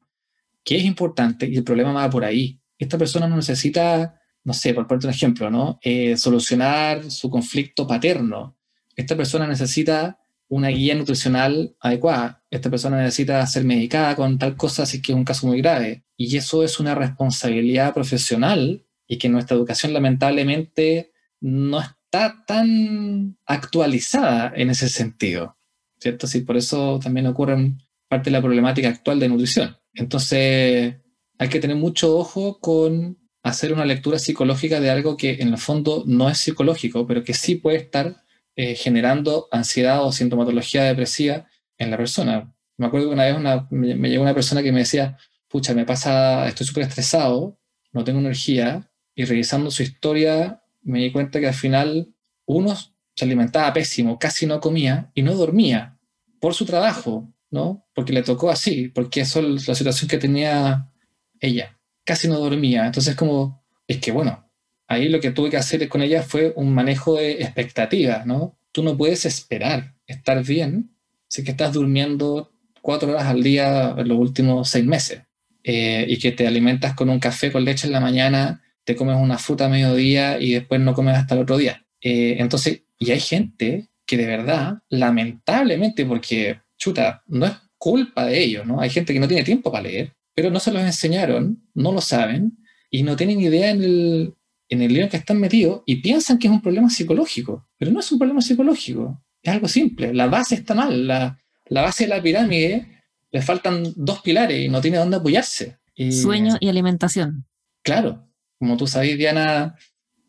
que 0.63 0.77
es 0.77 0.85
importante 0.85 1.45
y 1.45 1.57
el 1.57 1.65
problema 1.65 1.91
va 1.91 2.09
por 2.09 2.23
ahí. 2.23 2.61
Esta 2.77 2.97
persona 2.97 3.27
no 3.27 3.35
necesita, 3.35 4.21
no 4.45 4.53
sé, 4.53 4.73
por 4.73 4.87
ponerte 4.87 5.07
un 5.07 5.13
ejemplo, 5.13 5.49
¿no? 5.49 5.77
Eh, 5.81 6.15
solucionar 6.15 7.11
su 7.11 7.29
conflicto 7.29 7.85
paterno. 7.85 8.56
Esta 8.97 9.15
persona 9.15 9.47
necesita 9.47 10.19
una 10.49 10.69
guía 10.69 10.95
nutricional 10.95 11.75
adecuada. 11.79 12.43
Esta 12.49 12.69
persona 12.69 12.97
necesita 12.97 13.45
ser 13.47 13.63
medicada 13.63 14.15
con 14.15 14.37
tal 14.39 14.57
cosa 14.57 14.85
si 14.85 14.97
es 14.97 15.03
que 15.03 15.11
es 15.11 15.17
un 15.17 15.23
caso 15.23 15.47
muy 15.47 15.61
grave. 15.61 16.03
Y 16.17 16.35
eso 16.35 16.63
es 16.63 16.79
una 16.79 16.95
responsabilidad 16.95 17.93
profesional 17.93 18.85
y 19.07 19.17
que 19.17 19.29
nuestra 19.29 19.55
educación 19.55 19.93
lamentablemente 19.93 21.11
no 21.39 21.79
está 21.79 22.43
tan 22.45 23.37
actualizada 23.45 24.51
en 24.55 24.71
ese 24.71 24.89
sentido, 24.89 25.57
¿cierto? 25.99 26.25
Sí, 26.25 26.41
por 26.41 26.57
eso 26.57 26.99
también 27.01 27.27
ocurre 27.27 27.73
parte 28.09 28.25
de 28.25 28.31
la 28.31 28.41
problemática 28.41 28.89
actual 28.89 29.19
de 29.19 29.29
nutrición. 29.29 29.77
Entonces, 29.93 30.95
hay 31.37 31.49
que 31.49 31.59
tener 31.59 31.77
mucho 31.77 32.17
ojo 32.17 32.59
con 32.59 33.19
hacer 33.43 33.73
una 33.73 33.85
lectura 33.85 34.17
psicológica 34.17 34.79
de 34.79 34.89
algo 34.89 35.17
que 35.17 35.37
en 35.39 35.49
el 35.49 35.57
fondo 35.57 36.03
no 36.07 36.29
es 36.29 36.39
psicológico, 36.39 37.05
pero 37.05 37.23
que 37.23 37.33
sí 37.33 37.55
puede 37.55 37.77
estar 37.77 38.23
eh, 38.57 38.73
generando 38.75 39.47
ansiedad 39.51 40.03
o 40.03 40.11
sintomatología 40.11 40.83
depresiva 40.83 41.45
en 41.77 41.91
la 41.91 41.97
persona. 41.97 42.51
Me 42.77 42.87
acuerdo 42.87 43.09
que 43.09 43.13
una 43.13 43.25
vez 43.25 43.67
me, 43.69 44.09
llegó 44.09 44.23
una 44.23 44.33
persona 44.33 44.63
que 44.63 44.71
me 44.71 44.79
decía, 44.79 45.15
pucha, 45.47 45.75
me 45.75 45.85
pasa, 45.85 46.47
estoy 46.47 46.65
súper 46.65 46.83
estresado, 46.83 47.59
no 47.93 48.03
tengo 48.03 48.19
energía, 48.19 48.91
y 49.13 49.25
revisando 49.25 49.69
su 49.69 49.83
historia 49.83 50.63
me 50.81 50.99
di 50.99 51.11
cuenta 51.11 51.39
que 51.39 51.47
al 51.47 51.53
final 51.53 52.13
uno 52.45 52.75
se 53.15 53.25
alimentaba 53.25 53.71
pésimo, 53.73 54.17
casi 54.17 54.47
no 54.47 54.59
comía 54.59 55.11
y 55.13 55.21
no 55.21 55.35
dormía 55.35 55.99
por 56.39 56.55
su 56.55 56.65
trabajo, 56.65 57.31
¿no? 57.51 57.85
Porque 57.93 58.13
le 58.13 58.23
tocó 58.23 58.49
así, 58.49 58.87
porque 58.87 59.21
eso 59.21 59.39
es 59.39 59.67
la 59.67 59.75
situación 59.75 60.09
que 60.09 60.17
tenía 60.17 60.91
ella. 61.39 61.79
Casi 62.03 62.27
no 62.27 62.39
dormía. 62.39 62.87
Entonces, 62.87 63.15
como, 63.15 63.63
es 63.87 63.97
que 63.97 64.11
bueno, 64.11 64.46
ahí 64.87 65.09
lo 65.09 65.19
que 65.19 65.31
tuve 65.31 65.49
que 65.49 65.57
hacer 65.57 65.87
con 65.89 66.01
ella 66.01 66.23
fue 66.23 66.53
un 66.55 66.73
manejo 66.73 67.15
de 67.15 67.33
expectativas, 67.33 68.25
¿no? 68.25 68.57
Tú 68.71 68.83
no 68.83 68.97
puedes 68.97 69.25
esperar 69.25 69.95
estar 70.05 70.43
bien 70.43 70.91
si 71.27 71.43
que 71.43 71.51
estás 71.51 71.73
durmiendo 71.73 72.53
cuatro 72.81 73.09
horas 73.11 73.25
al 73.25 73.43
día 73.43 73.93
en 73.97 74.07
los 74.07 74.17
últimos 74.17 74.69
seis 74.69 74.85
meses 74.85 75.23
eh, 75.63 76.05
y 76.07 76.17
que 76.17 76.31
te 76.31 76.47
alimentas 76.47 76.93
con 76.93 77.09
un 77.09 77.19
café 77.19 77.51
con 77.51 77.65
leche 77.65 77.87
en 77.87 77.93
la 77.93 77.99
mañana, 77.99 78.63
te 78.85 78.95
comes 78.95 79.17
una 79.17 79.37
fruta 79.37 79.65
a 79.65 79.69
mediodía 79.69 80.39
y 80.39 80.53
después 80.53 80.79
no 80.79 80.93
comes 80.93 81.17
hasta 81.17 81.35
el 81.35 81.41
otro 81.41 81.57
día. 81.57 81.85
Eh, 82.01 82.37
entonces, 82.39 82.83
y 82.97 83.11
hay 83.11 83.19
gente 83.19 83.89
que 84.05 84.15
de 84.15 84.25
verdad, 84.25 84.77
lamentablemente, 84.87 86.05
porque, 86.05 86.61
chuta, 86.77 87.23
no 87.27 87.45
es 87.45 87.53
culpa 87.77 88.25
de 88.25 88.41
ellos, 88.41 88.65
¿no? 88.65 88.79
Hay 88.79 88.89
gente 88.89 89.13
que 89.13 89.19
no 89.19 89.27
tiene 89.27 89.43
tiempo 89.43 89.69
para 89.71 89.83
leer, 89.83 90.13
pero 90.33 90.49
no 90.49 90.61
se 90.61 90.71
los 90.71 90.81
enseñaron, 90.81 91.61
no 91.73 91.91
lo 91.91 91.99
saben 91.99 92.57
y 92.89 93.03
no 93.03 93.17
tienen 93.17 93.41
idea 93.41 93.71
en 93.71 93.83
el, 93.83 94.33
en 94.69 94.81
el 94.81 94.93
lío 94.93 95.03
en 95.03 95.09
que 95.09 95.17
están 95.17 95.39
metidos 95.39 95.81
y 95.85 95.97
piensan 95.97 96.37
que 96.37 96.47
es 96.47 96.53
un 96.53 96.61
problema 96.61 96.89
psicológico, 96.89 97.67
pero 97.77 97.91
no 97.91 97.99
es 97.99 98.11
un 98.11 98.19
problema 98.19 98.41
psicológico, 98.41 99.23
es 99.41 99.53
algo 99.53 99.67
simple, 99.67 100.13
la 100.13 100.27
base 100.27 100.55
está 100.55 100.73
mal, 100.73 101.07
la, 101.07 101.39
la 101.67 101.81
base 101.81 102.05
de 102.05 102.09
la 102.09 102.21
pirámide 102.21 103.03
le 103.31 103.41
faltan 103.41 103.83
dos 103.95 104.21
pilares 104.21 104.65
y 104.65 104.69
no 104.69 104.81
tiene 104.81 104.97
dónde 104.97 105.17
apoyarse. 105.17 105.77
Sueño 106.11 106.57
y 106.59 106.69
alimentación. 106.69 107.45
Claro, 107.81 108.27
como 108.59 108.77
tú 108.77 108.87
sabes, 108.87 109.17
Diana, 109.17 109.75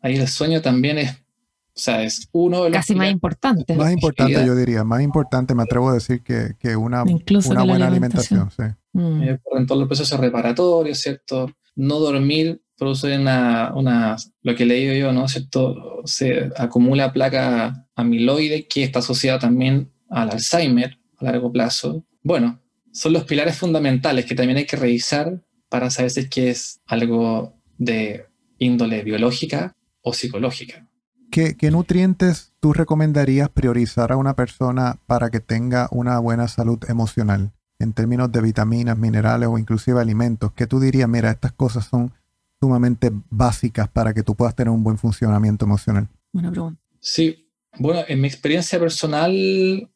ahí 0.01 0.15
el 0.15 0.27
sueño 0.27 0.61
también 0.61 0.97
es, 0.97 1.11
o 1.11 1.81
sea, 1.81 2.03
es 2.03 2.27
uno 2.31 2.63
de 2.63 2.69
los... 2.69 2.77
Casi 2.77 2.95
más 2.95 3.11
importante. 3.11 3.75
Más 3.75 3.91
importante, 3.91 4.45
yo 4.45 4.55
diría, 4.55 4.83
más 4.83 5.01
importante, 5.01 5.53
me 5.53 5.63
atrevo 5.63 5.89
a 5.89 5.93
decir 5.93 6.21
que, 6.21 6.55
que 6.59 6.75
una, 6.75 7.03
una 7.03 7.63
buena 7.63 7.87
alimentación. 7.87 8.49
sí. 8.51 8.63
Mm. 8.93 9.21
Eh, 9.21 9.39
en 9.55 9.67
todos 9.67 9.79
los 9.79 9.87
procesos 9.87 10.19
reparatorios, 10.19 10.99
¿cierto? 10.99 11.51
No 11.75 11.99
dormir 11.99 12.61
produce 12.79 13.17
una, 13.17 13.73
una, 13.75 14.15
lo 14.41 14.55
que 14.55 14.63
he 14.63 14.65
leído 14.65 14.95
yo, 14.95 15.11
¿no? 15.11 15.27
Se 15.27 16.49
acumula 16.57 17.11
placa 17.13 17.85
amiloide 17.95 18.67
que 18.67 18.83
está 18.83 18.99
asociada 18.99 19.37
también 19.37 19.91
al 20.09 20.31
Alzheimer 20.31 20.97
a 21.17 21.25
largo 21.25 21.51
plazo. 21.51 22.05
Bueno, 22.23 22.61
son 22.93 23.13
los 23.13 23.25
pilares 23.25 23.57
fundamentales 23.57 24.25
que 24.25 24.35
también 24.35 24.57
hay 24.57 24.65
que 24.65 24.77
revisar 24.77 25.41
para 25.67 25.89
saber 25.89 26.09
si 26.09 26.21
es 26.21 26.29
que 26.29 26.49
es 26.49 26.81
algo 26.87 27.53
de 27.77 28.25
índole 28.57 29.03
biológica 29.03 29.75
o 30.01 30.13
psicológica. 30.13 30.87
¿Qué, 31.31 31.55
¿Qué, 31.55 31.69
nutrientes 31.69 32.53
tú 32.59 32.73
recomendarías 32.73 33.49
priorizar 33.49 34.11
a 34.11 34.17
una 34.17 34.35
persona 34.35 34.99
para 35.05 35.29
que 35.29 35.39
tenga 35.39 35.87
una 35.91 36.17
buena 36.17 36.47
salud 36.47 36.79
emocional? 36.87 37.51
En 37.77 37.93
términos 37.93 38.31
de 38.31 38.41
vitaminas, 38.41 38.97
minerales 38.97 39.47
o 39.47 39.57
inclusive 39.57 40.01
alimentos. 40.01 40.51
¿Qué 40.53 40.65
tú 40.65 40.79
dirías? 40.79 41.07
Mira, 41.07 41.29
estas 41.29 41.51
cosas 41.51 41.85
son 41.85 42.11
sumamente 42.59 43.11
básicas 43.29 43.87
para 43.89 44.13
que 44.13 44.23
tú 44.23 44.35
puedas 44.35 44.55
tener 44.55 44.71
un 44.71 44.83
buen 44.83 44.97
funcionamiento 44.97 45.65
emocional. 45.65 46.07
Buena 46.31 46.51
pregunta. 46.51 46.81
Sí, 46.99 47.49
bueno, 47.77 48.01
en 48.07 48.21
mi 48.21 48.27
experiencia 48.27 48.79
personal 48.79 49.31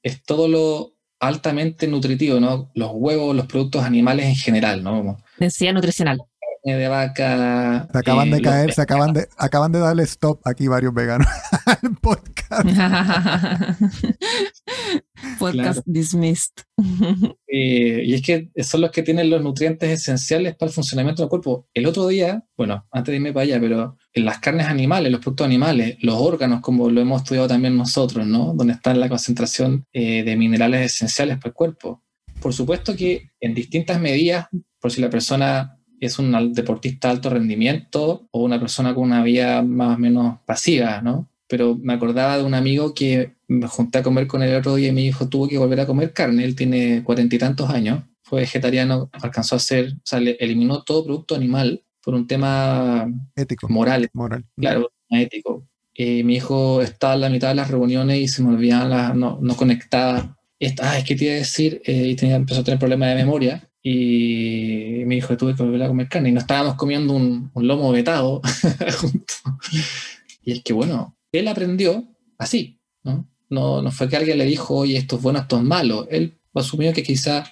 es 0.01 0.24
todo 0.24 0.47
lo 0.47 0.93
altamente 1.20 1.88
nutritivo, 1.88 2.39
¿no? 2.39 2.70
Los 2.76 2.91
huevos, 2.93 3.36
los 3.36 3.47
productos 3.47 3.84
animales 3.84 4.26
en 4.26 4.36
general, 4.36 4.84
¿no? 4.84 5.18
Densidad 5.38 5.74
nutricional. 5.74 6.22
De 6.64 6.88
vaca. 6.88 7.89
Se 7.91 7.97
acaban 7.97 8.32
de 8.32 8.38
eh, 8.38 8.41
caer, 8.41 8.74
se 8.74 8.82
acaban 8.82 9.11
de, 9.11 9.28
acaban 9.38 9.74
de 9.74 9.80
darle 9.80 10.03
stop 10.03 10.39
aquí 10.45 10.70
varios 10.70 10.93
veganos 10.93 11.28
al 11.66 11.97
podcast. 11.97 12.66
podcast 15.39 15.82
dismissed. 15.86 16.53
Eh, 17.55 18.01
y 18.05 18.16
es 18.16 18.24
que 18.24 18.49
son 18.64 18.82
los 18.82 18.89
que 18.89 19.03
tienen 19.03 19.30
los 19.30 19.43
nutrientes 19.43 19.88
esenciales 19.88 20.55
para 20.55 20.70
el 20.70 20.74
funcionamiento 20.74 21.22
del 21.22 21.30
cuerpo. 21.30 21.68
El 21.72 21.86
otro 21.86 22.07
día, 22.07 22.43
bueno, 22.57 22.88
antes 22.91 23.11
de 23.11 23.18
irme 23.18 23.32
para 23.32 23.43
allá, 23.43 23.59
pero 23.59 23.95
en 24.11 24.26
las 24.26 24.39
carnes 24.39 24.66
animales, 24.66 25.11
los 25.11 25.22
productos 25.22 25.45
animales, 25.45 25.97
los 26.01 26.16
órganos, 26.16 26.61
como 26.61 26.89
lo 26.89 26.99
hemos 26.99 27.22
estudiado 27.22 27.47
también 27.47 27.78
nosotros, 27.78 28.26
¿no? 28.26 28.55
Donde 28.55 28.74
está 28.74 28.95
la 28.95 29.07
concentración 29.07 29.86
eh, 29.93 30.24
de 30.24 30.36
minerales 30.36 30.93
esenciales 30.93 31.38
para 31.38 31.49
el 31.49 31.53
cuerpo. 31.53 32.01
Por 32.41 32.53
supuesto 32.53 32.95
que 32.95 33.30
en 33.39 33.53
distintas 33.53 34.01
medidas, 34.01 34.47
por 34.80 34.91
si 34.91 34.99
la 34.99 35.11
persona 35.11 35.78
es 36.06 36.20
un 36.20 36.54
deportista 36.54 37.08
de 37.08 37.16
alto 37.16 37.30
rendimiento 37.30 38.28
o 38.32 38.43
una 38.43 38.60
persona 38.60 38.93
con 38.93 39.04
una 39.04 39.24
vida 39.24 39.62
más 39.62 39.97
o 39.97 39.99
menos 39.99 40.39
pasiva, 40.45 41.01
¿no? 41.01 41.28
Pero 41.47 41.76
me 41.76 41.93
acordaba 41.93 42.38
de 42.38 42.43
un 42.43 42.54
amigo 42.54 42.93
que 42.93 43.34
me 43.47 43.68
junté 43.68 43.99
a 43.99 44.04
comer 44.04 44.28
con 44.28 44.41
él 44.41 44.49
el 44.49 44.58
otro 44.58 44.76
día 44.76 44.89
y 44.89 44.93
mi 44.93 45.06
hijo 45.06 45.30
tuvo 45.30 45.47
que 45.47 45.58
volver 45.58 45.82
a 45.82 45.86
comer 45.86 46.14
carne. 46.14 46.43
Él 46.43 46.56
tiene 46.56 47.04
cuarenta 47.04 47.36
y 47.36 47.39
tantos 47.39 47.70
años, 47.70 48.04
fue 48.24 48.41
vegetariano, 48.41 49.10
alcanzó 49.14 49.56
a 49.56 49.60
ser, 49.60 49.93
o 49.93 50.01
sea, 50.04 50.20
eliminó 50.20 50.84
todo 50.84 51.06
producto 51.06 51.36
animal 51.36 51.84
por 52.04 52.16
un 52.16 52.28
tema 52.28 53.08
ético, 53.36 53.70
moral. 53.70 54.10
moral. 54.14 54.43
Claro, 54.58 54.91
ético. 55.10 55.64
Y 55.93 56.24
mi 56.24 56.36
hijo 56.36 56.82
estaba 56.82 57.14
en 57.14 57.22
la 57.22 57.30
mitad 57.30 57.49
de 57.49 57.56
las 57.56 57.70
reuniones 57.70 58.20
y 58.20 58.28
se 58.28 58.41
me 58.41 58.49
olvidaba, 58.49 58.86
la, 58.86 59.14
no, 59.14 59.38
no 59.41 59.56
conectaba. 59.56 60.38
Ah, 60.82 60.97
es 60.97 61.04
que 61.04 61.16
te 61.16 61.26
iba 61.26 61.34
a 61.34 61.38
decir, 61.38 61.82
eh, 61.86 62.08
y 62.08 62.16
tenía, 62.16 62.36
empezó 62.36 62.62
a 62.62 62.64
tener 62.64 62.80
problemas 62.80 63.10
de 63.10 63.16
memoria. 63.16 63.70
Y 63.82 64.72
mi 65.14 65.20
hijo 65.20 65.38
tuve 65.38 65.55
que 65.55 65.64
volver 65.64 65.84
a 65.84 65.88
comer 65.88 66.09
carne. 66.09 66.30
Y 66.30 66.32
nos 66.32 66.43
estábamos 66.43 66.76
comiendo 66.76 67.14
un, 67.14 67.51
un 67.53 67.68
lomo 67.68 67.91
vetado 67.91 68.41
Y 70.43 70.51
es 70.51 70.64
que, 70.64 70.74
bueno, 70.74 71.18
él 71.32 71.47
aprendió 71.47 72.07
así, 72.38 72.80
¿no? 73.03 73.30
No, 73.49 73.82
no 73.82 73.91
fue 73.91 74.09
que 74.09 74.18
alguien 74.18 74.38
le 74.38 74.45
dijo, 74.45 74.76
oye, 74.76 74.97
esto 74.97 75.18
es 75.18 75.22
bueno, 75.22 75.39
esto 75.39 75.57
es 75.57 75.64
malo. 75.64 76.07
Él 76.09 76.39
asumió 76.53 76.91
que 76.93 77.03
quizás 77.03 77.49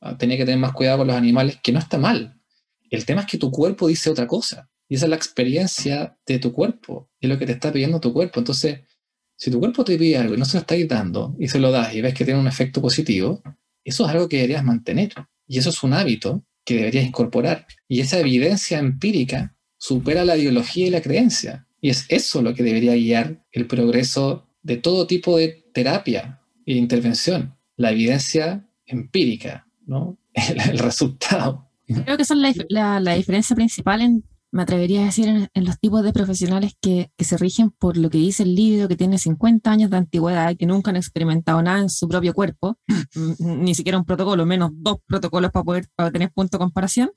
ah, 0.00 0.16
tenía 0.16 0.36
que 0.36 0.44
tener 0.44 0.60
más 0.60 0.72
cuidado 0.72 0.98
con 0.98 1.08
los 1.08 1.16
animales, 1.16 1.58
que 1.62 1.72
no 1.72 1.78
está 1.78 1.98
mal. 1.98 2.40
El 2.88 3.04
tema 3.04 3.22
es 3.22 3.26
que 3.26 3.38
tu 3.38 3.50
cuerpo 3.50 3.88
dice 3.88 4.10
otra 4.10 4.26
cosa. 4.26 4.70
Y 4.88 4.94
esa 4.94 5.06
es 5.06 5.10
la 5.10 5.16
experiencia 5.16 6.16
de 6.26 6.38
tu 6.38 6.52
cuerpo, 6.52 7.10
es 7.20 7.28
lo 7.28 7.38
que 7.38 7.46
te 7.46 7.52
está 7.52 7.72
pidiendo 7.72 8.00
tu 8.00 8.12
cuerpo. 8.12 8.38
Entonces, 8.38 8.80
si 9.36 9.50
tu 9.50 9.58
cuerpo 9.58 9.84
te 9.84 9.98
pide 9.98 10.18
algo 10.18 10.34
y 10.34 10.38
no 10.38 10.44
se 10.44 10.56
lo 10.56 10.60
está 10.60 10.76
dando 10.86 11.34
y 11.38 11.48
se 11.48 11.58
lo 11.58 11.70
das 11.70 11.94
y 11.94 12.00
ves 12.00 12.14
que 12.14 12.24
tiene 12.24 12.38
un 12.38 12.46
efecto 12.46 12.80
positivo, 12.80 13.42
eso 13.82 14.04
es 14.04 14.10
algo 14.10 14.28
que 14.28 14.36
deberías 14.36 14.62
mantener. 14.62 15.12
Y 15.48 15.58
eso 15.58 15.70
es 15.70 15.82
un 15.82 15.94
hábito 15.94 16.44
que 16.64 16.76
deberías 16.76 17.04
incorporar. 17.04 17.66
Y 17.88 18.00
esa 18.00 18.18
evidencia 18.18 18.78
empírica 18.78 19.54
supera 19.78 20.24
la 20.24 20.36
ideología 20.36 20.86
y 20.86 20.90
la 20.90 21.02
creencia. 21.02 21.66
Y 21.80 21.90
es 21.90 22.06
eso 22.08 22.42
lo 22.42 22.54
que 22.54 22.62
debería 22.62 22.94
guiar 22.94 23.44
el 23.52 23.66
progreso 23.66 24.48
de 24.62 24.78
todo 24.78 25.06
tipo 25.06 25.36
de 25.36 25.64
terapia 25.72 26.40
e 26.64 26.74
intervención. 26.74 27.54
La 27.76 27.92
evidencia 27.92 28.66
empírica, 28.86 29.66
¿no? 29.86 30.18
el, 30.32 30.78
resultado. 30.78 31.70
Creo 31.86 32.16
que 32.16 32.22
esa 32.22 32.34
es 32.34 32.64
la, 32.68 33.00
la, 33.00 33.14
diferencia 33.14 33.54
principal 33.54 34.00
en, 34.00 34.24
me 34.54 34.62
atrevería 34.62 35.02
a 35.02 35.06
decir, 35.06 35.50
en, 35.52 35.64
los 35.64 35.80
tipos 35.80 36.04
de 36.04 36.12
profesionales 36.12 36.74
que, 36.80 37.10
que, 37.16 37.24
se 37.24 37.36
rigen 37.36 37.70
por 37.70 37.96
lo 37.96 38.08
que 38.08 38.18
dice 38.18 38.44
el 38.44 38.54
libro, 38.54 38.86
que 38.86 38.96
tiene 38.96 39.18
50 39.18 39.68
años 39.68 39.90
de 39.90 39.96
antigüedad, 39.96 40.56
que 40.56 40.64
nunca 40.64 40.92
han 40.92 40.96
experimentado 40.96 41.60
nada 41.60 41.80
en 41.80 41.90
su 41.90 42.06
propio 42.06 42.32
cuerpo, 42.34 42.78
ni 43.40 43.74
siquiera 43.74 43.98
un 43.98 44.04
protocolo, 44.04 44.46
menos 44.46 44.70
dos 44.74 44.98
protocolos 45.08 45.50
para 45.50 45.64
poder 45.64 45.88
para 45.96 46.12
tener 46.12 46.30
punto 46.30 46.56
de 46.56 46.62
comparación, 46.62 47.10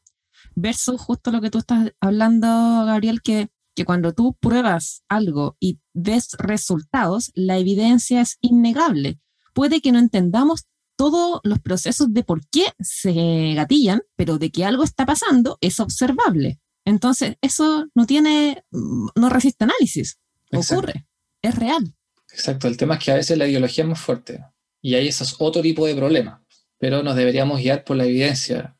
versus 0.56 1.00
justo 1.00 1.30
lo 1.30 1.40
que 1.40 1.52
tú 1.52 1.60
estás 1.60 1.94
hablando, 2.02 2.48
Gabriel, 2.48 3.22
que, 3.22 3.50
que 3.76 3.86
cuando 3.86 4.14
tú 4.14 4.36
pruebas 4.40 5.04
algo 5.08 5.58
y 5.60 5.80
ves 5.94 6.30
resultados, 6.40 7.32
la 7.36 7.60
evidencia 7.60 8.20
es 8.20 8.40
innegable. 8.42 9.20
Puede 9.54 9.80
que 9.82 9.92
no 9.92 10.00
entendamos 10.00 10.66
todos 10.96 11.40
los 11.44 11.60
procesos 11.60 12.12
de 12.12 12.24
por 12.24 12.42
qué 12.50 12.66
se 12.80 13.54
gatillan, 13.54 14.02
pero 14.16 14.40
de 14.40 14.50
que 14.50 14.66
algo 14.66 14.84
está 14.84 15.06
pasando 15.06 15.60
es 15.62 15.80
observable. 15.80 16.60
Entonces, 16.88 17.36
eso 17.42 17.86
no 17.96 18.06
tiene, 18.06 18.64
no 18.72 19.30
resiste 19.30 19.66
análisis. 19.66 20.20
Ocurre, 20.54 21.06
es 21.42 21.54
real. 21.54 21.94
Exacto, 22.32 22.70
el 22.70 22.78
tema 22.78 22.96
es 22.96 23.04
que 23.04 23.12
a 23.12 23.16
veces 23.16 23.38
la 23.38 23.46
ideología 23.46 23.84
es 23.84 23.90
más 23.90 24.00
fuerte 24.00 24.42
y 24.82 24.96
ahí 24.96 25.10
ese 25.10 25.26
es 25.26 25.36
otro 25.40 25.62
tipo 25.62 25.86
de 25.86 25.96
problema, 25.96 26.46
pero 26.78 27.04
nos 27.04 27.18
deberíamos 27.18 27.60
guiar 27.60 27.84
por 27.84 27.98
la 27.98 28.06
evidencia. 28.06 28.78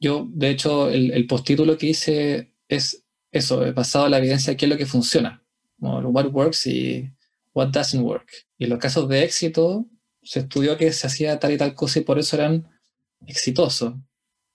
Yo, 0.00 0.26
de 0.30 0.50
hecho, 0.50 0.90
el, 0.90 1.12
el 1.12 1.28
postítulo 1.28 1.78
que 1.78 1.86
hice 1.86 2.52
es 2.66 3.04
eso, 3.30 3.72
basado 3.72 4.06
en 4.06 4.10
la 4.10 4.18
evidencia 4.18 4.50
de 4.50 4.56
qué 4.56 4.64
es 4.64 4.70
lo 4.70 4.76
que 4.76 4.86
funciona, 4.86 5.40
what 5.78 6.32
works 6.32 6.66
y 6.66 7.08
what 7.52 7.68
doesn't 7.68 8.02
work. 8.02 8.32
Y 8.58 8.64
en 8.64 8.70
los 8.70 8.80
casos 8.80 9.08
de 9.08 9.22
éxito, 9.22 9.86
se 10.24 10.40
estudió 10.40 10.76
que 10.76 10.92
se 10.92 11.06
hacía 11.06 11.38
tal 11.38 11.52
y 11.52 11.58
tal 11.58 11.76
cosa 11.76 12.00
y 12.00 12.02
por 12.02 12.18
eso 12.18 12.34
eran 12.34 12.68
exitosos, 13.28 13.94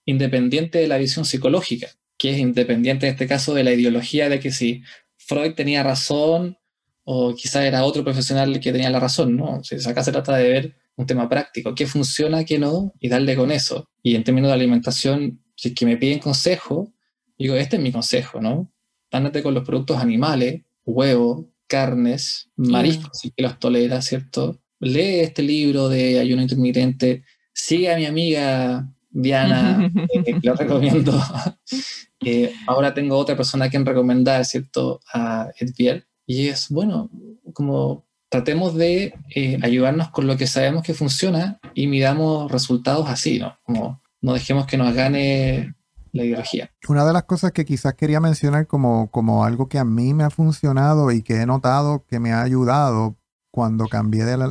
independiente 0.04 0.80
de 0.80 0.88
la 0.88 0.98
visión 0.98 1.24
psicológica, 1.24 1.88
que 2.20 2.32
es 2.32 2.38
independiente 2.38 3.06
en 3.06 3.14
este 3.14 3.26
caso 3.26 3.54
de 3.54 3.64
la 3.64 3.72
ideología 3.72 4.28
de 4.28 4.40
que 4.40 4.52
si 4.52 4.82
Freud 5.16 5.54
tenía 5.54 5.82
razón 5.82 6.58
o 7.02 7.34
quizá 7.34 7.66
era 7.66 7.82
otro 7.82 8.04
profesional 8.04 8.60
que 8.60 8.72
tenía 8.72 8.90
la 8.90 9.00
razón, 9.00 9.38
¿no? 9.38 9.62
acá 9.86 10.04
se 10.04 10.12
trata 10.12 10.36
de 10.36 10.48
ver 10.50 10.76
un 10.96 11.06
tema 11.06 11.30
práctico, 11.30 11.74
qué 11.74 11.86
funciona, 11.86 12.44
qué 12.44 12.58
no, 12.58 12.92
y 13.00 13.08
darle 13.08 13.34
con 13.36 13.50
eso. 13.50 13.88
Y 14.02 14.16
en 14.16 14.24
términos 14.24 14.50
de 14.50 14.54
alimentación, 14.54 15.42
si 15.56 15.68
es 15.68 15.74
que 15.74 15.86
me 15.86 15.96
piden 15.96 16.18
consejo, 16.18 16.92
digo, 17.38 17.54
este 17.54 17.76
es 17.76 17.82
mi 17.82 17.90
consejo, 17.90 18.38
¿no? 18.38 18.70
Ándate 19.10 19.42
con 19.42 19.54
los 19.54 19.64
productos 19.64 19.96
animales, 19.96 20.60
huevos, 20.84 21.46
carnes, 21.66 22.50
mariscos, 22.54 23.18
si 23.18 23.30
que 23.30 23.42
los 23.42 23.58
tolera, 23.58 24.02
¿cierto? 24.02 24.60
Lee 24.78 25.20
este 25.20 25.42
libro 25.42 25.88
de 25.88 26.18
ayuno 26.18 26.42
intermitente, 26.42 27.24
sigue 27.54 27.90
a 27.90 27.96
mi 27.96 28.04
amiga 28.04 28.92
Diana, 29.08 29.90
eh, 30.26 30.38
lo 30.42 30.54
recomiendo. 30.54 31.18
Eh, 32.24 32.52
ahora 32.66 32.94
tengo 32.94 33.16
otra 33.16 33.36
persona 33.36 33.66
a 33.66 33.70
quien 33.70 33.86
recomendar, 33.86 34.44
¿cierto? 34.44 35.00
A 35.12 35.48
Edvier. 35.58 36.06
Y 36.26 36.48
es, 36.48 36.68
bueno, 36.68 37.10
como 37.52 38.04
tratemos 38.28 38.74
de 38.74 39.14
eh, 39.34 39.58
ayudarnos 39.62 40.10
con 40.10 40.26
lo 40.26 40.36
que 40.36 40.46
sabemos 40.46 40.82
que 40.82 40.94
funciona 40.94 41.58
y 41.74 41.86
midamos 41.88 42.50
resultados 42.50 43.08
así, 43.08 43.38
¿no? 43.38 43.56
Como 43.64 44.00
no 44.22 44.34
dejemos 44.34 44.66
que 44.66 44.76
nos 44.76 44.94
gane 44.94 45.74
la 46.12 46.24
ideología. 46.24 46.70
Una 46.88 47.04
de 47.04 47.12
las 47.12 47.24
cosas 47.24 47.52
que 47.52 47.64
quizás 47.64 47.94
quería 47.94 48.20
mencionar 48.20 48.66
como, 48.66 49.10
como 49.10 49.44
algo 49.44 49.68
que 49.68 49.78
a 49.78 49.84
mí 49.84 50.14
me 50.14 50.24
ha 50.24 50.30
funcionado 50.30 51.10
y 51.10 51.22
que 51.22 51.40
he 51.40 51.46
notado 51.46 52.04
que 52.06 52.20
me 52.20 52.32
ha 52.32 52.42
ayudado 52.42 53.16
cuando 53.50 53.86
cambié 53.86 54.24
de 54.24 54.36
la, 54.36 54.46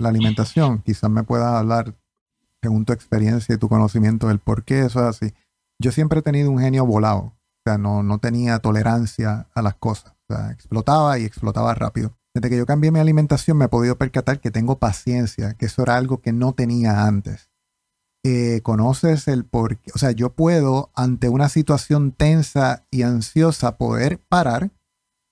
alimentación, 0.00 0.82
quizás 0.82 1.10
me 1.10 1.24
puedas 1.24 1.54
hablar 1.54 1.94
según 2.62 2.84
tu 2.84 2.92
experiencia 2.92 3.54
y 3.54 3.58
tu 3.58 3.68
conocimiento 3.68 4.28
del 4.28 4.38
por 4.38 4.64
qué 4.64 4.80
eso 4.80 5.00
es 5.00 5.06
así. 5.06 5.34
Yo 5.80 5.92
siempre 5.92 6.18
he 6.18 6.22
tenido 6.22 6.50
un 6.50 6.58
genio 6.58 6.84
volado, 6.84 7.20
o 7.20 7.62
sea, 7.64 7.78
no, 7.78 8.02
no 8.02 8.18
tenía 8.18 8.58
tolerancia 8.58 9.48
a 9.54 9.62
las 9.62 9.76
cosas, 9.76 10.12
o 10.28 10.34
sea, 10.34 10.50
explotaba 10.50 11.18
y 11.18 11.24
explotaba 11.24 11.74
rápido. 11.74 12.18
Desde 12.34 12.50
que 12.50 12.58
yo 12.58 12.66
cambié 12.66 12.92
mi 12.92 13.00
alimentación 13.00 13.56
me 13.56 13.64
he 13.64 13.68
podido 13.68 13.96
percatar 13.96 14.40
que 14.40 14.50
tengo 14.50 14.78
paciencia, 14.78 15.54
que 15.54 15.66
eso 15.66 15.82
era 15.82 15.96
algo 15.96 16.20
que 16.20 16.32
no 16.32 16.52
tenía 16.52 17.06
antes. 17.06 17.50
Eh, 18.22 18.60
conoces 18.62 19.26
el 19.26 19.46
por 19.46 19.78
qué, 19.78 19.90
o 19.94 19.98
sea, 19.98 20.10
yo 20.10 20.34
puedo 20.34 20.90
ante 20.94 21.30
una 21.30 21.48
situación 21.48 22.12
tensa 22.12 22.84
y 22.90 23.00
ansiosa 23.00 23.78
poder 23.78 24.20
parar 24.28 24.72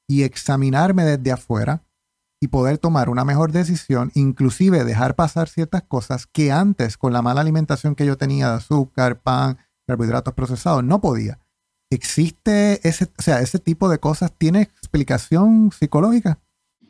y 0.09 0.23
examinarme 0.23 1.05
desde 1.05 1.31
afuera 1.31 1.85
y 2.41 2.49
poder 2.49 2.79
tomar 2.79 3.11
una 3.11 3.27
mejor 3.27 3.53
decisión, 3.53 4.11
inclusive 4.15 4.85
dejar 4.85 5.15
pasar 5.15 5.51
ciertas 5.51 5.83
cosas 5.83 6.27
que 6.27 6.51
antes 6.51 6.97
con 6.97 7.13
la 7.13 7.21
mala 7.21 7.43
alimentación 7.43 7.95
que 7.95 8.07
yo 8.07 8.17
tenía 8.17 8.49
de 8.49 8.57
azúcar, 8.57 9.21
pan, 9.21 9.59
carbohidratos 9.89 10.35
procesados, 10.35 10.85
no 10.85 11.01
podía. 11.01 11.41
¿Existe 11.91 12.87
ese, 12.87 13.07
o 13.19 13.23
sea, 13.23 13.41
ese 13.41 13.59
tipo 13.59 13.89
de 13.89 13.99
cosas? 13.99 14.31
¿Tiene 14.39 14.63
explicación 14.63 15.73
psicológica? 15.73 16.39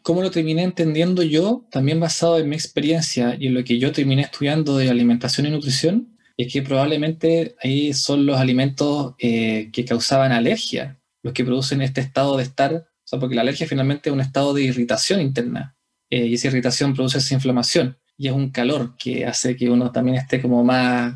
cómo 0.08 0.22
lo 0.22 0.30
terminé 0.30 0.62
entendiendo 0.62 1.22
yo, 1.22 1.66
también 1.70 2.00
basado 2.00 2.38
en 2.38 2.48
mi 2.48 2.56
experiencia 2.56 3.36
y 3.38 3.48
en 3.48 3.52
lo 3.52 3.62
que 3.62 3.78
yo 3.78 3.92
terminé 3.92 4.22
estudiando 4.22 4.78
de 4.78 4.88
alimentación 4.88 5.46
y 5.46 5.50
nutrición, 5.50 6.16
es 6.38 6.50
que 6.50 6.62
probablemente 6.62 7.56
ahí 7.62 7.92
son 7.92 8.24
los 8.24 8.38
alimentos 8.38 9.14
eh, 9.18 9.68
que 9.70 9.84
causaban 9.84 10.32
alergia, 10.32 10.98
los 11.22 11.34
que 11.34 11.44
producen 11.44 11.82
este 11.82 12.00
estado 12.00 12.38
de 12.38 12.44
estar, 12.44 12.74
o 12.74 13.04
sea, 13.04 13.18
porque 13.18 13.34
la 13.34 13.42
alergia 13.42 13.66
finalmente 13.66 14.08
es 14.08 14.14
un 14.14 14.22
estado 14.22 14.54
de 14.54 14.62
irritación 14.62 15.20
interna, 15.20 15.76
eh, 16.08 16.24
y 16.24 16.34
esa 16.34 16.46
irritación 16.48 16.94
produce 16.94 17.18
esa 17.18 17.34
inflamación, 17.34 17.98
y 18.18 18.28
es 18.28 18.34
un 18.34 18.50
calor 18.50 18.96
que 18.98 19.24
hace 19.24 19.56
que 19.56 19.70
uno 19.70 19.90
también 19.90 20.18
esté 20.18 20.42
como 20.42 20.62
más 20.62 21.14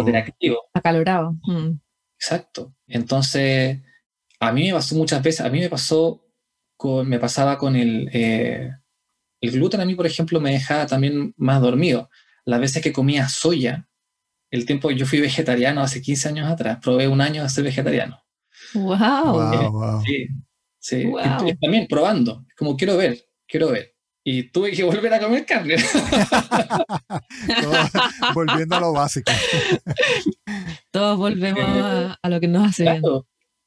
hiperactivo, 0.00 0.60
acalorado. 0.72 1.36
Mm. 1.42 1.80
Exacto. 2.16 2.74
Entonces, 2.86 3.80
a 4.38 4.52
mí 4.52 4.66
me 4.66 4.74
pasó 4.74 4.94
muchas 4.94 5.22
veces, 5.22 5.40
a 5.40 5.48
mí 5.48 5.58
me 5.58 5.68
pasó 5.68 6.22
me 7.04 7.18
pasaba 7.18 7.58
con 7.58 7.76
el, 7.76 8.10
eh, 8.12 8.70
el 9.40 9.50
gluten 9.50 9.80
a 9.80 9.84
mí, 9.84 9.94
por 9.94 10.06
ejemplo, 10.06 10.40
me 10.40 10.52
dejaba 10.52 10.86
también 10.86 11.34
más 11.36 11.60
dormido. 11.60 12.10
Las 12.44 12.60
veces 12.60 12.82
que 12.82 12.92
comía 12.92 13.28
soya, 13.28 13.88
el 14.50 14.66
tiempo 14.66 14.90
yo 14.90 15.06
fui 15.06 15.20
vegetariano 15.20 15.80
hace 15.80 16.02
15 16.02 16.28
años 16.28 16.50
atrás, 16.50 16.78
probé 16.82 17.08
un 17.08 17.20
año 17.20 17.42
de 17.42 17.48
ser 17.48 17.64
vegetariano. 17.64 18.22
¡Wow! 18.74 20.02
Sí, 20.04 20.26
sí. 20.78 21.12
también 21.60 21.86
probando, 21.88 22.44
como 22.56 22.76
quiero 22.76 22.96
ver, 22.96 23.18
quiero 23.46 23.70
ver. 23.70 23.91
Y 24.24 24.44
tuve 24.50 24.72
que 24.72 24.84
volver 24.84 25.14
a 25.14 25.20
comer 25.20 25.44
carne. 25.44 25.76
volviendo 28.34 28.76
a 28.76 28.80
lo 28.80 28.92
básico. 28.92 29.32
Todos 30.90 31.18
volvemos 31.18 31.64
a, 31.64 32.28
lo 32.28 32.40
que 32.40 32.48
nos 32.48 32.68
hace 32.68 32.84
bien. 32.84 33.02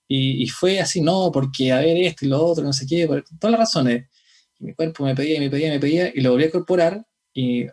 Y, 0.07 0.47
fue 0.49 0.79
así, 0.79 1.01
no, 1.01 1.31
porque 1.31 1.71
a 1.71 1.79
ver 1.79 1.97
esto 1.97 2.25
y 2.25 2.29
lo 2.29 2.43
otro, 2.43 2.63
no 2.63 2.73
sé 2.73 2.85
qué, 2.85 3.07
por 3.07 3.23
todas 3.39 3.51
las 3.51 3.59
razones. 3.59 4.07
mi 4.59 4.73
cuerpo 4.73 5.03
me 5.03 5.15
pedía 5.15 5.37
y 5.37 5.39
me 5.39 5.49
pedía 5.49 5.67
y 5.67 5.71
me 5.71 5.79
pedía 5.79 6.11
y 6.13 6.21
lo 6.21 6.31
volví 6.31 6.43
a 6.43 6.47
incorporar 6.47 7.05
y 7.33 7.65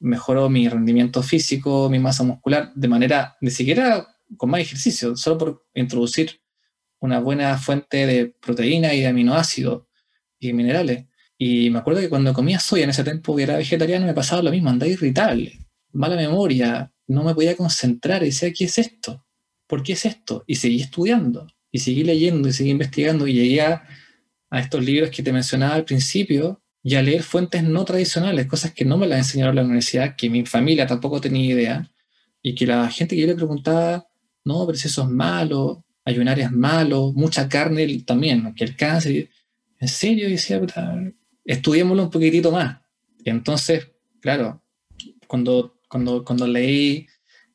mejoró 0.00 0.48
mi 0.48 0.68
rendimiento 0.68 1.22
físico, 1.22 1.88
mi 1.88 1.98
masa 1.98 2.22
muscular, 2.22 2.72
de 2.74 2.88
manera, 2.88 3.36
ni 3.40 3.50
siquiera 3.50 4.06
con 4.36 4.50
más 4.50 4.60
ejercicio, 4.60 5.16
solo 5.16 5.38
por 5.38 5.66
introducir 5.74 6.40
una 7.00 7.20
buena 7.20 7.56
fuente 7.58 8.06
de 8.06 8.26
proteína 8.26 8.92
y 8.92 9.00
de 9.00 9.06
aminoácidos 9.08 9.84
y 10.38 10.52
minerales. 10.52 11.06
Y 11.38 11.70
me 11.70 11.78
acuerdo 11.78 12.00
que 12.00 12.08
cuando 12.08 12.34
comía 12.34 12.58
soya 12.58 12.82
en 12.84 12.90
ese 12.90 13.04
tiempo 13.04 13.36
que 13.36 13.44
era 13.44 13.56
vegetariano 13.56 14.04
me 14.04 14.12
pasaba 14.12 14.42
lo 14.42 14.50
mismo, 14.50 14.70
andaba 14.70 14.90
irritable, 14.90 15.60
mala 15.92 16.16
memoria, 16.16 16.92
no 17.06 17.22
me 17.22 17.32
podía 17.32 17.56
concentrar 17.56 18.22
y 18.22 18.26
decía, 18.26 18.52
¿qué 18.52 18.64
es 18.64 18.76
esto? 18.78 19.24
¿Por 19.68 19.84
qué 19.84 19.92
es 19.92 20.04
esto? 20.04 20.42
Y 20.48 20.56
seguí 20.56 20.80
estudiando 20.80 21.46
y 21.70 21.78
seguí 21.78 22.02
leyendo 22.02 22.48
y 22.48 22.52
seguí 22.52 22.70
investigando 22.70 23.26
y 23.26 23.34
llegué 23.34 23.60
a, 23.62 23.86
estos 24.50 24.82
libros 24.82 25.10
que 25.10 25.22
te 25.22 25.30
mencionaba 25.30 25.74
al 25.74 25.84
principio 25.84 26.62
y 26.82 26.94
a 26.94 27.02
leer 27.02 27.22
fuentes 27.22 27.62
no 27.62 27.84
tradicionales, 27.84 28.46
cosas 28.46 28.72
que 28.72 28.86
no 28.86 28.96
me 28.96 29.06
las 29.06 29.18
enseñaron 29.18 29.52
en 29.52 29.56
la 29.56 29.64
universidad, 29.64 30.16
que 30.16 30.30
mi 30.30 30.46
familia 30.46 30.86
tampoco 30.86 31.20
tenía 31.20 31.52
idea 31.52 31.90
y 32.42 32.54
que 32.54 32.66
la 32.66 32.88
gente 32.88 33.14
que 33.14 33.20
yo 33.20 33.26
le 33.26 33.34
preguntaba, 33.34 34.08
no, 34.44 34.64
pero 34.64 34.78
si 34.78 34.88
eso 34.88 35.02
es 35.02 35.08
malo, 35.10 35.84
ayunar 36.02 36.40
es 36.40 36.50
malo, 36.50 37.12
mucha 37.14 37.46
carne 37.46 38.02
también, 38.06 38.54
que 38.54 38.64
el 38.64 38.74
cáncer, 38.74 39.28
en 39.78 39.88
serio, 39.88 40.28
y 40.28 40.32
decía, 40.32 40.58
estudiémoslo 41.48 42.04
un 42.04 42.10
poquitito 42.10 42.52
más. 42.52 42.78
Entonces, 43.24 43.88
claro, 44.20 44.62
cuando, 45.26 45.80
cuando, 45.88 46.24
cuando 46.24 46.46
leí 46.46 47.06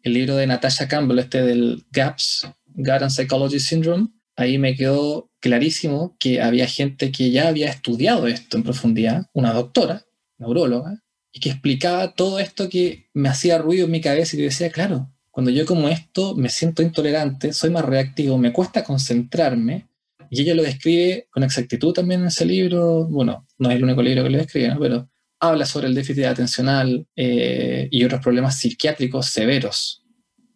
el 0.01 0.13
libro 0.13 0.35
de 0.35 0.47
Natasha 0.47 0.87
Campbell, 0.87 1.19
este 1.19 1.43
del 1.43 1.85
GAPS, 1.91 2.47
Garden 2.75 3.09
Psychology 3.09 3.59
Syndrome, 3.59 4.09
ahí 4.35 4.57
me 4.57 4.75
quedó 4.75 5.31
clarísimo 5.39 6.17
que 6.19 6.41
había 6.41 6.67
gente 6.67 7.11
que 7.11 7.31
ya 7.31 7.47
había 7.47 7.69
estudiado 7.69 8.27
esto 8.27 8.57
en 8.57 8.63
profundidad, 8.63 9.27
una 9.31 9.53
doctora, 9.53 10.05
neuróloga, 10.39 11.03
y 11.31 11.39
que 11.39 11.49
explicaba 11.49 12.13
todo 12.13 12.39
esto 12.39 12.69
que 12.69 13.09
me 13.13 13.29
hacía 13.29 13.59
ruido 13.59 13.85
en 13.85 13.91
mi 13.91 14.01
cabeza 14.01 14.35
y 14.35 14.39
yo 14.39 14.45
decía, 14.45 14.71
claro, 14.71 15.11
cuando 15.31 15.51
yo 15.51 15.65
como 15.65 15.87
esto 15.89 16.35
me 16.35 16.49
siento 16.49 16.81
intolerante, 16.83 17.53
soy 17.53 17.69
más 17.69 17.85
reactivo, 17.85 18.37
me 18.37 18.53
cuesta 18.53 18.83
concentrarme, 18.83 19.87
y 20.33 20.41
ella 20.41 20.55
lo 20.55 20.63
describe 20.63 21.27
con 21.29 21.43
exactitud 21.43 21.93
también 21.93 22.21
en 22.21 22.27
ese 22.27 22.43
libro, 22.43 23.05
bueno, 23.05 23.45
no 23.59 23.69
es 23.69 23.75
el 23.75 23.83
único 23.83 24.01
libro 24.01 24.23
que 24.23 24.31
lo 24.31 24.37
describe, 24.39 24.75
pero 24.79 25.07
habla 25.39 25.63
sobre 25.63 25.85
el 25.85 25.93
déficit 25.93 26.25
atencional 26.25 27.05
eh, 27.15 27.87
y 27.91 28.03
otros 28.03 28.19
problemas 28.19 28.57
psiquiátricos 28.57 29.27
severos. 29.27 30.03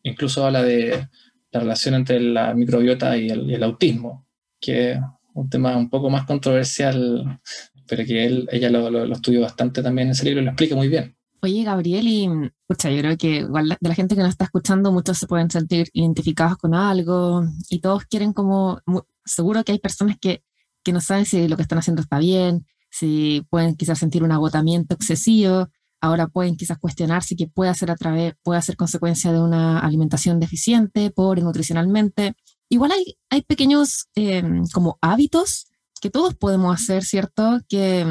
Incluso 0.01 0.43
habla 0.43 0.63
de 0.63 1.07
la 1.51 1.59
relación 1.59 1.93
entre 1.93 2.19
la 2.19 2.55
microbiota 2.55 3.15
y 3.17 3.29
el, 3.29 3.61
autismo, 3.61 4.25
que 4.59 4.93
es 4.93 4.99
un 5.35 5.47
tema 5.47 5.77
un 5.77 5.91
poco 5.91 6.09
más 6.09 6.25
controversial, 6.25 7.39
pero 7.87 8.03
que 8.03 8.25
él, 8.25 8.49
ella 8.51 8.71
lo, 8.71 8.89
lo, 8.89 9.13
estudió 9.13 9.41
bastante 9.41 9.83
también 9.83 10.07
en 10.07 10.13
ese 10.13 10.25
libro 10.25 10.41
y 10.41 10.45
lo 10.45 10.51
explica 10.51 10.75
muy 10.75 10.87
bien. 10.87 11.15
Oye, 11.43 11.63
Gabriel, 11.63 12.07
y 12.07 12.27
escucha, 12.67 12.89
yo 12.89 12.99
creo 12.99 13.15
que 13.15 13.43
de 13.43 13.87
la 13.89 13.93
gente 13.93 14.15
que 14.15 14.21
nos 14.21 14.31
está 14.31 14.45
escuchando, 14.45 14.91
muchos 14.91 15.19
se 15.19 15.27
pueden 15.27 15.51
sentir 15.51 15.87
identificados 15.93 16.57
con 16.57 16.73
algo 16.73 17.43
y 17.69 17.79
todos 17.79 18.05
quieren 18.05 18.33
como, 18.33 18.81
seguro 19.27 19.63
que 19.63 19.73
hay 19.73 19.79
personas 19.79 20.17
que, 20.19 20.43
que 20.83 20.93
no 20.93 21.01
saben 21.01 21.25
si 21.25 21.47
lo 21.47 21.55
que 21.55 21.63
están 21.63 21.79
haciendo 21.79 22.01
está 22.01 22.19
bien, 22.19 22.65
si 22.89 23.45
pueden 23.49 23.75
quizás 23.75 23.99
sentir 23.99 24.23
un 24.23 24.31
agotamiento 24.31 24.95
excesivo, 24.95 25.69
Ahora 25.99 26.27
pueden 26.27 26.57
quizás 26.57 26.77
cuestionarse 26.77 27.35
que 27.35 27.47
puede 27.47 27.73
ser 27.73 27.89
a 27.89 27.95
través, 27.95 28.35
puede 28.43 28.61
ser 28.61 28.75
consecuencia 28.77 29.31
de 29.31 29.39
una 29.39 29.79
alimentación 29.79 30.39
deficiente, 30.39 31.09
pobre 31.09 31.41
nutricionalmente. 31.41 32.35
Igual 32.69 32.91
hay, 32.91 33.17
hay 33.29 33.41
pequeños 33.41 34.07
em, 34.15 34.63
como 34.73 34.99
hábitos 35.01 35.67
que 35.99 36.11
todos 36.11 36.35
podemos 36.35 36.75
hacer, 36.75 37.03
¿cierto? 37.03 37.61
Que, 37.67 38.05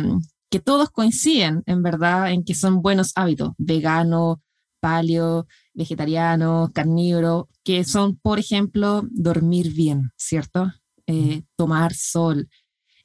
que 0.51 0.59
todos 0.59 0.91
coinciden 0.91 1.63
en 1.67 1.83
verdad 1.83 2.33
en 2.33 2.45
que 2.45 2.55
son 2.55 2.83
buenos 2.83 3.13
hábitos, 3.15 3.53
vegano, 3.57 4.43
paleo, 4.81 5.47
vegetariano, 5.73 6.71
carnívoro, 6.75 7.49
que 7.63 7.85
son, 7.85 8.17
por 8.17 8.41
ejemplo, 8.41 9.03
dormir 9.11 9.73
bien, 9.73 10.11
¿cierto? 10.17 10.73
Eh, 11.07 11.43
tomar 11.57 11.95
sol. 11.95 12.49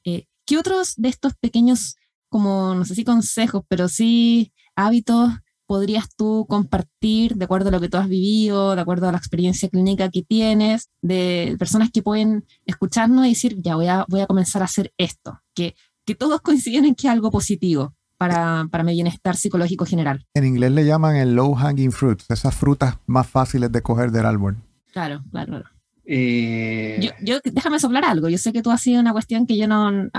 Eh, 0.04 0.26
¿Qué 0.46 0.58
otros 0.58 0.96
de 0.98 1.10
estos 1.10 1.34
pequeños, 1.40 1.96
como 2.30 2.76
no 2.76 2.86
sé 2.86 2.96
si 2.96 3.04
consejos, 3.04 3.64
pero 3.68 3.88
sí 3.88 4.52
hábitos 4.76 5.32
podrías 5.72 6.14
tú 6.18 6.46
compartir 6.50 7.36
de 7.36 7.46
acuerdo 7.46 7.70
a 7.70 7.72
lo 7.72 7.80
que 7.80 7.88
tú 7.88 7.96
has 7.96 8.10
vivido, 8.10 8.76
de 8.76 8.82
acuerdo 8.82 9.08
a 9.08 9.14
la 9.14 9.18
experiencia 9.18 9.70
clínica 9.70 10.10
que 10.10 10.22
tienes, 10.22 10.90
de 11.02 11.56
personas 11.58 11.92
que 11.92 12.02
pueden 12.02 12.46
escucharnos 12.66 13.26
y 13.26 13.30
decir, 13.30 13.56
ya 13.62 13.78
voy 13.78 13.88
a, 13.88 14.06
voy 14.10 14.20
a 14.20 14.28
comenzar 14.28 14.64
a 14.64 14.66
hacer 14.66 14.92
esto, 14.98 15.40
que, 15.56 15.76
que 16.06 16.14
todos 16.14 16.42
coinciden 16.44 16.84
en 16.84 16.96
que 16.96 17.08
es 17.08 17.14
algo 17.14 17.32
positivo 17.32 17.94
para, 18.18 18.68
para 18.70 18.84
mi 18.84 18.92
bienestar 18.92 19.38
psicológico 19.38 19.86
general. 19.86 20.26
En 20.34 20.46
inglés 20.46 20.74
le 20.74 20.86
llaman 20.86 21.16
el 21.16 21.36
low 21.36 21.56
hanging 21.56 21.94
fruits, 21.94 22.26
esas 22.28 22.54
frutas 22.54 22.98
más 23.06 23.28
fáciles 23.28 23.72
de 23.72 23.82
coger 23.82 24.12
del 24.12 24.26
árbol. 24.26 24.58
Claro, 24.92 25.24
claro, 25.32 25.52
claro. 25.52 25.70
Eh, 26.14 27.00
yo, 27.22 27.40
déjame 27.42 27.80
soplar 27.80 28.04
algo. 28.04 28.28
Yo 28.28 28.38
sé 28.38 28.52
que 28.52 28.62
tú 28.62 28.70
has 28.70 28.82
sido 28.82 29.00
una 29.00 29.14
cuestión 29.14 29.48
que 29.48 29.56
yo 29.56 29.66
no 29.66 30.10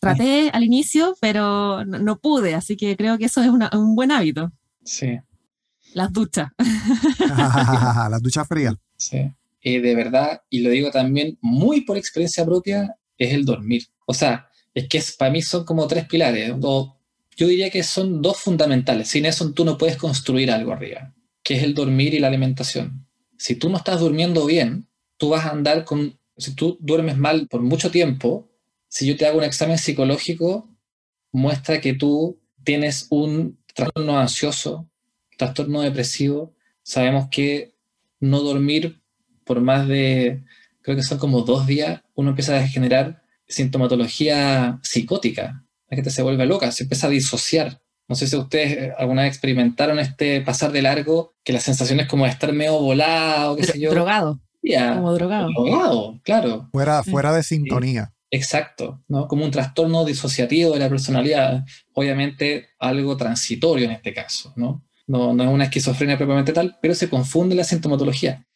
traté 0.00 0.50
al 0.52 0.64
inicio, 0.64 1.16
pero 1.20 1.84
no, 1.84 2.18
pude, 2.18 2.56
así 2.56 2.76
que 2.76 2.96
creo 2.96 3.16
que 3.18 3.26
eso 3.26 3.40
es 3.40 3.48
un 3.48 3.94
buen 3.94 4.10
hábito. 4.10 4.50
Sí. 4.82 5.16
Las 5.94 6.12
duchas. 6.12 6.50
Las 8.10 8.20
duchas 8.20 8.48
frías. 8.48 8.74
Sí. 8.96 9.30
Eh, 9.62 9.80
de 9.80 9.94
verdad, 9.94 10.42
y 10.50 10.58
lo 10.58 10.70
digo 10.70 10.90
también 10.90 11.38
muy 11.40 11.82
por 11.82 11.96
experiencia 11.96 12.44
propia, 12.44 12.96
es 13.16 13.32
el 13.32 13.44
dormir. 13.44 13.84
O 14.06 14.14
sea, 14.14 14.48
es 14.74 14.88
que 14.88 15.00
para 15.16 15.30
mí 15.30 15.40
son 15.40 15.64
como 15.64 15.86
tres 15.86 16.06
pilares. 16.06 16.52
yo 16.58 17.46
diría 17.46 17.70
que 17.70 17.84
son 17.84 18.22
dos 18.22 18.40
fundamentales. 18.40 19.06
Sin 19.06 19.24
eso 19.24 19.52
tú 19.52 19.64
no 19.64 19.78
puedes 19.78 19.98
construir 19.98 20.50
algo 20.50 20.72
arriba, 20.72 21.14
que 21.44 21.58
es 21.58 21.62
el 21.62 21.74
dormir 21.74 22.14
y 22.14 22.18
la 22.18 22.26
alimentación. 22.26 23.06
Si 23.36 23.54
tú 23.54 23.68
no 23.70 23.76
estás 23.76 24.00
durmiendo 24.00 24.44
bien, 24.44 24.87
tú 25.18 25.30
vas 25.30 25.44
a 25.44 25.50
andar 25.50 25.84
con... 25.84 26.18
Si 26.36 26.54
tú 26.54 26.78
duermes 26.80 27.18
mal 27.18 27.48
por 27.48 27.60
mucho 27.60 27.90
tiempo, 27.90 28.48
si 28.88 29.06
yo 29.06 29.16
te 29.16 29.26
hago 29.26 29.38
un 29.38 29.44
examen 29.44 29.76
psicológico, 29.76 30.68
muestra 31.32 31.80
que 31.80 31.94
tú 31.94 32.40
tienes 32.64 33.06
un 33.10 33.58
trastorno 33.74 34.18
ansioso, 34.18 34.88
trastorno 35.36 35.82
depresivo, 35.82 36.54
sabemos 36.82 37.28
que 37.30 37.74
no 38.20 38.40
dormir 38.40 39.00
por 39.44 39.60
más 39.60 39.88
de, 39.88 40.42
creo 40.82 40.96
que 40.96 41.02
son 41.02 41.18
como 41.18 41.42
dos 41.42 41.66
días, 41.66 42.02
uno 42.14 42.30
empieza 42.30 42.56
a 42.56 42.68
generar 42.68 43.22
sintomatología 43.46 44.78
psicótica. 44.82 45.64
La 45.88 45.96
gente 45.96 46.10
se 46.10 46.22
vuelve 46.22 46.46
loca, 46.46 46.70
se 46.70 46.84
empieza 46.84 47.06
a 47.06 47.10
disociar. 47.10 47.80
No 48.08 48.14
sé 48.14 48.26
si 48.26 48.36
ustedes 48.36 48.92
alguna 48.98 49.22
vez 49.22 49.32
experimentaron 49.32 49.98
este 49.98 50.40
pasar 50.40 50.72
de 50.72 50.82
largo, 50.82 51.34
que 51.44 51.52
la 51.52 51.60
sensación 51.60 52.00
es 52.00 52.08
como 52.08 52.24
de 52.24 52.30
estar 52.30 52.52
medio 52.52 52.78
volado, 52.80 53.56
qué 53.56 53.64
sé 53.64 53.80
yo. 53.80 53.90
Drogado. 53.90 54.40
Como 54.76 55.14
drogado. 55.14 55.48
Drogado, 55.50 56.20
claro. 56.22 56.68
Fuera, 56.72 57.02
fuera 57.02 57.32
de 57.32 57.42
sintonía. 57.42 58.12
Exacto, 58.30 59.02
¿no? 59.08 59.26
Como 59.26 59.44
un 59.44 59.50
trastorno 59.50 60.04
disociativo 60.04 60.72
de 60.72 60.80
la 60.80 60.88
personalidad, 60.88 61.64
obviamente 61.94 62.68
algo 62.78 63.16
transitorio 63.16 63.86
en 63.86 63.92
este 63.92 64.12
caso, 64.12 64.52
¿no? 64.56 64.84
No, 65.06 65.32
no 65.32 65.44
es 65.44 65.48
una 65.48 65.64
esquizofrenia 65.64 66.18
propiamente 66.18 66.52
tal, 66.52 66.76
pero 66.82 66.94
se 66.94 67.08
confunde 67.08 67.54
la 67.54 67.64
sintomatología. 67.64 68.46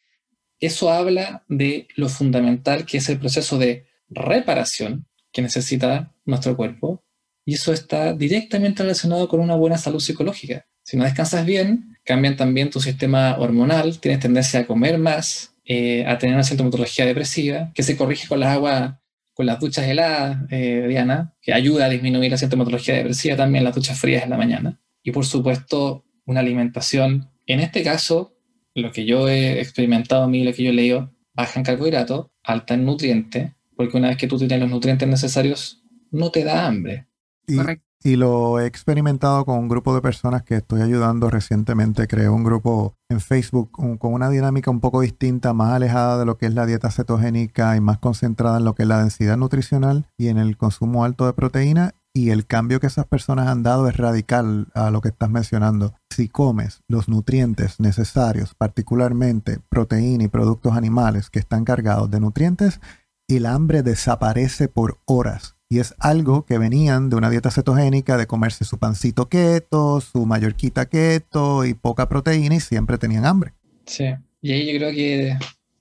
Eso 0.59 0.91
habla 0.91 1.43
de 1.47 1.87
lo 1.95 2.07
fundamental 2.07 2.85
que 2.85 2.97
es 2.97 3.09
el 3.09 3.19
proceso 3.19 3.57
de 3.57 3.87
reparación 4.09 5.07
que 5.31 5.41
necesita 5.41 6.13
nuestro 6.25 6.55
cuerpo, 6.55 7.03
y 7.45 7.55
eso 7.55 7.73
está 7.73 8.13
directamente 8.13 8.83
relacionado 8.83 9.27
con 9.27 9.39
una 9.39 9.55
buena 9.55 9.77
salud 9.77 9.99
psicológica. 9.99 10.65
Si 10.83 10.95
no 10.95 11.03
descansas 11.03 11.45
bien, 11.45 11.97
cambian 12.05 12.37
también 12.37 12.69
tu 12.69 12.79
sistema 12.79 13.37
hormonal, 13.37 13.99
tienes 13.99 14.21
tendencia 14.21 14.61
a 14.61 14.67
comer 14.67 14.97
más, 14.97 15.52
eh, 15.65 16.05
a 16.05 16.17
tener 16.17 16.35
una 16.35 16.43
sintomatología 16.43 17.05
depresiva, 17.05 17.71
que 17.73 17.83
se 17.83 17.97
corrige 17.97 18.27
con 18.27 18.39
las 18.39 18.49
aguas 18.49 18.95
con 19.33 19.45
las 19.45 19.59
duchas 19.59 19.87
heladas, 19.87 20.37
eh, 20.51 20.85
Diana, 20.87 21.33
que 21.41 21.53
ayuda 21.53 21.85
a 21.85 21.89
disminuir 21.89 22.31
la 22.31 22.37
sintomatología 22.37 22.95
depresiva 22.95 23.35
también 23.35 23.63
las 23.63 23.75
duchas 23.75 23.99
frías 23.99 24.23
en 24.23 24.29
la 24.29 24.37
mañana. 24.37 24.79
Y 25.01 25.11
por 25.11 25.25
supuesto, 25.25 26.05
una 26.25 26.39
alimentación, 26.39 27.31
en 27.47 27.59
este 27.59 27.83
caso, 27.83 28.37
lo 28.75 28.91
que 28.91 29.05
yo 29.05 29.27
he 29.27 29.59
experimentado 29.59 30.23
a 30.23 30.27
mí, 30.27 30.43
lo 30.43 30.53
que 30.53 30.63
yo 30.63 30.69
he 30.69 30.73
leído, 30.73 31.11
baja 31.33 31.59
en 31.59 31.65
carbohidratos, 31.65 32.27
alta 32.43 32.75
en 32.75 32.85
nutrientes, 32.85 33.51
porque 33.75 33.97
una 33.97 34.09
vez 34.09 34.17
que 34.17 34.27
tú 34.27 34.37
tienes 34.37 34.59
los 34.59 34.69
nutrientes 34.69 35.07
necesarios, 35.07 35.83
no 36.11 36.29
te 36.29 36.43
da 36.43 36.67
hambre. 36.67 37.07
Correcto. 37.47 37.85
Y 38.05 38.17
lo 38.17 38.59
he 38.59 38.65
experimentado 38.65 39.45
con 39.45 39.57
un 39.57 39.69
grupo 39.69 39.95
de 39.95 40.01
personas 40.01 40.43
que 40.43 40.57
estoy 40.57 40.81
ayudando 40.81 41.29
recientemente. 41.29 42.05
Creé 42.05 42.27
un 42.27 42.43
grupo 42.43 42.95
en 43.09 43.21
Facebook 43.21 43.71
con 43.71 44.13
una 44.13 44.29
dinámica 44.29 44.69
un 44.69 44.81
poco 44.81 44.99
distinta, 44.99 45.53
más 45.53 45.71
alejada 45.71 46.19
de 46.19 46.25
lo 46.25 46.37
que 46.37 46.47
es 46.47 46.53
la 46.53 46.65
dieta 46.65 46.91
cetogénica 46.91 47.77
y 47.77 47.79
más 47.79 47.99
concentrada 47.99 48.57
en 48.57 48.65
lo 48.65 48.75
que 48.75 48.83
es 48.83 48.89
la 48.89 48.99
densidad 48.99 49.37
nutricional 49.37 50.05
y 50.17 50.27
en 50.27 50.37
el 50.37 50.57
consumo 50.57 51.05
alto 51.05 51.25
de 51.25 51.33
proteína. 51.33 51.95
Y 52.13 52.31
el 52.31 52.45
cambio 52.45 52.81
que 52.81 52.87
esas 52.87 53.07
personas 53.07 53.47
han 53.47 53.63
dado 53.63 53.87
es 53.87 53.95
radical 53.95 54.67
a 54.75 54.91
lo 54.91 54.99
que 54.99 55.07
estás 55.07 55.29
mencionando. 55.29 55.93
Si 56.09 56.27
comes 56.27 56.81
los 56.89 57.07
nutrientes 57.07 57.79
necesarios, 57.79 58.53
particularmente 58.53 59.61
proteína 59.69 60.25
y 60.25 60.27
productos 60.27 60.75
animales 60.75 61.29
que 61.29 61.39
están 61.39 61.63
cargados 61.63 62.11
de 62.11 62.19
nutrientes, 62.19 62.81
el 63.29 63.45
hambre 63.45 63.81
desaparece 63.81 64.67
por 64.67 64.99
horas 65.05 65.55
y 65.73 65.79
es 65.79 65.95
algo 65.97 66.45
que 66.45 66.59
venían 66.59 67.09
de 67.09 67.15
una 67.15 67.31
dieta 67.31 67.49
cetogénica, 67.49 68.15
de 68.15 68.27
comerse 68.27 68.63
su 68.63 68.77
pancito 68.77 69.27
keto, 69.27 70.01
su 70.01 70.27
mallorquita 70.27 70.85
keto 70.85 71.65
y 71.65 71.73
poca 71.73 72.07
proteína 72.07 72.53
y 72.53 72.59
siempre 72.59 72.99
tenían 72.99 73.25
hambre. 73.25 73.53
Sí, 73.87 74.05
y 74.39 74.51
ahí 74.51 74.71
yo 74.71 74.77
creo 74.77 74.91
que, 74.91 75.35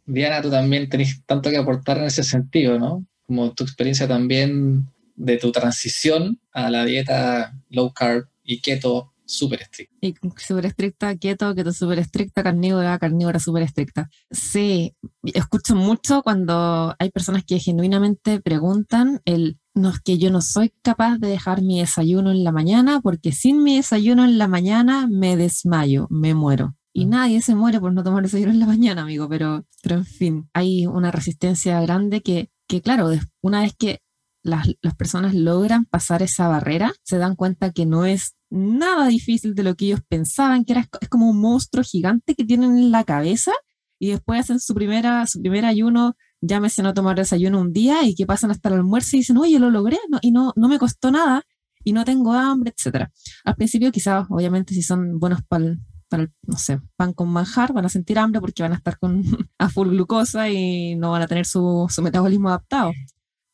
Diana, 0.07 0.41
tú 0.41 0.51
también 0.51 0.89
tenés 0.89 1.23
tanto 1.27 1.51
que 1.51 1.59
aportar 1.59 1.99
en 1.99 2.05
ese 2.05 2.23
sentido, 2.23 2.79
¿no? 2.79 3.05
Como 3.27 3.53
tu 3.53 3.65
experiencia 3.65 4.09
también 4.09 4.87
de 5.15 5.37
tu 5.37 5.53
transición 5.53 6.41
a 6.53 6.71
la 6.71 6.87
dieta 6.87 7.53
low 7.69 7.93
carb 7.93 8.29
y 8.43 8.63
keto 8.63 9.13
súper 9.27 9.61
estricta. 9.61 9.95
Y 10.01 10.15
súper 10.39 10.67
estricta, 10.67 11.17
keto, 11.17 11.55
keto 11.55 11.73
súper 11.73 11.99
estricta, 11.99 12.43
carnívora, 12.43 12.99
carnívora 12.99 13.39
súper 13.39 13.65
estricta. 13.65 14.09
Sí, 14.31 14.95
escucho 15.23 15.75
mucho 15.75 16.23
cuando 16.23 16.95
hay 16.99 17.11
personas 17.11 17.45
que 17.45 17.59
genuinamente 17.59 18.41
preguntan 18.41 19.21
el 19.27 19.59
no 19.75 19.91
es 19.91 20.01
que 20.01 20.19
yo 20.19 20.31
no 20.31 20.41
soy 20.41 20.73
capaz 20.83 21.19
de 21.19 21.29
dejar 21.29 21.63
mi 21.63 21.81
desayuno 21.81 22.31
en 22.31 22.45
la 22.45 22.53
mañana 22.53 23.01
porque 23.01 23.33
sin 23.33 23.63
mi 23.63 23.77
desayuno 23.77 24.25
en 24.25 24.39
la 24.39 24.49
mañana 24.49 25.07
me 25.11 25.37
desmayo, 25.37 26.07
me 26.11 26.35
muero. 26.35 26.77
Y 26.93 27.07
nadie 27.07 27.41
se 27.41 27.55
muere 27.55 27.81
por 27.81 27.93
no 27.93 28.03
tomar 28.03 28.23
desayuno 28.23 28.53
en 28.53 28.61
la 28.61 28.67
mañana, 28.67 29.03
amigo, 29.03 29.29
pero, 29.29 29.65
pero 29.83 29.97
en 29.97 30.05
fin, 30.05 30.51
hay 30.53 30.87
una 30.87 31.11
resistencia 31.11 31.81
grande 31.81 32.21
que, 32.21 32.51
que 32.69 32.83
claro, 32.83 33.11
una 33.41 33.63
vez 33.63 33.75
que 33.79 34.01
las, 34.43 34.69
las, 34.83 34.95
personas 34.97 35.35
logran 35.35 35.87
pasar 35.87 36.23
esa 36.23 36.49
barrera, 36.49 36.93
se 37.03 37.17
dan 37.17 37.37
cuenta 37.37 37.73
que 37.73 37.87
no 37.87 38.05
es 38.05 38.35
nada 38.51 39.07
difícil 39.07 39.55
de 39.55 39.63
lo 39.63 39.75
que 39.75 39.87
ellos 39.87 40.01
pensaban, 40.07 40.65
que 40.65 40.73
era, 40.73 40.89
es 41.01 41.09
como 41.09 41.31
un 41.31 41.41
monstruo 41.41 41.83
gigante 41.83 42.35
que 42.35 42.45
tienen 42.45 42.77
en 42.77 42.91
la 42.91 43.05
cabeza 43.05 43.53
y 43.99 44.11
después 44.11 44.41
hacen 44.41 44.61
su, 44.61 44.75
primera, 44.75 45.27
su 45.27 45.41
primer 45.41 45.65
ayuno 45.65 46.17
llámese 46.43 46.83
no 46.83 46.93
tomar 46.93 47.17
desayuno 47.17 47.61
un 47.61 47.73
día 47.73 48.05
y 48.05 48.15
que 48.15 48.27
pasan 48.27 48.51
hasta 48.51 48.69
el 48.69 48.75
almuerzo 48.75 49.17
y 49.17 49.21
dicen, 49.21 49.39
oye, 49.39 49.59
lo 49.59 49.71
logré 49.71 49.99
y 50.21 50.33
no, 50.33 50.53
no 50.55 50.69
me 50.69 50.79
costó 50.79 51.11
nada 51.11 51.43
y 51.85 51.93
no 51.95 52.05
tengo 52.05 52.33
hambre, 52.33 52.75
etc. 52.77 53.09
Al 53.45 53.57
principio 53.57 53.91
quizás, 53.91 54.27
obviamente, 54.29 54.75
si 54.75 54.83
son 54.83 55.19
buenos 55.19 55.43
para 55.49 55.77
para 56.13 56.29
no 56.47 56.59
sé, 56.59 56.79
pan 56.97 57.15
con 57.15 57.31
manjar, 57.31 57.73
van 57.73 57.87
a 57.87 57.89
sentir 57.89 58.19
hambre 58.19 58.39
porque 58.43 58.63
van 58.63 58.73
a 58.73 58.77
estar 58.77 58.99
con, 58.99 59.23
a 59.59 59.71
full 59.71 59.89
glucosa 59.89 60.51
y 60.51 60.95
no 60.95 61.11
van 61.11 61.23
a 61.23 61.27
tener 61.27 61.47
su, 61.47 61.87
su 61.89 62.03
metabolismo 62.03 62.51
adaptado. 62.51 62.93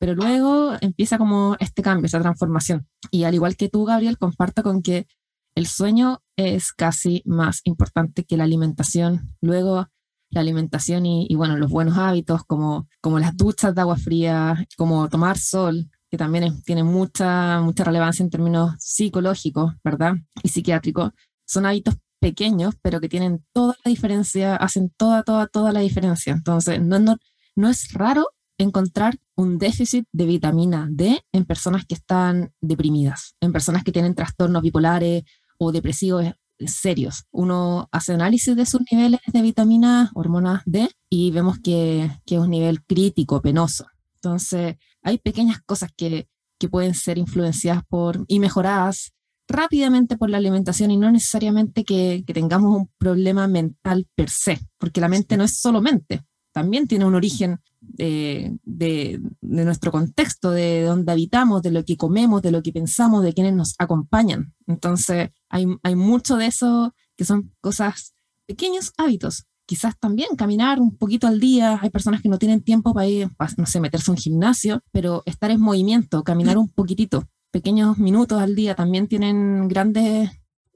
Pero 0.01 0.14
luego 0.14 0.72
empieza 0.80 1.18
como 1.18 1.57
este 1.61 1.82
cambio, 1.82 2.07
esa 2.07 2.20
transformación. 2.20 2.89
Y 3.12 3.24
al 3.24 3.34
igual 3.34 3.57
que 3.57 3.68
tú, 3.68 3.84
Gabriel, 3.84 4.18
comparto 4.18 4.64
con 4.64 4.82
que 4.82 5.07
el 5.55 5.66
sueño 5.66 6.20
es 6.36 6.72
casi 6.72 7.22
más 7.24 7.61
importante 7.64 8.24
que 8.24 8.36
la 8.36 8.45
alimentación. 8.45 9.36
Luego 9.41 9.89
la 10.31 10.41
alimentación 10.41 11.07
y, 11.07 11.35
bueno, 11.35 11.57
los 11.57 11.70
buenos 11.70 11.97
hábitos 11.97 12.45
como, 12.45 12.89
como 13.01 13.18
las 13.18 13.37
duchas 13.37 13.74
de 13.74 13.81
agua 13.81 13.97
fría, 13.97 14.66
como 14.76 15.09
tomar 15.09 15.39
sol, 15.39 15.91
que 16.11 16.16
también 16.16 16.62
tiene 16.62 16.85
mucha, 16.85 17.61
mucha 17.61 17.85
relevancia 17.85 18.22
en 18.22 18.31
términos 18.31 18.74
psicológicos, 18.79 19.74
¿verdad? 19.85 20.14
Y 20.43 20.49
psiquiátricos. 20.49 21.12
Son 21.47 21.66
hábitos 21.66 21.97
pequeños, 22.20 22.74
pero 22.83 23.01
que 23.01 23.09
tienen 23.09 23.45
toda 23.53 23.74
la 23.85 23.89
diferencia, 23.89 24.57
hacen 24.57 24.91
toda, 24.97 25.22
toda, 25.22 25.47
toda 25.47 25.72
la 25.72 25.81
diferencia. 25.81 26.33
Entonces, 26.33 26.81
no, 26.81 26.99
no, 26.99 27.16
no 27.57 27.68
es 27.68 27.93
raro 27.93 28.29
encontrar 28.59 29.18
un 29.37 29.59
déficit 29.59 30.07
de 30.12 30.26
vitamina 30.26 30.89
D 30.91 31.22
en 31.33 31.45
personas 31.45 31.85
que 31.87 31.95
están 31.95 32.53
deprimidas, 32.61 33.37
en 33.41 33.53
personas 33.53 33.85
que 33.85 33.93
tienen 33.93 34.14
trastornos 34.14 34.62
bipolares 34.62 35.22
o 35.59 35.72
depresivos 35.72 36.24
serios. 36.67 37.25
Uno 37.31 37.89
hace 37.93 38.13
análisis 38.13 38.57
de 38.57 38.67
sus 38.67 38.81
niveles 38.91 39.21
de 39.27 39.43
vitamina, 39.43 40.11
hormona 40.15 40.63
D, 40.67 40.89
y 41.09 41.31
vemos 41.31 41.59
que, 41.59 42.11
que 42.27 42.37
es 42.37 42.41
un 42.41 42.51
nivel 42.51 42.83
crítico, 42.85 43.41
penoso. 43.41 43.87
Entonces, 44.17 44.77
hay 45.03 45.19
pequeñas 45.19 45.61
cosas 45.65 45.91
que, 45.97 46.29
que 46.59 46.69
pueden 46.69 46.95
ser 46.95 47.19
influenciadas 47.19 47.83
por 47.89 48.25
y 48.27 48.41
mejoradas 48.41 49.13
rápidamente 49.47 50.17
por 50.17 50.29
la 50.29 50.37
alimentación 50.37 50.91
y 50.91 50.97
no 50.97 51.11
necesariamente 51.11 51.85
que, 51.85 52.23
que, 52.27 52.35
tengamos 52.35 52.77
un 52.77 52.91
problema 52.99 53.49
mental 53.49 54.07
per 54.15 54.29
se, 54.29 54.61
porque 54.77 55.01
la 55.01 55.09
mente 55.09 55.37
no 55.37 55.45
es 55.45 55.59
solo 55.59 55.81
mente, 55.81 56.23
también 56.53 56.87
tiene 56.87 57.07
un 57.07 57.15
origen 57.15 57.61
de, 57.99 59.20
nuestro 59.42 59.92
contexto, 59.92 60.51
de 60.51 60.82
donde 60.82 61.12
habitamos, 61.12 61.62
de 61.62 61.70
lo 61.70 61.84
que 61.84 61.96
comemos, 61.96 62.42
de 62.42 62.53
lo 62.53 62.62
que 62.62 62.72
pensamos, 62.72 63.22
de 63.22 63.34
quienes 63.34 63.55
nos 63.55 63.74
acompañan. 63.78 64.55
Entonces, 64.66 65.30
hay, 65.49 65.66
hay 65.82 65.94
mucho 65.96 66.36
de 66.36 66.46
eso 66.46 66.94
que 67.16 67.24
son 67.24 67.53
cosas, 67.61 68.14
pequeños 68.46 68.92
hábitos. 68.96 69.46
Quizás 69.66 69.99
también 69.99 70.36
caminar 70.36 70.80
un 70.80 70.96
poquito 70.96 71.26
al 71.26 71.40
día. 71.40 71.78
Hay 71.82 71.90
personas 71.90 72.22
que 72.22 72.30
no 72.30 72.38
tienen 72.38 72.62
tiempo 72.62 72.94
para 72.94 73.07
ir, 73.07 73.28
no 73.59 73.66
sé, 73.66 73.80
meterse 73.80 74.11
a 74.11 74.14
un 74.14 74.18
gimnasio, 74.18 74.82
pero 74.92 75.22
estar 75.26 75.51
en 75.51 75.61
movimiento, 75.61 76.24
caminar 76.24 76.57
un 76.57 76.70
poquitito, 76.70 77.28
pequeños 77.51 77.99
minutos 77.99 78.40
al 78.40 78.55
día 78.55 78.74
también 78.74 79.09
tienen 79.09 79.68
grandes 79.68 80.30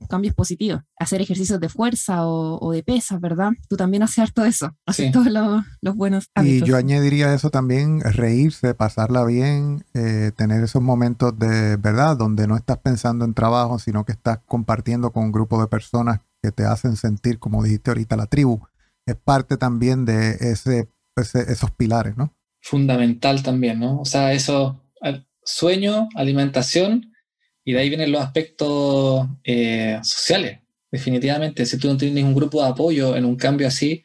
cambios 0.08 0.34
positivos. 0.34 0.82
Hacer 0.98 1.20
ejercicios 1.20 1.60
de 1.60 1.68
fuerza 1.68 2.26
o, 2.26 2.72
de 2.72 2.82
pesas, 2.82 3.20
¿verdad? 3.20 3.50
Tú 3.68 3.76
también 3.76 4.02
haces 4.02 4.18
harto 4.18 4.44
eso, 4.44 4.74
haces 4.86 5.12
todos 5.12 5.28
los, 5.28 5.96
buenos 5.96 6.30
hábitos. 6.34 6.68
Y 6.68 6.70
yo 6.70 6.76
añadiría 6.76 7.34
eso 7.34 7.50
también, 7.50 8.00
reírse, 8.00 8.74
pasarla 8.74 9.24
bien, 9.24 9.84
eh, 9.94 10.32
tener 10.36 10.62
esos 10.64 10.82
momentos 10.82 11.38
de, 11.38 11.76
¿verdad? 11.76 12.16
Donde 12.16 12.46
no 12.46 12.56
estás 12.56 12.78
pensando 12.78 13.24
en 13.24 13.34
trabajo, 13.34 13.78
sino 13.78 14.04
que 14.04 14.12
estás 14.12 14.40
compartiendo 14.46 15.12
con 15.12 15.24
un 15.24 15.32
grupo 15.32 15.60
de 15.60 15.68
personas 15.68 16.20
que 16.42 16.50
te 16.50 16.64
hacen 16.64 16.96
sentir, 16.96 17.38
como 17.38 17.62
dijiste 17.62 17.90
ahorita, 17.90 18.16
la 18.16 18.26
tribu. 18.26 18.60
Es 19.06 19.16
parte 19.16 19.56
también 19.56 20.04
de 20.04 20.32
ese, 20.40 20.88
esos 21.16 21.70
pilares, 21.70 22.16
¿no? 22.16 22.34
Fundamental 22.60 23.42
también, 23.42 23.80
¿no? 23.80 24.00
O 24.00 24.04
sea, 24.04 24.32
eso, 24.32 24.80
sueño, 25.44 26.08
alimentación 26.14 27.11
y 27.64 27.72
de 27.72 27.80
ahí 27.80 27.88
vienen 27.88 28.12
los 28.12 28.22
aspectos 28.22 29.26
eh, 29.44 29.98
sociales, 30.02 30.60
definitivamente. 30.90 31.64
Si 31.66 31.78
tú 31.78 31.88
no 31.88 31.96
tienes 31.96 32.24
un 32.24 32.34
grupo 32.34 32.62
de 32.62 32.70
apoyo 32.70 33.16
en 33.16 33.24
un 33.24 33.36
cambio 33.36 33.68
así, 33.68 34.02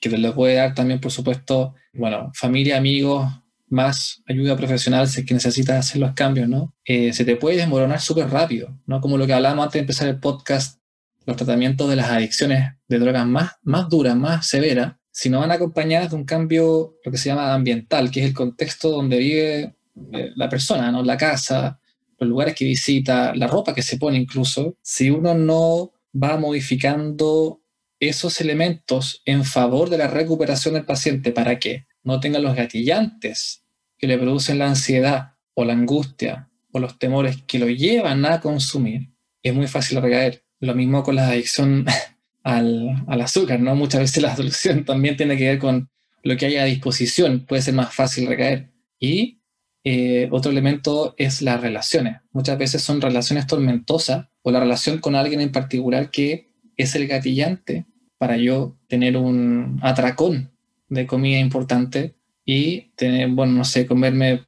que 0.00 0.08
te 0.08 0.18
lo 0.18 0.34
puede 0.34 0.54
dar 0.54 0.74
también, 0.74 1.00
por 1.00 1.12
supuesto, 1.12 1.74
bueno, 1.92 2.30
familia, 2.34 2.76
amigos, 2.78 3.28
más 3.68 4.22
ayuda 4.26 4.56
profesional 4.56 5.08
si 5.08 5.20
es 5.20 5.26
que 5.26 5.34
necesitas 5.34 5.78
hacer 5.78 6.00
los 6.00 6.12
cambios, 6.14 6.48
¿no? 6.48 6.74
Eh, 6.84 7.12
se 7.12 7.24
te 7.24 7.36
puede 7.36 7.56
desmoronar 7.56 8.00
súper 8.00 8.28
rápido, 8.28 8.78
¿no? 8.86 9.00
Como 9.00 9.18
lo 9.18 9.26
que 9.26 9.32
hablábamos 9.32 9.64
antes 9.64 9.74
de 9.74 9.80
empezar 9.80 10.08
el 10.08 10.20
podcast, 10.20 10.80
los 11.26 11.36
tratamientos 11.36 11.90
de 11.90 11.96
las 11.96 12.08
adicciones 12.08 12.72
de 12.88 12.98
drogas 12.98 13.26
más, 13.26 13.52
más 13.62 13.88
duras, 13.88 14.16
más 14.16 14.46
severas, 14.46 14.94
si 15.10 15.28
no 15.30 15.40
van 15.40 15.50
acompañadas 15.50 16.10
de 16.10 16.16
un 16.16 16.24
cambio, 16.24 16.94
lo 17.04 17.10
que 17.10 17.18
se 17.18 17.28
llama 17.28 17.52
ambiental, 17.52 18.10
que 18.10 18.20
es 18.20 18.26
el 18.26 18.34
contexto 18.34 18.90
donde 18.90 19.18
vive 19.18 19.74
eh, 20.12 20.30
la 20.36 20.48
persona, 20.48 20.92
¿no? 20.92 21.02
La 21.02 21.16
casa, 21.16 21.77
los 22.18 22.28
lugares 22.28 22.54
que 22.54 22.64
visita, 22.64 23.34
la 23.34 23.46
ropa 23.46 23.74
que 23.74 23.82
se 23.82 23.98
pone 23.98 24.18
incluso, 24.18 24.76
si 24.82 25.10
uno 25.10 25.34
no 25.34 25.92
va 26.14 26.36
modificando 26.36 27.62
esos 28.00 28.40
elementos 28.40 29.22
en 29.24 29.44
favor 29.44 29.90
de 29.90 29.98
la 29.98 30.08
recuperación 30.08 30.74
del 30.74 30.84
paciente 30.84 31.32
para 31.32 31.58
que 31.58 31.86
no 32.02 32.20
tenga 32.20 32.38
los 32.38 32.54
gatillantes 32.54 33.64
que 33.98 34.06
le 34.06 34.18
producen 34.18 34.58
la 34.58 34.68
ansiedad 34.68 35.32
o 35.54 35.64
la 35.64 35.72
angustia 35.72 36.48
o 36.72 36.78
los 36.78 36.98
temores 36.98 37.42
que 37.46 37.58
lo 37.58 37.68
llevan 37.68 38.24
a 38.24 38.40
consumir, 38.40 39.10
es 39.42 39.54
muy 39.54 39.66
fácil 39.66 40.00
recaer. 40.00 40.44
Lo 40.60 40.74
mismo 40.74 41.02
con 41.02 41.16
la 41.16 41.28
adicción 41.28 41.86
al, 42.42 43.04
azúcar, 43.08 43.60
¿no? 43.60 43.74
Muchas 43.74 44.00
veces 44.00 44.22
la 44.22 44.36
solución 44.36 44.84
también 44.84 45.16
tiene 45.16 45.36
que 45.36 45.48
ver 45.48 45.58
con 45.58 45.88
lo 46.22 46.36
que 46.36 46.46
hay 46.46 46.56
a 46.56 46.64
disposición, 46.64 47.46
puede 47.46 47.62
ser 47.62 47.74
más 47.74 47.94
fácil 47.94 48.26
recaer. 48.26 48.70
Y 48.98 49.37
eh, 49.84 50.28
otro 50.30 50.50
elemento 50.50 51.14
es 51.18 51.42
las 51.42 51.60
relaciones. 51.60 52.18
Muchas 52.32 52.58
veces 52.58 52.82
son 52.82 53.00
relaciones 53.00 53.46
tormentosas 53.46 54.26
o 54.42 54.50
la 54.50 54.60
relación 54.60 54.98
con 54.98 55.14
alguien 55.14 55.40
en 55.40 55.52
particular 55.52 56.10
que 56.10 56.50
es 56.76 56.94
el 56.94 57.06
gatillante 57.06 57.86
para 58.18 58.36
yo 58.36 58.76
tener 58.88 59.16
un 59.16 59.78
atracón 59.82 60.52
de 60.88 61.06
comida 61.06 61.38
importante 61.38 62.16
y 62.44 62.92
tener, 62.96 63.28
bueno, 63.28 63.52
no 63.52 63.64
sé, 63.64 63.86
comerme 63.86 64.46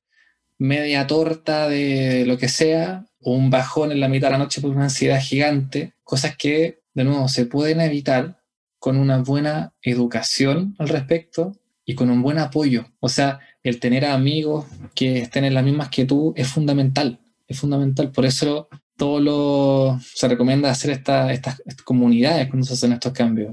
media 0.58 1.06
torta 1.06 1.68
de 1.68 2.24
lo 2.26 2.38
que 2.38 2.48
sea 2.48 3.06
o 3.20 3.34
un 3.34 3.50
bajón 3.50 3.92
en 3.92 4.00
la 4.00 4.08
mitad 4.08 4.28
de 4.28 4.32
la 4.32 4.38
noche 4.38 4.60
por 4.60 4.70
una 4.70 4.84
ansiedad 4.84 5.20
gigante, 5.20 5.94
cosas 6.02 6.36
que, 6.36 6.82
de 6.94 7.04
nuevo, 7.04 7.28
se 7.28 7.46
pueden 7.46 7.80
evitar 7.80 8.40
con 8.78 8.96
una 8.96 9.18
buena 9.18 9.74
educación 9.82 10.74
al 10.78 10.88
respecto 10.88 11.56
y 11.84 11.94
con 11.94 12.10
un 12.10 12.22
buen 12.22 12.38
apoyo. 12.38 12.86
O 13.00 13.08
sea, 13.08 13.40
el 13.62 13.80
tener 13.80 14.04
amigos 14.04 14.66
que 14.94 15.18
estén 15.18 15.44
en 15.44 15.54
las 15.54 15.64
mismas 15.64 15.88
que 15.88 16.04
tú 16.04 16.32
es 16.36 16.48
fundamental, 16.48 17.20
es 17.46 17.58
fundamental. 17.58 18.10
Por 18.10 18.24
eso 18.24 18.68
todo 18.96 19.20
lo, 19.20 20.00
se 20.02 20.28
recomienda 20.28 20.70
hacer 20.70 20.90
estas 20.90 21.62
comunidades 21.84 22.48
cuando 22.48 22.66
se 22.66 22.74
hacen 22.74 22.92
estos 22.92 23.12
cambios. 23.12 23.52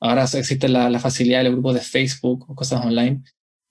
Ahora 0.00 0.24
existe 0.24 0.68
la, 0.68 0.90
la, 0.90 0.98
facilidad 0.98 1.38
de 1.38 1.44
los 1.44 1.52
grupos 1.54 1.74
de 1.74 1.80
Facebook 1.80 2.46
o 2.48 2.54
cosas 2.54 2.84
online, 2.84 3.22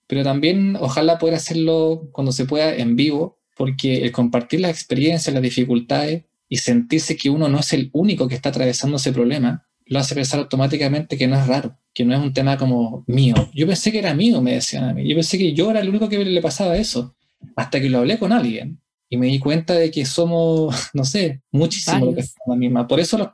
pero 0.06 0.22
también 0.22 0.76
ojalá 0.80 1.18
poder 1.18 1.36
hacerlo 1.36 2.08
cuando 2.12 2.32
se 2.32 2.44
pueda 2.44 2.74
en 2.74 2.96
vivo, 2.96 3.38
porque 3.56 4.02
el 4.02 4.12
compartir 4.12 4.60
las 4.60 4.70
experiencias, 4.70 5.32
las 5.32 5.42
dificultades 5.42 6.24
y 6.48 6.58
sentirse 6.58 7.16
que 7.16 7.30
uno 7.30 7.48
no 7.48 7.60
es 7.60 7.72
el 7.72 7.90
único 7.92 8.28
que 8.28 8.34
está 8.34 8.50
atravesando 8.50 8.96
ese 8.96 9.12
problema, 9.12 9.66
lo 9.86 9.98
hace 9.98 10.14
pensar 10.14 10.40
automáticamente 10.40 11.16
que 11.16 11.28
no 11.28 11.36
es 11.36 11.46
raro 11.46 11.76
que 11.96 12.04
no 12.04 12.12
es 12.14 12.20
un 12.20 12.34
tema 12.34 12.58
como 12.58 13.04
mío. 13.06 13.34
Yo 13.54 13.66
pensé 13.66 13.90
que 13.90 14.00
era 14.00 14.12
mío, 14.12 14.42
me 14.42 14.52
decían 14.52 14.84
a 14.84 14.92
mí. 14.92 15.08
Yo 15.08 15.16
pensé 15.16 15.38
que 15.38 15.54
yo 15.54 15.70
era 15.70 15.80
el 15.80 15.88
único 15.88 16.10
que 16.10 16.22
le 16.22 16.42
pasaba 16.42 16.76
eso, 16.76 17.16
hasta 17.56 17.80
que 17.80 17.88
lo 17.88 18.00
hablé 18.00 18.18
con 18.18 18.32
alguien 18.32 18.82
y 19.08 19.16
me 19.16 19.28
di 19.28 19.38
cuenta 19.38 19.72
de 19.72 19.90
que 19.90 20.04
somos, 20.04 20.76
no 20.92 21.06
sé, 21.06 21.40
muchísimo 21.50 22.04
lo 22.04 22.14
que 22.14 22.22
la 22.46 22.54
misma. 22.54 22.86
Por 22.86 23.00
eso 23.00 23.16
los, 23.16 23.28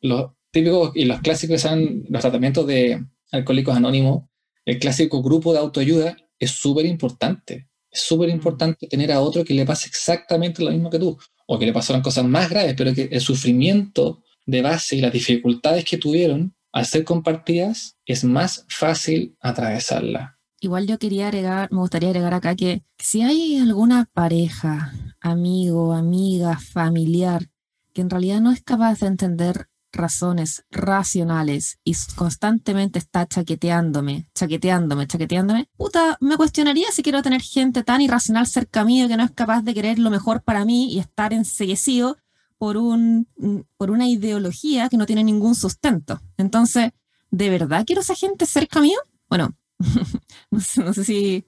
los, 0.00 0.30
típicos 0.52 0.92
y 0.94 1.04
los 1.04 1.20
clásicos 1.20 1.60
son 1.60 2.04
los 2.08 2.22
tratamientos 2.22 2.64
de 2.66 3.04
alcohólicos 3.32 3.76
anónimos, 3.76 4.22
el 4.64 4.78
clásico 4.78 5.20
grupo 5.20 5.52
de 5.52 5.58
autoayuda 5.58 6.16
es 6.38 6.52
súper 6.52 6.86
importante. 6.86 7.68
Es 7.90 8.02
súper 8.02 8.28
importante 8.28 8.86
tener 8.86 9.10
a 9.10 9.20
otro 9.20 9.44
que 9.44 9.52
le 9.52 9.66
pase 9.66 9.88
exactamente 9.88 10.62
lo 10.62 10.70
mismo 10.70 10.90
que 10.90 11.00
tú, 11.00 11.18
o 11.46 11.58
que 11.58 11.66
le 11.66 11.72
pasaron 11.72 12.02
cosas 12.02 12.24
más 12.24 12.48
graves, 12.48 12.74
pero 12.78 12.94
que 12.94 13.08
el 13.10 13.20
sufrimiento 13.20 14.22
de 14.46 14.62
base 14.62 14.94
y 14.96 15.00
las 15.00 15.12
dificultades 15.12 15.84
que 15.84 15.98
tuvieron 15.98 16.54
al 16.76 16.84
ser 16.84 17.04
compartidas 17.04 17.96
es 18.04 18.22
más 18.22 18.66
fácil 18.68 19.34
atravesarla. 19.40 20.38
Igual 20.60 20.86
yo 20.86 20.98
quería 20.98 21.28
agregar, 21.28 21.72
me 21.72 21.78
gustaría 21.78 22.10
agregar 22.10 22.34
acá 22.34 22.54
que 22.54 22.82
si 22.98 23.22
hay 23.22 23.58
alguna 23.58 24.10
pareja, 24.12 24.92
amigo, 25.22 25.94
amiga, 25.94 26.58
familiar, 26.58 27.48
que 27.94 28.02
en 28.02 28.10
realidad 28.10 28.42
no 28.42 28.52
es 28.52 28.62
capaz 28.62 29.00
de 29.00 29.06
entender 29.06 29.70
razones 29.90 30.66
racionales 30.70 31.78
y 31.82 31.94
constantemente 32.14 32.98
está 32.98 33.26
chaqueteándome, 33.26 34.28
chaqueteándome, 34.34 35.06
chaqueteándome, 35.06 35.70
puta, 35.78 36.18
me 36.20 36.36
cuestionaría 36.36 36.92
si 36.92 37.02
quiero 37.02 37.22
tener 37.22 37.40
gente 37.40 37.84
tan 37.84 38.02
irracional 38.02 38.46
cerca 38.46 38.84
mío 38.84 39.08
que 39.08 39.16
no 39.16 39.24
es 39.24 39.30
capaz 39.30 39.62
de 39.62 39.72
querer 39.72 39.98
lo 39.98 40.10
mejor 40.10 40.42
para 40.42 40.66
mí 40.66 40.92
y 40.92 40.98
estar 40.98 41.32
enseguecido 41.32 42.18
por, 42.58 42.76
un, 42.76 43.28
por 43.76 43.90
una 43.90 44.06
ideología 44.06 44.88
que 44.88 44.96
no 44.96 45.06
tiene 45.06 45.24
ningún 45.24 45.54
sustento. 45.54 46.20
Entonces, 46.36 46.92
¿de 47.30 47.50
verdad 47.50 47.84
quiero 47.86 48.02
esa 48.02 48.14
gente 48.14 48.46
cerca 48.46 48.80
mío? 48.80 48.98
Bueno, 49.28 49.54
no, 50.50 50.60
sé, 50.60 51.04
si 51.04 51.46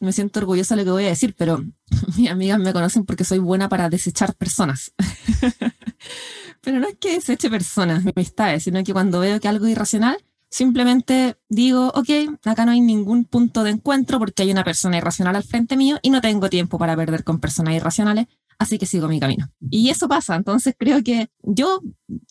me 0.00 0.12
siento 0.12 0.40
orgullosa 0.40 0.74
de 0.74 0.82
lo 0.82 0.84
que 0.84 0.90
voy 0.92 1.04
a 1.06 1.08
decir, 1.08 1.34
pero 1.36 1.64
mis 2.16 2.30
amigas 2.30 2.58
me 2.58 2.72
conocen 2.72 3.04
porque 3.04 3.24
soy 3.24 3.38
buena 3.38 3.68
para 3.68 3.88
desechar 3.88 4.34
personas. 4.34 4.92
pero 6.60 6.80
no 6.80 6.88
es 6.88 6.96
que 6.98 7.14
deseche 7.14 7.50
personas, 7.50 8.04
mis 8.04 8.14
amistades, 8.16 8.64
sino 8.64 8.82
que 8.84 8.92
cuando 8.92 9.20
veo 9.20 9.40
que 9.40 9.48
algo 9.48 9.66
es 9.66 9.72
irracional, 9.72 10.16
simplemente 10.50 11.36
digo, 11.48 11.88
ok, 11.94 12.38
acá 12.44 12.64
no 12.64 12.72
hay 12.72 12.80
ningún 12.80 13.24
punto 13.24 13.64
de 13.64 13.70
encuentro 13.70 14.18
porque 14.18 14.42
hay 14.42 14.52
una 14.52 14.64
persona 14.64 14.98
irracional 14.98 15.36
al 15.36 15.42
frente 15.42 15.76
mío 15.76 15.98
y 16.02 16.10
no 16.10 16.20
tengo 16.20 16.48
tiempo 16.48 16.78
para 16.78 16.96
perder 16.96 17.24
con 17.24 17.40
personas 17.40 17.74
irracionales, 17.74 18.26
así 18.58 18.78
que 18.78 18.86
sigo 18.86 19.08
mi 19.08 19.20
camino. 19.20 19.48
Y 19.70 19.90
eso 19.90 20.08
pasa, 20.08 20.36
entonces 20.36 20.74
creo 20.78 21.02
que 21.02 21.28
yo 21.42 21.80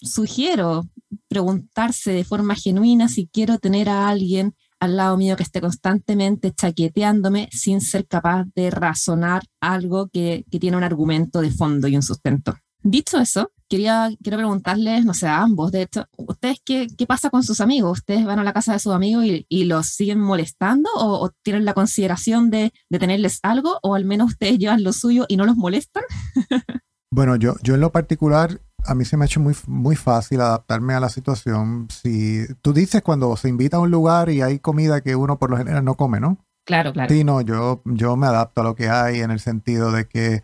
sugiero 0.01 0.87
preguntarse 1.27 2.11
de 2.11 2.23
forma 2.23 2.55
genuina 2.55 3.07
si 3.07 3.27
quiero 3.27 3.59
tener 3.59 3.89
a 3.89 4.07
alguien 4.09 4.55
al 4.79 4.97
lado 4.97 5.15
mío 5.15 5.37
que 5.37 5.43
esté 5.43 5.61
constantemente 5.61 6.51
chaqueteándome 6.51 7.47
sin 7.51 7.79
ser 7.79 8.05
capaz 8.05 8.45
de 8.53 8.69
razonar 8.69 9.43
algo 9.61 10.09
que, 10.09 10.45
que 10.51 10.59
tiene 10.59 10.75
un 10.75 10.83
argumento 10.83 11.39
de 11.39 11.51
fondo 11.51 11.87
y 11.87 11.95
un 11.95 12.01
sustento. 12.01 12.55
Dicho 12.81 13.17
eso, 13.17 13.52
quería, 13.67 14.09
quiero 14.21 14.37
preguntarles, 14.37 15.05
no 15.05 15.13
sé, 15.13 15.27
a 15.27 15.41
ambos, 15.41 15.71
de 15.71 15.83
hecho, 15.83 16.05
¿ustedes 16.17 16.59
qué, 16.63 16.87
qué 16.97 17.05
pasa 17.05 17.29
con 17.29 17.43
sus 17.43 17.61
amigos? 17.61 17.99
¿Ustedes 17.99 18.25
van 18.25 18.39
a 18.39 18.43
la 18.43 18.53
casa 18.53 18.73
de 18.73 18.79
sus 18.79 18.93
amigos 18.93 19.25
y, 19.25 19.45
y 19.49 19.65
los 19.65 19.87
siguen 19.87 20.19
molestando 20.19 20.89
o, 20.95 21.31
tienen 21.43 21.65
la 21.65 21.73
consideración 21.73 22.49
de, 22.49 22.73
de, 22.89 22.99
tenerles 22.99 23.39
algo 23.43 23.79
o 23.81 23.95
al 23.95 24.05
menos 24.05 24.31
ustedes 24.31 24.57
llevan 24.57 24.83
lo 24.83 24.93
suyo 24.93 25.25
y 25.27 25.37
no 25.37 25.45
los 25.45 25.55
molestan? 25.55 26.03
bueno, 27.11 27.35
yo, 27.35 27.55
yo 27.63 27.75
en 27.75 27.81
lo 27.81 27.91
particular, 27.91 28.61
a 28.85 28.95
mí 28.95 29.05
se 29.05 29.17
me 29.17 29.25
ha 29.25 29.27
hecho 29.27 29.39
muy, 29.39 29.55
muy 29.67 29.95
fácil 29.95 30.41
adaptarme 30.41 30.93
a 30.93 30.99
la 30.99 31.09
situación. 31.09 31.87
Si 31.89 32.45
tú 32.61 32.73
dices 32.73 33.01
cuando 33.01 33.35
se 33.37 33.49
invita 33.49 33.77
a 33.77 33.81
un 33.81 33.91
lugar 33.91 34.29
y 34.29 34.41
hay 34.41 34.59
comida 34.59 35.01
que 35.01 35.15
uno 35.15 35.39
por 35.39 35.49
lo 35.49 35.57
general 35.57 35.83
no 35.83 35.95
come, 35.95 36.19
¿no? 36.19 36.37
Claro, 36.65 36.93
claro. 36.93 37.13
Sí, 37.13 37.23
no, 37.23 37.41
yo, 37.41 37.81
yo 37.85 38.15
me 38.15 38.27
adapto 38.27 38.61
a 38.61 38.63
lo 38.63 38.75
que 38.75 38.89
hay 38.89 39.19
en 39.19 39.31
el 39.31 39.39
sentido 39.39 39.91
de 39.91 40.07
que 40.07 40.35
eh, 40.35 40.43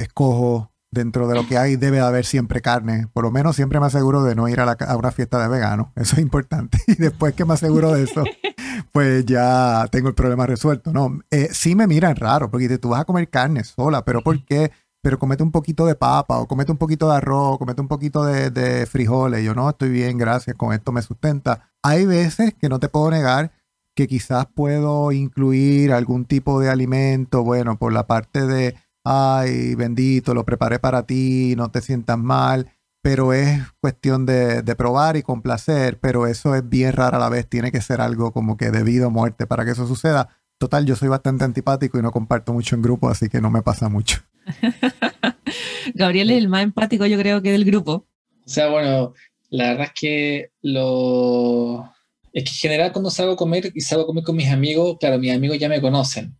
escojo 0.00 0.72
dentro 0.96 1.28
de 1.28 1.34
lo 1.34 1.46
que 1.46 1.58
hay 1.58 1.76
debe 1.76 2.00
haber 2.00 2.24
siempre 2.24 2.60
carne. 2.60 3.06
Por 3.12 3.24
lo 3.24 3.30
menos 3.30 3.54
siempre 3.54 3.78
me 3.78 3.86
aseguro 3.86 4.24
de 4.24 4.34
no 4.34 4.48
ir 4.48 4.60
a, 4.60 4.96
una 4.96 5.12
fiesta 5.12 5.40
de 5.40 5.48
vegano. 5.48 5.92
Eso 5.96 6.16
es 6.16 6.22
importante. 6.22 6.78
Y 6.88 6.96
después 6.96 7.34
que 7.34 7.44
me 7.44 7.54
aseguro 7.54 7.92
de 7.92 8.02
eso, 8.02 8.24
pues 8.92 9.24
ya 9.26 9.86
tengo 9.90 10.08
el 10.08 10.14
problema 10.14 10.46
resuelto. 10.46 10.92
No, 10.92 11.20
eh, 11.30 11.48
sí 11.52 11.74
me 11.74 11.86
miran 11.86 12.16
raro, 12.16 12.50
porque 12.50 12.78
tú 12.78 12.90
vas 12.90 13.02
a 13.02 13.04
comer 13.04 13.28
carne 13.28 13.62
sola, 13.64 14.04
pero 14.04 14.22
¿por 14.22 14.44
qué? 14.44 14.72
Pero 15.02 15.18
comete 15.18 15.42
un 15.42 15.52
poquito 15.52 15.86
de 15.86 15.94
papa, 15.94 16.38
o 16.38 16.48
comete 16.48 16.72
un 16.72 16.78
poquito 16.78 17.08
de 17.08 17.16
arroz, 17.16 17.58
comete 17.58 17.80
un 17.80 17.88
poquito 17.88 18.24
de, 18.24 18.50
de 18.50 18.86
frijoles. 18.86 19.44
Yo 19.44 19.54
no, 19.54 19.68
estoy 19.68 19.90
bien, 19.90 20.18
gracias, 20.18 20.56
con 20.56 20.72
esto 20.72 20.90
me 20.90 21.02
sustenta. 21.02 21.70
Hay 21.82 22.06
veces 22.06 22.54
que 22.54 22.68
no 22.68 22.80
te 22.80 22.88
puedo 22.88 23.10
negar 23.10 23.52
que 23.94 24.06
quizás 24.06 24.46
puedo 24.54 25.10
incluir 25.10 25.92
algún 25.92 26.26
tipo 26.26 26.60
de 26.60 26.68
alimento, 26.68 27.42
bueno, 27.42 27.78
por 27.78 27.92
la 27.92 28.06
parte 28.06 28.46
de, 28.46 28.76
ay, 29.06 29.74
bendito, 29.74 30.34
lo 30.34 30.44
preparé 30.44 30.78
para 30.78 31.06
ti, 31.06 31.54
no 31.56 31.70
te 31.70 31.80
sientas 31.80 32.18
mal 32.18 32.70
pero 33.06 33.32
es 33.32 33.60
cuestión 33.80 34.26
de, 34.26 34.64
probar 34.76 35.16
y 35.16 35.22
complacer, 35.22 36.00
pero 36.00 36.26
eso 36.26 36.56
es 36.56 36.68
bien 36.68 36.92
raro 36.92 37.18
a 37.18 37.20
la 37.20 37.28
vez, 37.28 37.48
tiene 37.48 37.70
que 37.70 37.80
ser 37.80 38.00
algo 38.00 38.32
como 38.32 38.56
que 38.56 38.72
debido 38.72 39.06
a 39.06 39.10
muerte 39.10 39.46
para 39.46 39.64
que 39.64 39.70
eso 39.70 39.86
suceda. 39.86 40.30
Total, 40.58 40.84
yo 40.84 40.96
soy 40.96 41.06
bastante 41.06 41.44
antipático 41.44 42.00
y 42.00 42.02
no 42.02 42.10
comparto 42.10 42.52
mucho 42.52 42.74
en 42.74 42.82
grupo, 42.82 43.08
así 43.08 43.28
que 43.28 43.40
no 43.40 43.48
me 43.48 43.62
pasa 43.62 43.88
mucho. 43.88 44.22
Gabriel 45.94 46.32
es 46.32 46.38
el 46.38 46.48
más 46.48 46.64
empático, 46.64 47.06
yo 47.06 47.16
creo 47.16 47.40
que 47.42 47.52
del 47.52 47.64
grupo. 47.64 48.08
O 48.44 48.48
sea, 48.48 48.70
bueno, 48.70 49.14
la 49.50 49.68
verdad 49.68 49.86
es 49.86 49.92
que 50.00 50.50
lo... 50.62 51.88
Es 52.32 52.42
que 52.42 52.50
en 52.50 52.56
general 52.56 52.90
cuando 52.90 53.10
salgo 53.10 53.34
a 53.34 53.36
comer 53.36 53.70
y 53.72 53.82
salgo 53.82 54.02
a 54.02 54.06
comer 54.08 54.24
con 54.24 54.34
mis 54.34 54.50
amigos, 54.50 54.96
claro, 54.98 55.20
mis 55.20 55.32
amigos 55.32 55.60
ya 55.60 55.68
me 55.68 55.80
conocen 55.80 56.36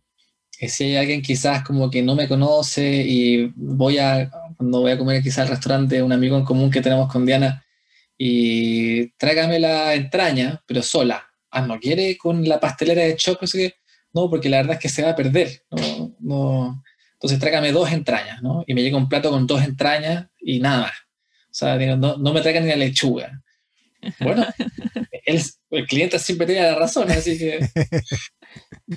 si 0.59 0.85
hay 0.85 0.95
alguien 0.95 1.21
quizás 1.21 1.63
como 1.63 1.89
que 1.89 2.01
no 2.01 2.15
me 2.15 2.27
conoce 2.27 3.03
y 3.05 3.51
voy 3.55 3.99
a, 3.99 4.29
cuando 4.57 4.81
voy 4.81 4.91
a 4.91 4.97
comer 4.97 5.21
quizás 5.21 5.39
al 5.39 5.49
restaurante, 5.49 6.01
un 6.01 6.11
amigo 6.11 6.37
en 6.37 6.43
común 6.43 6.71
que 6.71 6.81
tenemos 6.81 7.11
con 7.11 7.25
Diana, 7.25 7.63
y 8.17 9.09
tráigame 9.11 9.59
la 9.59 9.93
entraña, 9.93 10.63
pero 10.65 10.81
sola. 10.81 11.23
Ah, 11.51 11.61
¿no 11.61 11.79
quiere 11.79 12.17
con 12.17 12.47
la 12.47 12.59
pastelera 12.59 13.03
de 13.03 13.15
chocolate? 13.15 13.75
No, 14.13 14.29
porque 14.29 14.49
la 14.49 14.57
verdad 14.57 14.73
es 14.73 14.79
que 14.79 14.89
se 14.89 15.03
va 15.03 15.11
a 15.11 15.15
perder. 15.15 15.63
No, 15.69 16.15
no. 16.19 16.83
Entonces 17.13 17.39
tráigame 17.39 17.71
dos 17.71 17.91
entrañas, 17.91 18.41
¿no? 18.41 18.63
Y 18.65 18.73
me 18.73 18.81
llega 18.81 18.97
un 18.97 19.09
plato 19.09 19.29
con 19.29 19.45
dos 19.45 19.63
entrañas 19.63 20.27
y 20.39 20.59
nada 20.59 20.81
más. 20.81 20.91
O 20.91 21.53
sea, 21.53 21.77
no, 21.95 22.17
no 22.17 22.33
me 22.33 22.41
traigan 22.41 22.63
ni 22.63 22.69
la 22.69 22.75
lechuga. 22.75 23.43
Bueno, 24.19 24.45
el, 25.25 25.41
el 25.71 25.87
cliente 25.87 26.19
siempre 26.19 26.45
tiene 26.45 26.61
la 26.61 26.75
razón, 26.75 27.09
así 27.11 27.37
que 27.37 27.59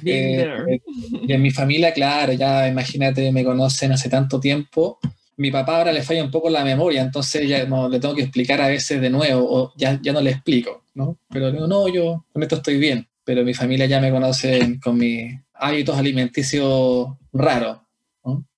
Eh, 0.04 0.46
eh, 0.68 0.80
y 1.26 1.32
en 1.32 1.42
mi 1.42 1.50
familia, 1.50 1.92
claro, 1.92 2.32
ya 2.32 2.68
imagínate, 2.68 3.32
me 3.32 3.44
conocen 3.44 3.92
hace 3.92 4.08
tanto 4.08 4.38
tiempo. 4.38 4.98
Mi 5.36 5.50
papá 5.50 5.78
ahora 5.78 5.92
le 5.92 6.02
falla 6.02 6.22
un 6.22 6.30
poco 6.30 6.48
la 6.50 6.64
memoria, 6.64 7.02
entonces 7.02 7.48
ya 7.48 7.64
no, 7.64 7.88
le 7.88 7.98
tengo 7.98 8.14
que 8.14 8.22
explicar 8.22 8.60
a 8.60 8.68
veces 8.68 9.00
de 9.00 9.10
nuevo, 9.10 9.46
o 9.48 9.72
ya, 9.76 9.98
ya 10.02 10.12
no 10.12 10.20
le 10.20 10.30
explico, 10.30 10.84
¿no? 10.94 11.18
Pero 11.28 11.50
digo, 11.50 11.66
no, 11.66 11.88
yo 11.88 12.24
con 12.32 12.42
esto 12.42 12.56
estoy 12.56 12.78
bien. 12.78 13.06
Pero 13.24 13.44
mi 13.44 13.54
familia 13.54 13.86
ya 13.86 14.00
me 14.00 14.10
conoce 14.10 14.78
con 14.82 14.96
mis 14.96 15.32
hábitos 15.54 15.96
alimenticios 15.96 17.08
raros. 17.32 17.78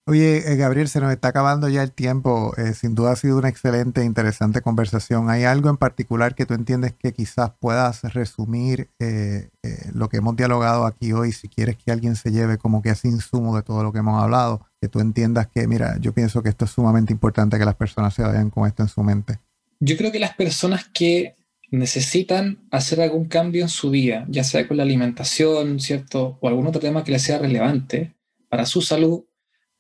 Oye, 0.05 0.53
eh, 0.53 0.57
Gabriel, 0.57 0.89
se 0.89 1.01
nos 1.01 1.13
está 1.13 1.29
acabando 1.29 1.69
ya 1.69 1.81
el 1.85 1.93
tiempo. 1.93 2.55
Eh, 2.57 2.75
sin 2.75 2.97
duda 2.97 3.13
ha 3.13 3.17
sido 3.17 3.39
una 3.39 3.49
excelente 3.49 4.01
e 4.01 4.05
interesante 4.05 4.61
conversación. 4.61 5.31
¿Hay 5.31 5.45
algo 5.45 5.71
en 5.71 5.77
particular 5.77 6.35
que 6.35 6.45
tú 6.45 6.55
entiendes 6.55 6.93
que 6.93 7.13
quizás 7.13 7.53
puedas 7.61 8.03
resumir 8.13 8.91
eh, 8.99 9.51
lo 9.95 10.09
que 10.09 10.17
hemos 10.17 10.35
dialogado 10.35 10.87
aquí 10.87 11.13
hoy? 11.13 11.31
Si 11.31 11.49
quieres 11.49 11.77
que 11.77 11.93
alguien 11.93 12.17
se 12.17 12.33
lleve 12.33 12.59
como 12.59 12.83
que 12.83 12.91
ese 12.91 13.07
insumo 13.07 13.55
de 13.55 13.63
todo 13.63 13.85
lo 13.85 13.93
que 13.93 14.01
hemos 14.01 14.21
hablado, 14.21 14.67
que 14.81 14.89
tú 14.89 14.99
entiendas 14.99 15.47
que, 15.47 15.69
mira, 15.69 15.97
yo 16.01 16.13
pienso 16.13 16.43
que 16.43 16.49
esto 16.49 16.65
es 16.65 16.73
sumamente 16.73 17.13
importante 17.13 17.57
que 17.57 17.65
las 17.65 17.77
personas 17.77 18.13
se 18.13 18.23
vayan 18.23 18.51
con 18.51 18.67
esto 18.67 18.83
en 18.83 18.89
su 18.89 19.05
mente. 19.05 19.39
Yo 19.79 19.97
creo 19.97 20.11
que 20.11 20.19
las 20.19 20.35
personas 20.35 20.85
que 20.93 21.37
necesitan 21.71 22.59
hacer 22.73 23.01
algún 23.01 23.27
cambio 23.27 23.63
en 23.63 23.69
su 23.69 23.91
vida, 23.91 24.27
ya 24.29 24.43
sea 24.43 24.67
con 24.67 24.79
la 24.79 24.83
alimentación, 24.83 25.79
¿cierto? 25.79 26.39
O 26.41 26.49
algún 26.49 26.67
otro 26.67 26.81
tema 26.81 27.05
que 27.05 27.13
les 27.13 27.23
sea 27.23 27.39
relevante 27.39 28.17
para 28.49 28.67
su 28.67 28.83
salud 28.83 29.23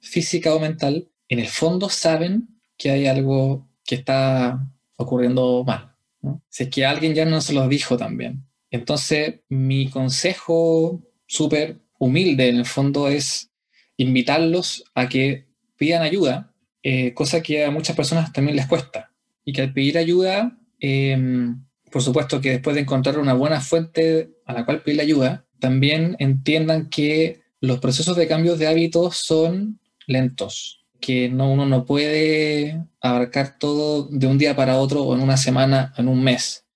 física 0.02 0.54
o 0.54 0.60
mental, 0.60 1.08
en 1.28 1.38
el 1.38 1.46
fondo 1.48 1.88
saben 1.88 2.48
que 2.76 2.90
hay 2.90 3.06
algo 3.06 3.68
que 3.86 3.94
está 3.94 4.68
ocurriendo 4.96 5.64
mal. 5.64 5.94
Si 6.48 6.64
es 6.64 6.68
que 6.68 6.84
alguien 6.84 7.14
ya 7.14 7.24
no 7.24 7.40
se 7.40 7.54
los 7.54 7.68
dijo 7.68 7.96
también. 7.96 8.44
Entonces, 8.70 9.40
mi 9.48 9.88
consejo 9.88 11.02
súper 11.26 11.80
humilde 11.98 12.48
en 12.48 12.56
el 12.56 12.66
fondo 12.66 13.08
es 13.08 13.50
invitarlos 13.96 14.84
a 14.94 15.08
que 15.08 15.46
pidan 15.76 16.02
ayuda, 16.02 16.52
eh, 16.82 17.14
cosa 17.14 17.42
que 17.42 17.64
a 17.64 17.70
muchas 17.70 17.96
personas 17.96 18.32
también 18.32 18.56
les 18.56 18.66
cuesta. 18.66 19.12
Y 19.44 19.52
que 19.52 19.62
al 19.62 19.72
pedir 19.72 19.98
ayuda, 19.98 20.58
em, 20.80 21.64
por 21.90 22.02
supuesto 22.02 22.40
que 22.40 22.50
después 22.50 22.74
de 22.74 22.82
encontrar 22.82 23.18
una 23.18 23.34
buena 23.34 23.60
fuente 23.60 24.30
a 24.46 24.52
la 24.52 24.64
cual 24.64 24.82
pedir 24.82 25.00
ayuda, 25.00 25.46
también 25.58 26.16
entiendan 26.18 26.88
que 26.88 27.42
los 27.60 27.78
procesos 27.78 28.16
de 28.16 28.26
cambios 28.26 28.58
de 28.58 28.66
hábitos 28.66 29.16
son 29.16 29.78
lentos, 30.06 30.84
que 31.00 31.28
no, 31.28 31.50
uno 31.50 31.66
no 31.66 31.84
puede 31.84 32.84
abarcar 33.00 33.58
todo 33.58 34.08
de 34.08 34.26
un 34.26 34.38
día 34.38 34.56
para 34.56 34.78
otro 34.78 35.02
o 35.02 35.14
en 35.14 35.22
una 35.22 35.36
semana, 35.36 35.92
en 35.96 36.08
un 36.08 36.22
mes. 36.22 36.66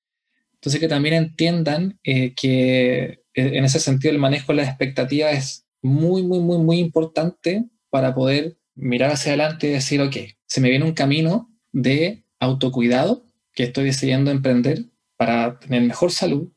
Entonces 0.54 0.80
que 0.80 0.88
también 0.88 1.14
entiendan 1.14 1.98
eh, 2.02 2.34
que 2.34 3.04
eh, 3.04 3.20
en 3.34 3.64
ese 3.64 3.78
sentido 3.78 4.12
el 4.12 4.18
manejo 4.18 4.52
de 4.52 4.56
las 4.56 4.68
expectativas 4.68 5.34
es 5.34 5.66
muy, 5.82 6.22
muy, 6.22 6.40
muy, 6.40 6.58
muy 6.58 6.78
importante 6.78 7.64
para 7.90 8.14
poder 8.14 8.58
mirar 8.74 9.12
hacia 9.12 9.32
adelante 9.32 9.68
y 9.68 9.70
decir, 9.70 10.00
ok, 10.00 10.16
se 10.46 10.60
me 10.60 10.70
viene 10.70 10.84
un 10.84 10.92
camino 10.92 11.50
de 11.72 12.24
autocuidado 12.40 13.24
que 13.54 13.64
estoy 13.64 13.84
decidiendo 13.84 14.30
emprender 14.30 14.84
para 15.16 15.58
tener 15.58 15.82
mejor 15.82 16.12
salud, 16.12 16.52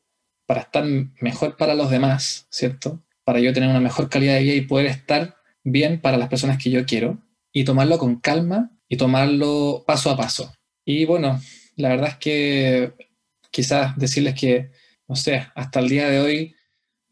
para 0.45 0.61
estar 0.61 0.83
mejor 1.21 1.55
para 1.57 1.75
los 1.75 1.89
demás, 1.89 2.47
¿cierto? 2.49 3.03
Para 3.23 3.39
yo 3.39 3.53
tener 3.53 3.69
una 3.69 3.79
mejor 3.79 4.09
calidad 4.09 4.35
de 4.35 4.43
vida 4.43 4.55
y 4.55 4.61
poder 4.61 4.87
estar 4.87 5.35
bien 5.63 6.01
para 6.01 6.17
las 6.17 6.29
personas 6.29 6.61
que 6.61 6.69
yo 6.69 6.85
quiero 6.85 7.19
y 7.51 7.63
tomarlo 7.63 7.97
con 7.97 8.19
calma 8.19 8.71
y 8.87 8.97
tomarlo 8.97 9.83
paso 9.85 10.09
a 10.09 10.17
paso. 10.17 10.53
Y 10.85 11.05
bueno, 11.05 11.39
la 11.75 11.89
verdad 11.89 12.09
es 12.09 12.15
que 12.17 12.93
quizás 13.51 13.97
decirles 13.97 14.35
que, 14.35 14.71
no 15.07 15.15
sé, 15.15 15.47
hasta 15.55 15.79
el 15.79 15.89
día 15.89 16.09
de 16.09 16.19
hoy, 16.19 16.55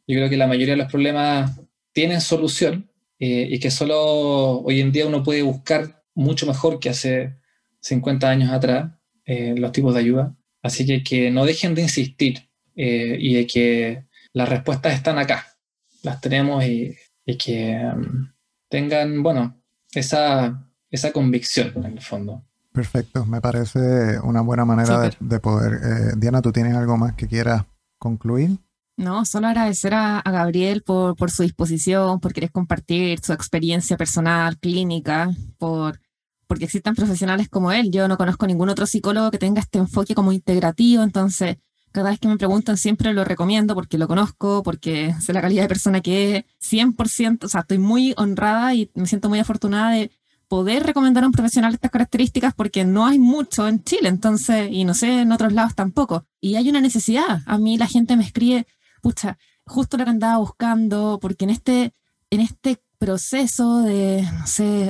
yo 0.08 0.16
creo 0.16 0.30
que 0.30 0.38
la 0.38 0.48
mayoría 0.48 0.74
de 0.74 0.82
los 0.82 0.92
problemas 0.92 1.60
tienen 1.92 2.22
solución 2.22 2.92
eh, 3.20 3.48
y 3.50 3.60
que 3.60 3.72
solo 3.72 4.62
hoy 4.62 4.82
en 4.82 4.92
día 4.92 5.08
uno 5.08 5.24
puede 5.24 5.42
buscar 5.42 6.04
mucho 6.14 6.46
mejor 6.46 6.80
que 6.80 6.90
hace 6.90 7.36
50 7.82 8.30
años 8.30 8.52
atrás 8.52 8.92
eh, 9.26 9.56
los 9.58 9.72
tipos 9.72 9.94
de 9.94 10.00
ayuda. 10.00 10.36
Así 10.62 10.86
que 10.86 11.04
que 11.04 11.32
no 11.32 11.46
dejen 11.46 11.76
de 11.76 11.84
insistir 11.84 12.50
eh, 12.76 13.18
y 13.20 13.34
de 13.36 13.48
que 13.48 14.06
las 14.34 14.50
respuestas 14.50 14.94
están 14.94 15.18
acá, 15.18 15.58
las 16.04 16.22
tenemos 16.22 16.64
y, 16.66 16.96
que... 17.38 17.76
Um, 17.76 18.32
tengan, 18.70 19.24
bueno, 19.24 19.62
esa, 19.94 20.68
esa 20.90 21.12
convicción 21.12 21.74
en 21.78 21.94
el 21.94 22.02
fondo. 22.02 22.44
Perfecto, 22.72 23.26
me 23.26 23.42
parece 23.42 24.20
una 24.20 24.42
buena 24.42 24.66
manera 24.66 25.10
de, 25.20 25.40
poder. 25.40 25.74
Eh, 25.74 26.14
Diana, 26.18 26.42
¿tú 26.42 26.52
tienes 26.52 26.76
algo 26.76 26.98
más 26.98 27.14
que 27.14 27.28
quieras 27.28 27.64
concluir? 27.98 28.60
No, 28.98 29.26
solo 29.26 29.48
agradecer 29.48 29.94
a, 29.94 30.22
Gabriel 30.26 30.84
por, 30.84 31.16
por, 31.16 31.32
su 31.32 31.44
disposición, 31.44 32.20
por 32.20 32.34
querer 32.34 32.52
compartir 32.52 33.20
su 33.20 33.34
experiencia 33.34 33.98
personal, 33.98 34.58
clínica, 34.58 35.30
por 35.58 36.00
porque 36.48 36.66
existan 36.66 36.96
profesionales 36.96 37.50
como 37.50 37.72
él. 37.72 37.92
Yo 37.92 38.08
no 38.08 38.18
conozco 38.18 38.48
ningún 38.48 38.70
otro 38.70 38.86
psicólogo 38.86 39.32
que 39.32 39.38
tenga 39.38 39.62
este 39.62 39.80
enfoque 39.80 40.16
como 40.16 40.32
integrativo, 40.32 41.04
entonces 41.04 41.58
cada 41.92 42.10
vez 42.10 42.20
que 42.20 42.28
me 42.28 42.38
preguntan 42.38 42.78
siempre 42.78 43.14
lo 43.14 43.24
recomiendo 43.24 43.74
porque 43.76 43.98
lo 43.98 44.08
conozco, 44.08 44.64
porque 44.64 45.16
sé 45.20 45.34
la 45.34 45.42
calidad 45.42 45.64
de 45.64 45.68
persona 45.68 46.02
que 46.02 46.38
es, 46.38 46.46
100%, 46.72 47.46
o 47.46 47.50
sea, 47.50 47.62
estoy 47.62 47.78
muy 47.78 48.14
honrada 48.18 48.74
y 48.76 48.90
me 48.94 49.08
siento 49.08 49.30
muy 49.30 49.40
afortunada 49.40 49.92
de 49.92 50.12
poder 50.48 50.84
recomendar 50.84 51.24
a 51.24 51.28
un 51.28 51.34
profesional 51.34 51.74
estas 51.74 51.92
características 51.92 52.54
porque 52.54 52.86
no 52.86 53.06
hay 53.06 53.20
mucho 53.20 53.68
en 53.68 53.84
Chile, 53.84 54.10
entonces, 54.10 54.70
y 54.72 54.86
no 54.86 54.94
sé, 54.94 55.22
en 55.22 55.32
otros 55.32 55.54
lados 55.54 55.76
tampoco. 55.76 56.26
Y 56.40 56.56
hay 56.56 56.70
una 56.70 56.82
necesidad. 56.82 57.42
A 57.46 57.58
mí 57.58 57.78
la 57.78 57.88
gente 57.88 58.16
me 58.16 58.24
escribe, 58.24 58.66
pucha, 59.02 59.38
justo 59.66 59.98
lo 59.98 60.06
que 60.06 60.12
andaba 60.12 60.38
buscando, 60.38 61.20
porque 61.22 61.46
en 61.46 61.52
este, 61.52 61.94
en 62.30 62.42
este 62.42 62.82
proceso 62.98 63.82
de, 63.82 64.28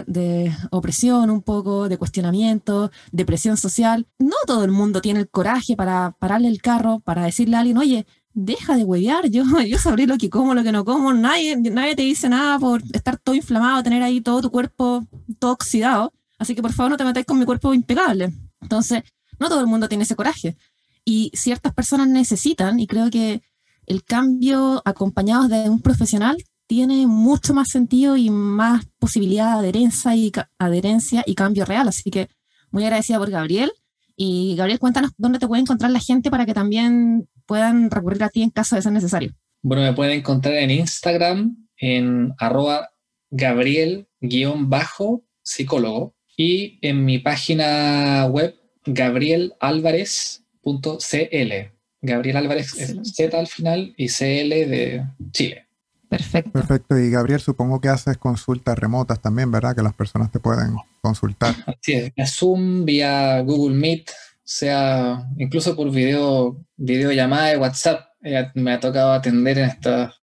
de 0.07 0.55
opresión 0.71 1.29
un 1.29 1.41
poco, 1.41 1.89
de 1.89 1.97
cuestionamiento, 1.97 2.91
de 3.11 3.25
presión 3.25 3.57
social. 3.57 4.07
No 4.19 4.35
todo 4.45 4.63
el 4.63 4.71
mundo 4.71 5.01
tiene 5.01 5.19
el 5.19 5.29
coraje 5.29 5.75
para 5.75 6.15
pararle 6.19 6.47
el 6.47 6.61
carro, 6.61 6.99
para 7.01 7.23
decirle 7.23 7.57
a 7.57 7.59
alguien, 7.59 7.77
oye, 7.77 8.05
deja 8.33 8.77
de 8.77 8.83
huevear, 8.83 9.29
yo, 9.29 9.43
yo 9.67 9.77
sabré 9.79 10.07
lo 10.07 10.17
que 10.17 10.29
como, 10.29 10.53
lo 10.53 10.63
que 10.63 10.71
no 10.71 10.85
como, 10.85 11.13
nadie, 11.13 11.57
nadie 11.57 11.95
te 11.95 12.03
dice 12.03 12.29
nada 12.29 12.59
por 12.59 12.81
estar 12.93 13.17
todo 13.17 13.35
inflamado, 13.35 13.83
tener 13.83 14.03
ahí 14.03 14.21
todo 14.21 14.41
tu 14.41 14.51
cuerpo 14.51 15.05
todo 15.39 15.51
oxidado, 15.51 16.13
así 16.37 16.55
que 16.55 16.61
por 16.61 16.71
favor 16.73 16.91
no 16.91 16.97
te 16.97 17.03
metáis 17.03 17.25
con 17.25 17.39
mi 17.39 17.45
cuerpo 17.45 17.73
impecable. 17.73 18.33
Entonces, 18.61 19.03
no 19.39 19.49
todo 19.49 19.59
el 19.61 19.67
mundo 19.67 19.87
tiene 19.87 20.03
ese 20.03 20.15
coraje. 20.15 20.57
Y 21.03 21.31
ciertas 21.33 21.73
personas 21.73 22.07
necesitan, 22.07 22.79
y 22.79 22.87
creo 22.87 23.09
que 23.09 23.41
el 23.85 24.03
cambio 24.03 24.81
acompañado 24.85 25.47
de 25.47 25.69
un 25.69 25.81
profesional 25.81 26.37
tiene 26.67 27.07
mucho 27.07 27.53
más 27.53 27.69
sentido 27.69 28.17
y 28.17 28.29
más 28.29 28.85
posibilidad 28.99 29.53
de 29.53 29.59
adherencia 29.59 30.15
y, 30.15 30.31
adherencia 30.59 31.23
y 31.25 31.35
cambio 31.35 31.63
real. 31.65 31.87
Así 31.87 32.11
que 32.11 32.27
muy 32.71 32.83
agradecida 32.83 33.17
por 33.17 33.31
Gabriel. 33.31 33.71
Y 34.15 34.55
Gabriel, 34.55 34.79
cuéntanos 34.79 35.11
dónde 35.17 35.39
te 35.39 35.47
puede 35.47 35.61
encontrar 35.61 35.91
la 35.91 35.99
gente 35.99 36.29
para 36.29 36.45
que 36.45 36.53
también 36.53 37.27
puedan 37.45 37.89
recurrir 37.89 38.23
a 38.23 38.29
ti 38.29 38.43
en 38.43 38.49
caso 38.49 38.75
de 38.75 38.81
ser 38.81 38.91
necesario. 38.91 39.31
Bueno, 39.61 39.83
me 39.83 39.93
pueden 39.93 40.19
encontrar 40.19 40.55
en 40.55 40.71
Instagram 40.71 41.55
en 41.77 42.33
arroba 42.37 42.89
gabriel-psicólogo 43.29 46.15
y 46.35 46.79
en 46.81 47.05
mi 47.05 47.19
página 47.19 48.25
web 48.25 48.55
gabrielalvarez.cl. 48.85 51.53
Gabriel 51.99 52.37
Álvarez 52.37 52.75
Z 53.03 53.39
al 53.39 53.47
final 53.47 53.95
y 53.97 54.07
CL 54.07 54.49
de 54.49 55.03
Chile. 55.31 55.66
Perfecto. 56.09 56.51
Perfecto. 56.51 56.97
Y 56.97 57.09
Gabriel, 57.09 57.39
supongo 57.39 57.81
que 57.81 57.89
haces 57.89 58.17
consultas 58.17 58.77
remotas 58.77 59.21
también, 59.21 59.51
¿verdad? 59.51 59.75
Que 59.75 59.81
las 59.81 59.93
personas 59.93 60.31
te 60.31 60.39
pueden 60.39 60.75
consultar. 61.01 61.53
Así 61.65 61.93
es, 61.93 62.13
vía 62.15 62.25
Zoom, 62.25 62.85
vía 62.85 63.41
Google 63.41 63.75
Meet, 63.75 64.11
sea 64.43 65.27
incluso 65.37 65.75
por 65.75 65.91
video, 65.91 66.57
videollamada 66.75 67.47
de 67.47 67.57
WhatsApp. 67.57 68.07
Eh, 68.23 68.49
me 68.55 68.73
ha 68.73 68.79
tocado 68.79 69.11
atender 69.11 69.57
en 69.59 69.65
estos 69.65 70.21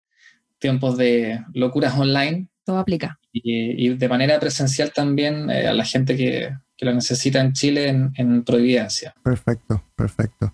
tiempos 0.59 0.97
de 0.97 1.45
locuras 1.53 1.99
online. 1.99 2.49
Todo 2.65 2.79
aplica. 2.79 3.19
Y, 3.33 3.89
de 3.89 4.09
manera 4.09 4.39
presencial 4.39 4.93
también 4.93 5.51
eh, 5.51 5.67
a 5.67 5.73
la 5.73 5.85
gente 5.85 6.17
que, 6.17 6.55
que, 6.77 6.85
lo 6.85 6.93
necesita 6.93 7.41
en 7.41 7.55
Chile 7.55 7.89
en, 7.89 8.13
en 8.17 8.45
Providencia. 8.45 9.15
Perfecto, 9.23 9.83
perfecto. 9.97 10.53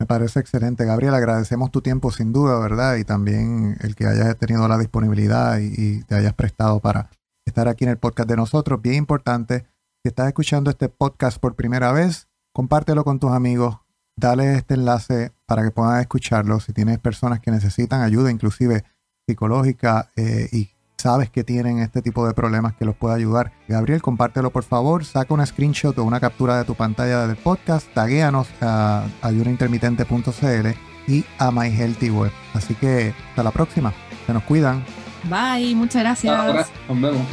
Me 0.00 0.06
parece 0.06 0.40
excelente. 0.40 0.86
Gabriel, 0.86 1.12
agradecemos 1.12 1.70
tu 1.70 1.82
tiempo 1.82 2.10
sin 2.10 2.32
duda, 2.32 2.58
¿verdad? 2.58 2.96
Y 2.96 3.04
también 3.04 3.76
el 3.80 3.94
que 3.94 4.06
hayas 4.06 4.34
tenido 4.38 4.66
la 4.66 4.78
disponibilidad 4.78 5.58
y, 5.58 6.02
te 6.04 6.14
hayas 6.14 6.32
prestado 6.32 6.80
para 6.80 7.10
estar 7.44 7.68
aquí 7.68 7.84
en 7.84 7.90
el 7.90 7.98
podcast 7.98 8.26
de 8.26 8.36
nosotros. 8.36 8.80
Bien 8.80 8.94
importante, 8.94 9.66
si 10.02 10.08
estás 10.08 10.28
escuchando 10.28 10.70
este 10.70 10.88
podcast 10.88 11.38
por 11.38 11.54
primera 11.54 11.92
vez, 11.92 12.28
compártelo 12.54 13.04
con 13.04 13.18
tus 13.18 13.30
amigos, 13.30 13.76
dale 14.16 14.54
este 14.54 14.72
enlace 14.72 15.32
para 15.44 15.62
que 15.62 15.70
puedan 15.70 16.00
escucharlo. 16.00 16.60
Si 16.60 16.72
tienes 16.72 16.98
personas 16.98 17.40
que 17.40 17.50
necesitan 17.50 18.00
ayuda, 18.00 18.30
inclusive 18.30 18.84
psicológica, 19.28 20.10
eh, 20.16 20.48
y 20.50 20.70
sabes 21.00 21.30
que 21.30 21.44
tienen 21.44 21.78
este 21.78 22.02
tipo 22.02 22.26
de 22.26 22.34
problemas 22.34 22.74
que 22.74 22.84
los 22.84 22.94
puede 22.94 23.14
ayudar. 23.14 23.52
Gabriel, 23.68 24.02
compártelo 24.02 24.50
por 24.50 24.62
favor, 24.62 25.04
saca 25.04 25.34
una 25.34 25.46
screenshot 25.46 25.98
o 25.98 26.04
una 26.04 26.20
captura 26.20 26.58
de 26.58 26.64
tu 26.64 26.74
pantalla 26.74 27.26
del 27.26 27.36
podcast, 27.36 27.92
taguéanos 27.94 28.48
a 28.60 29.04
ayunaintermitente.cl 29.22 30.68
y 31.06 31.24
a 31.38 31.50
My 31.50 31.68
Healthy 31.68 32.10
Web. 32.10 32.32
Así 32.54 32.74
que 32.74 33.14
hasta 33.30 33.42
la 33.42 33.50
próxima. 33.50 33.92
Se 34.26 34.32
nos 34.32 34.42
cuidan. 34.44 34.84
Bye, 35.24 35.74
muchas 35.74 36.02
gracias. 36.02 36.70
Nos 36.88 37.00
vemos. 37.00 37.26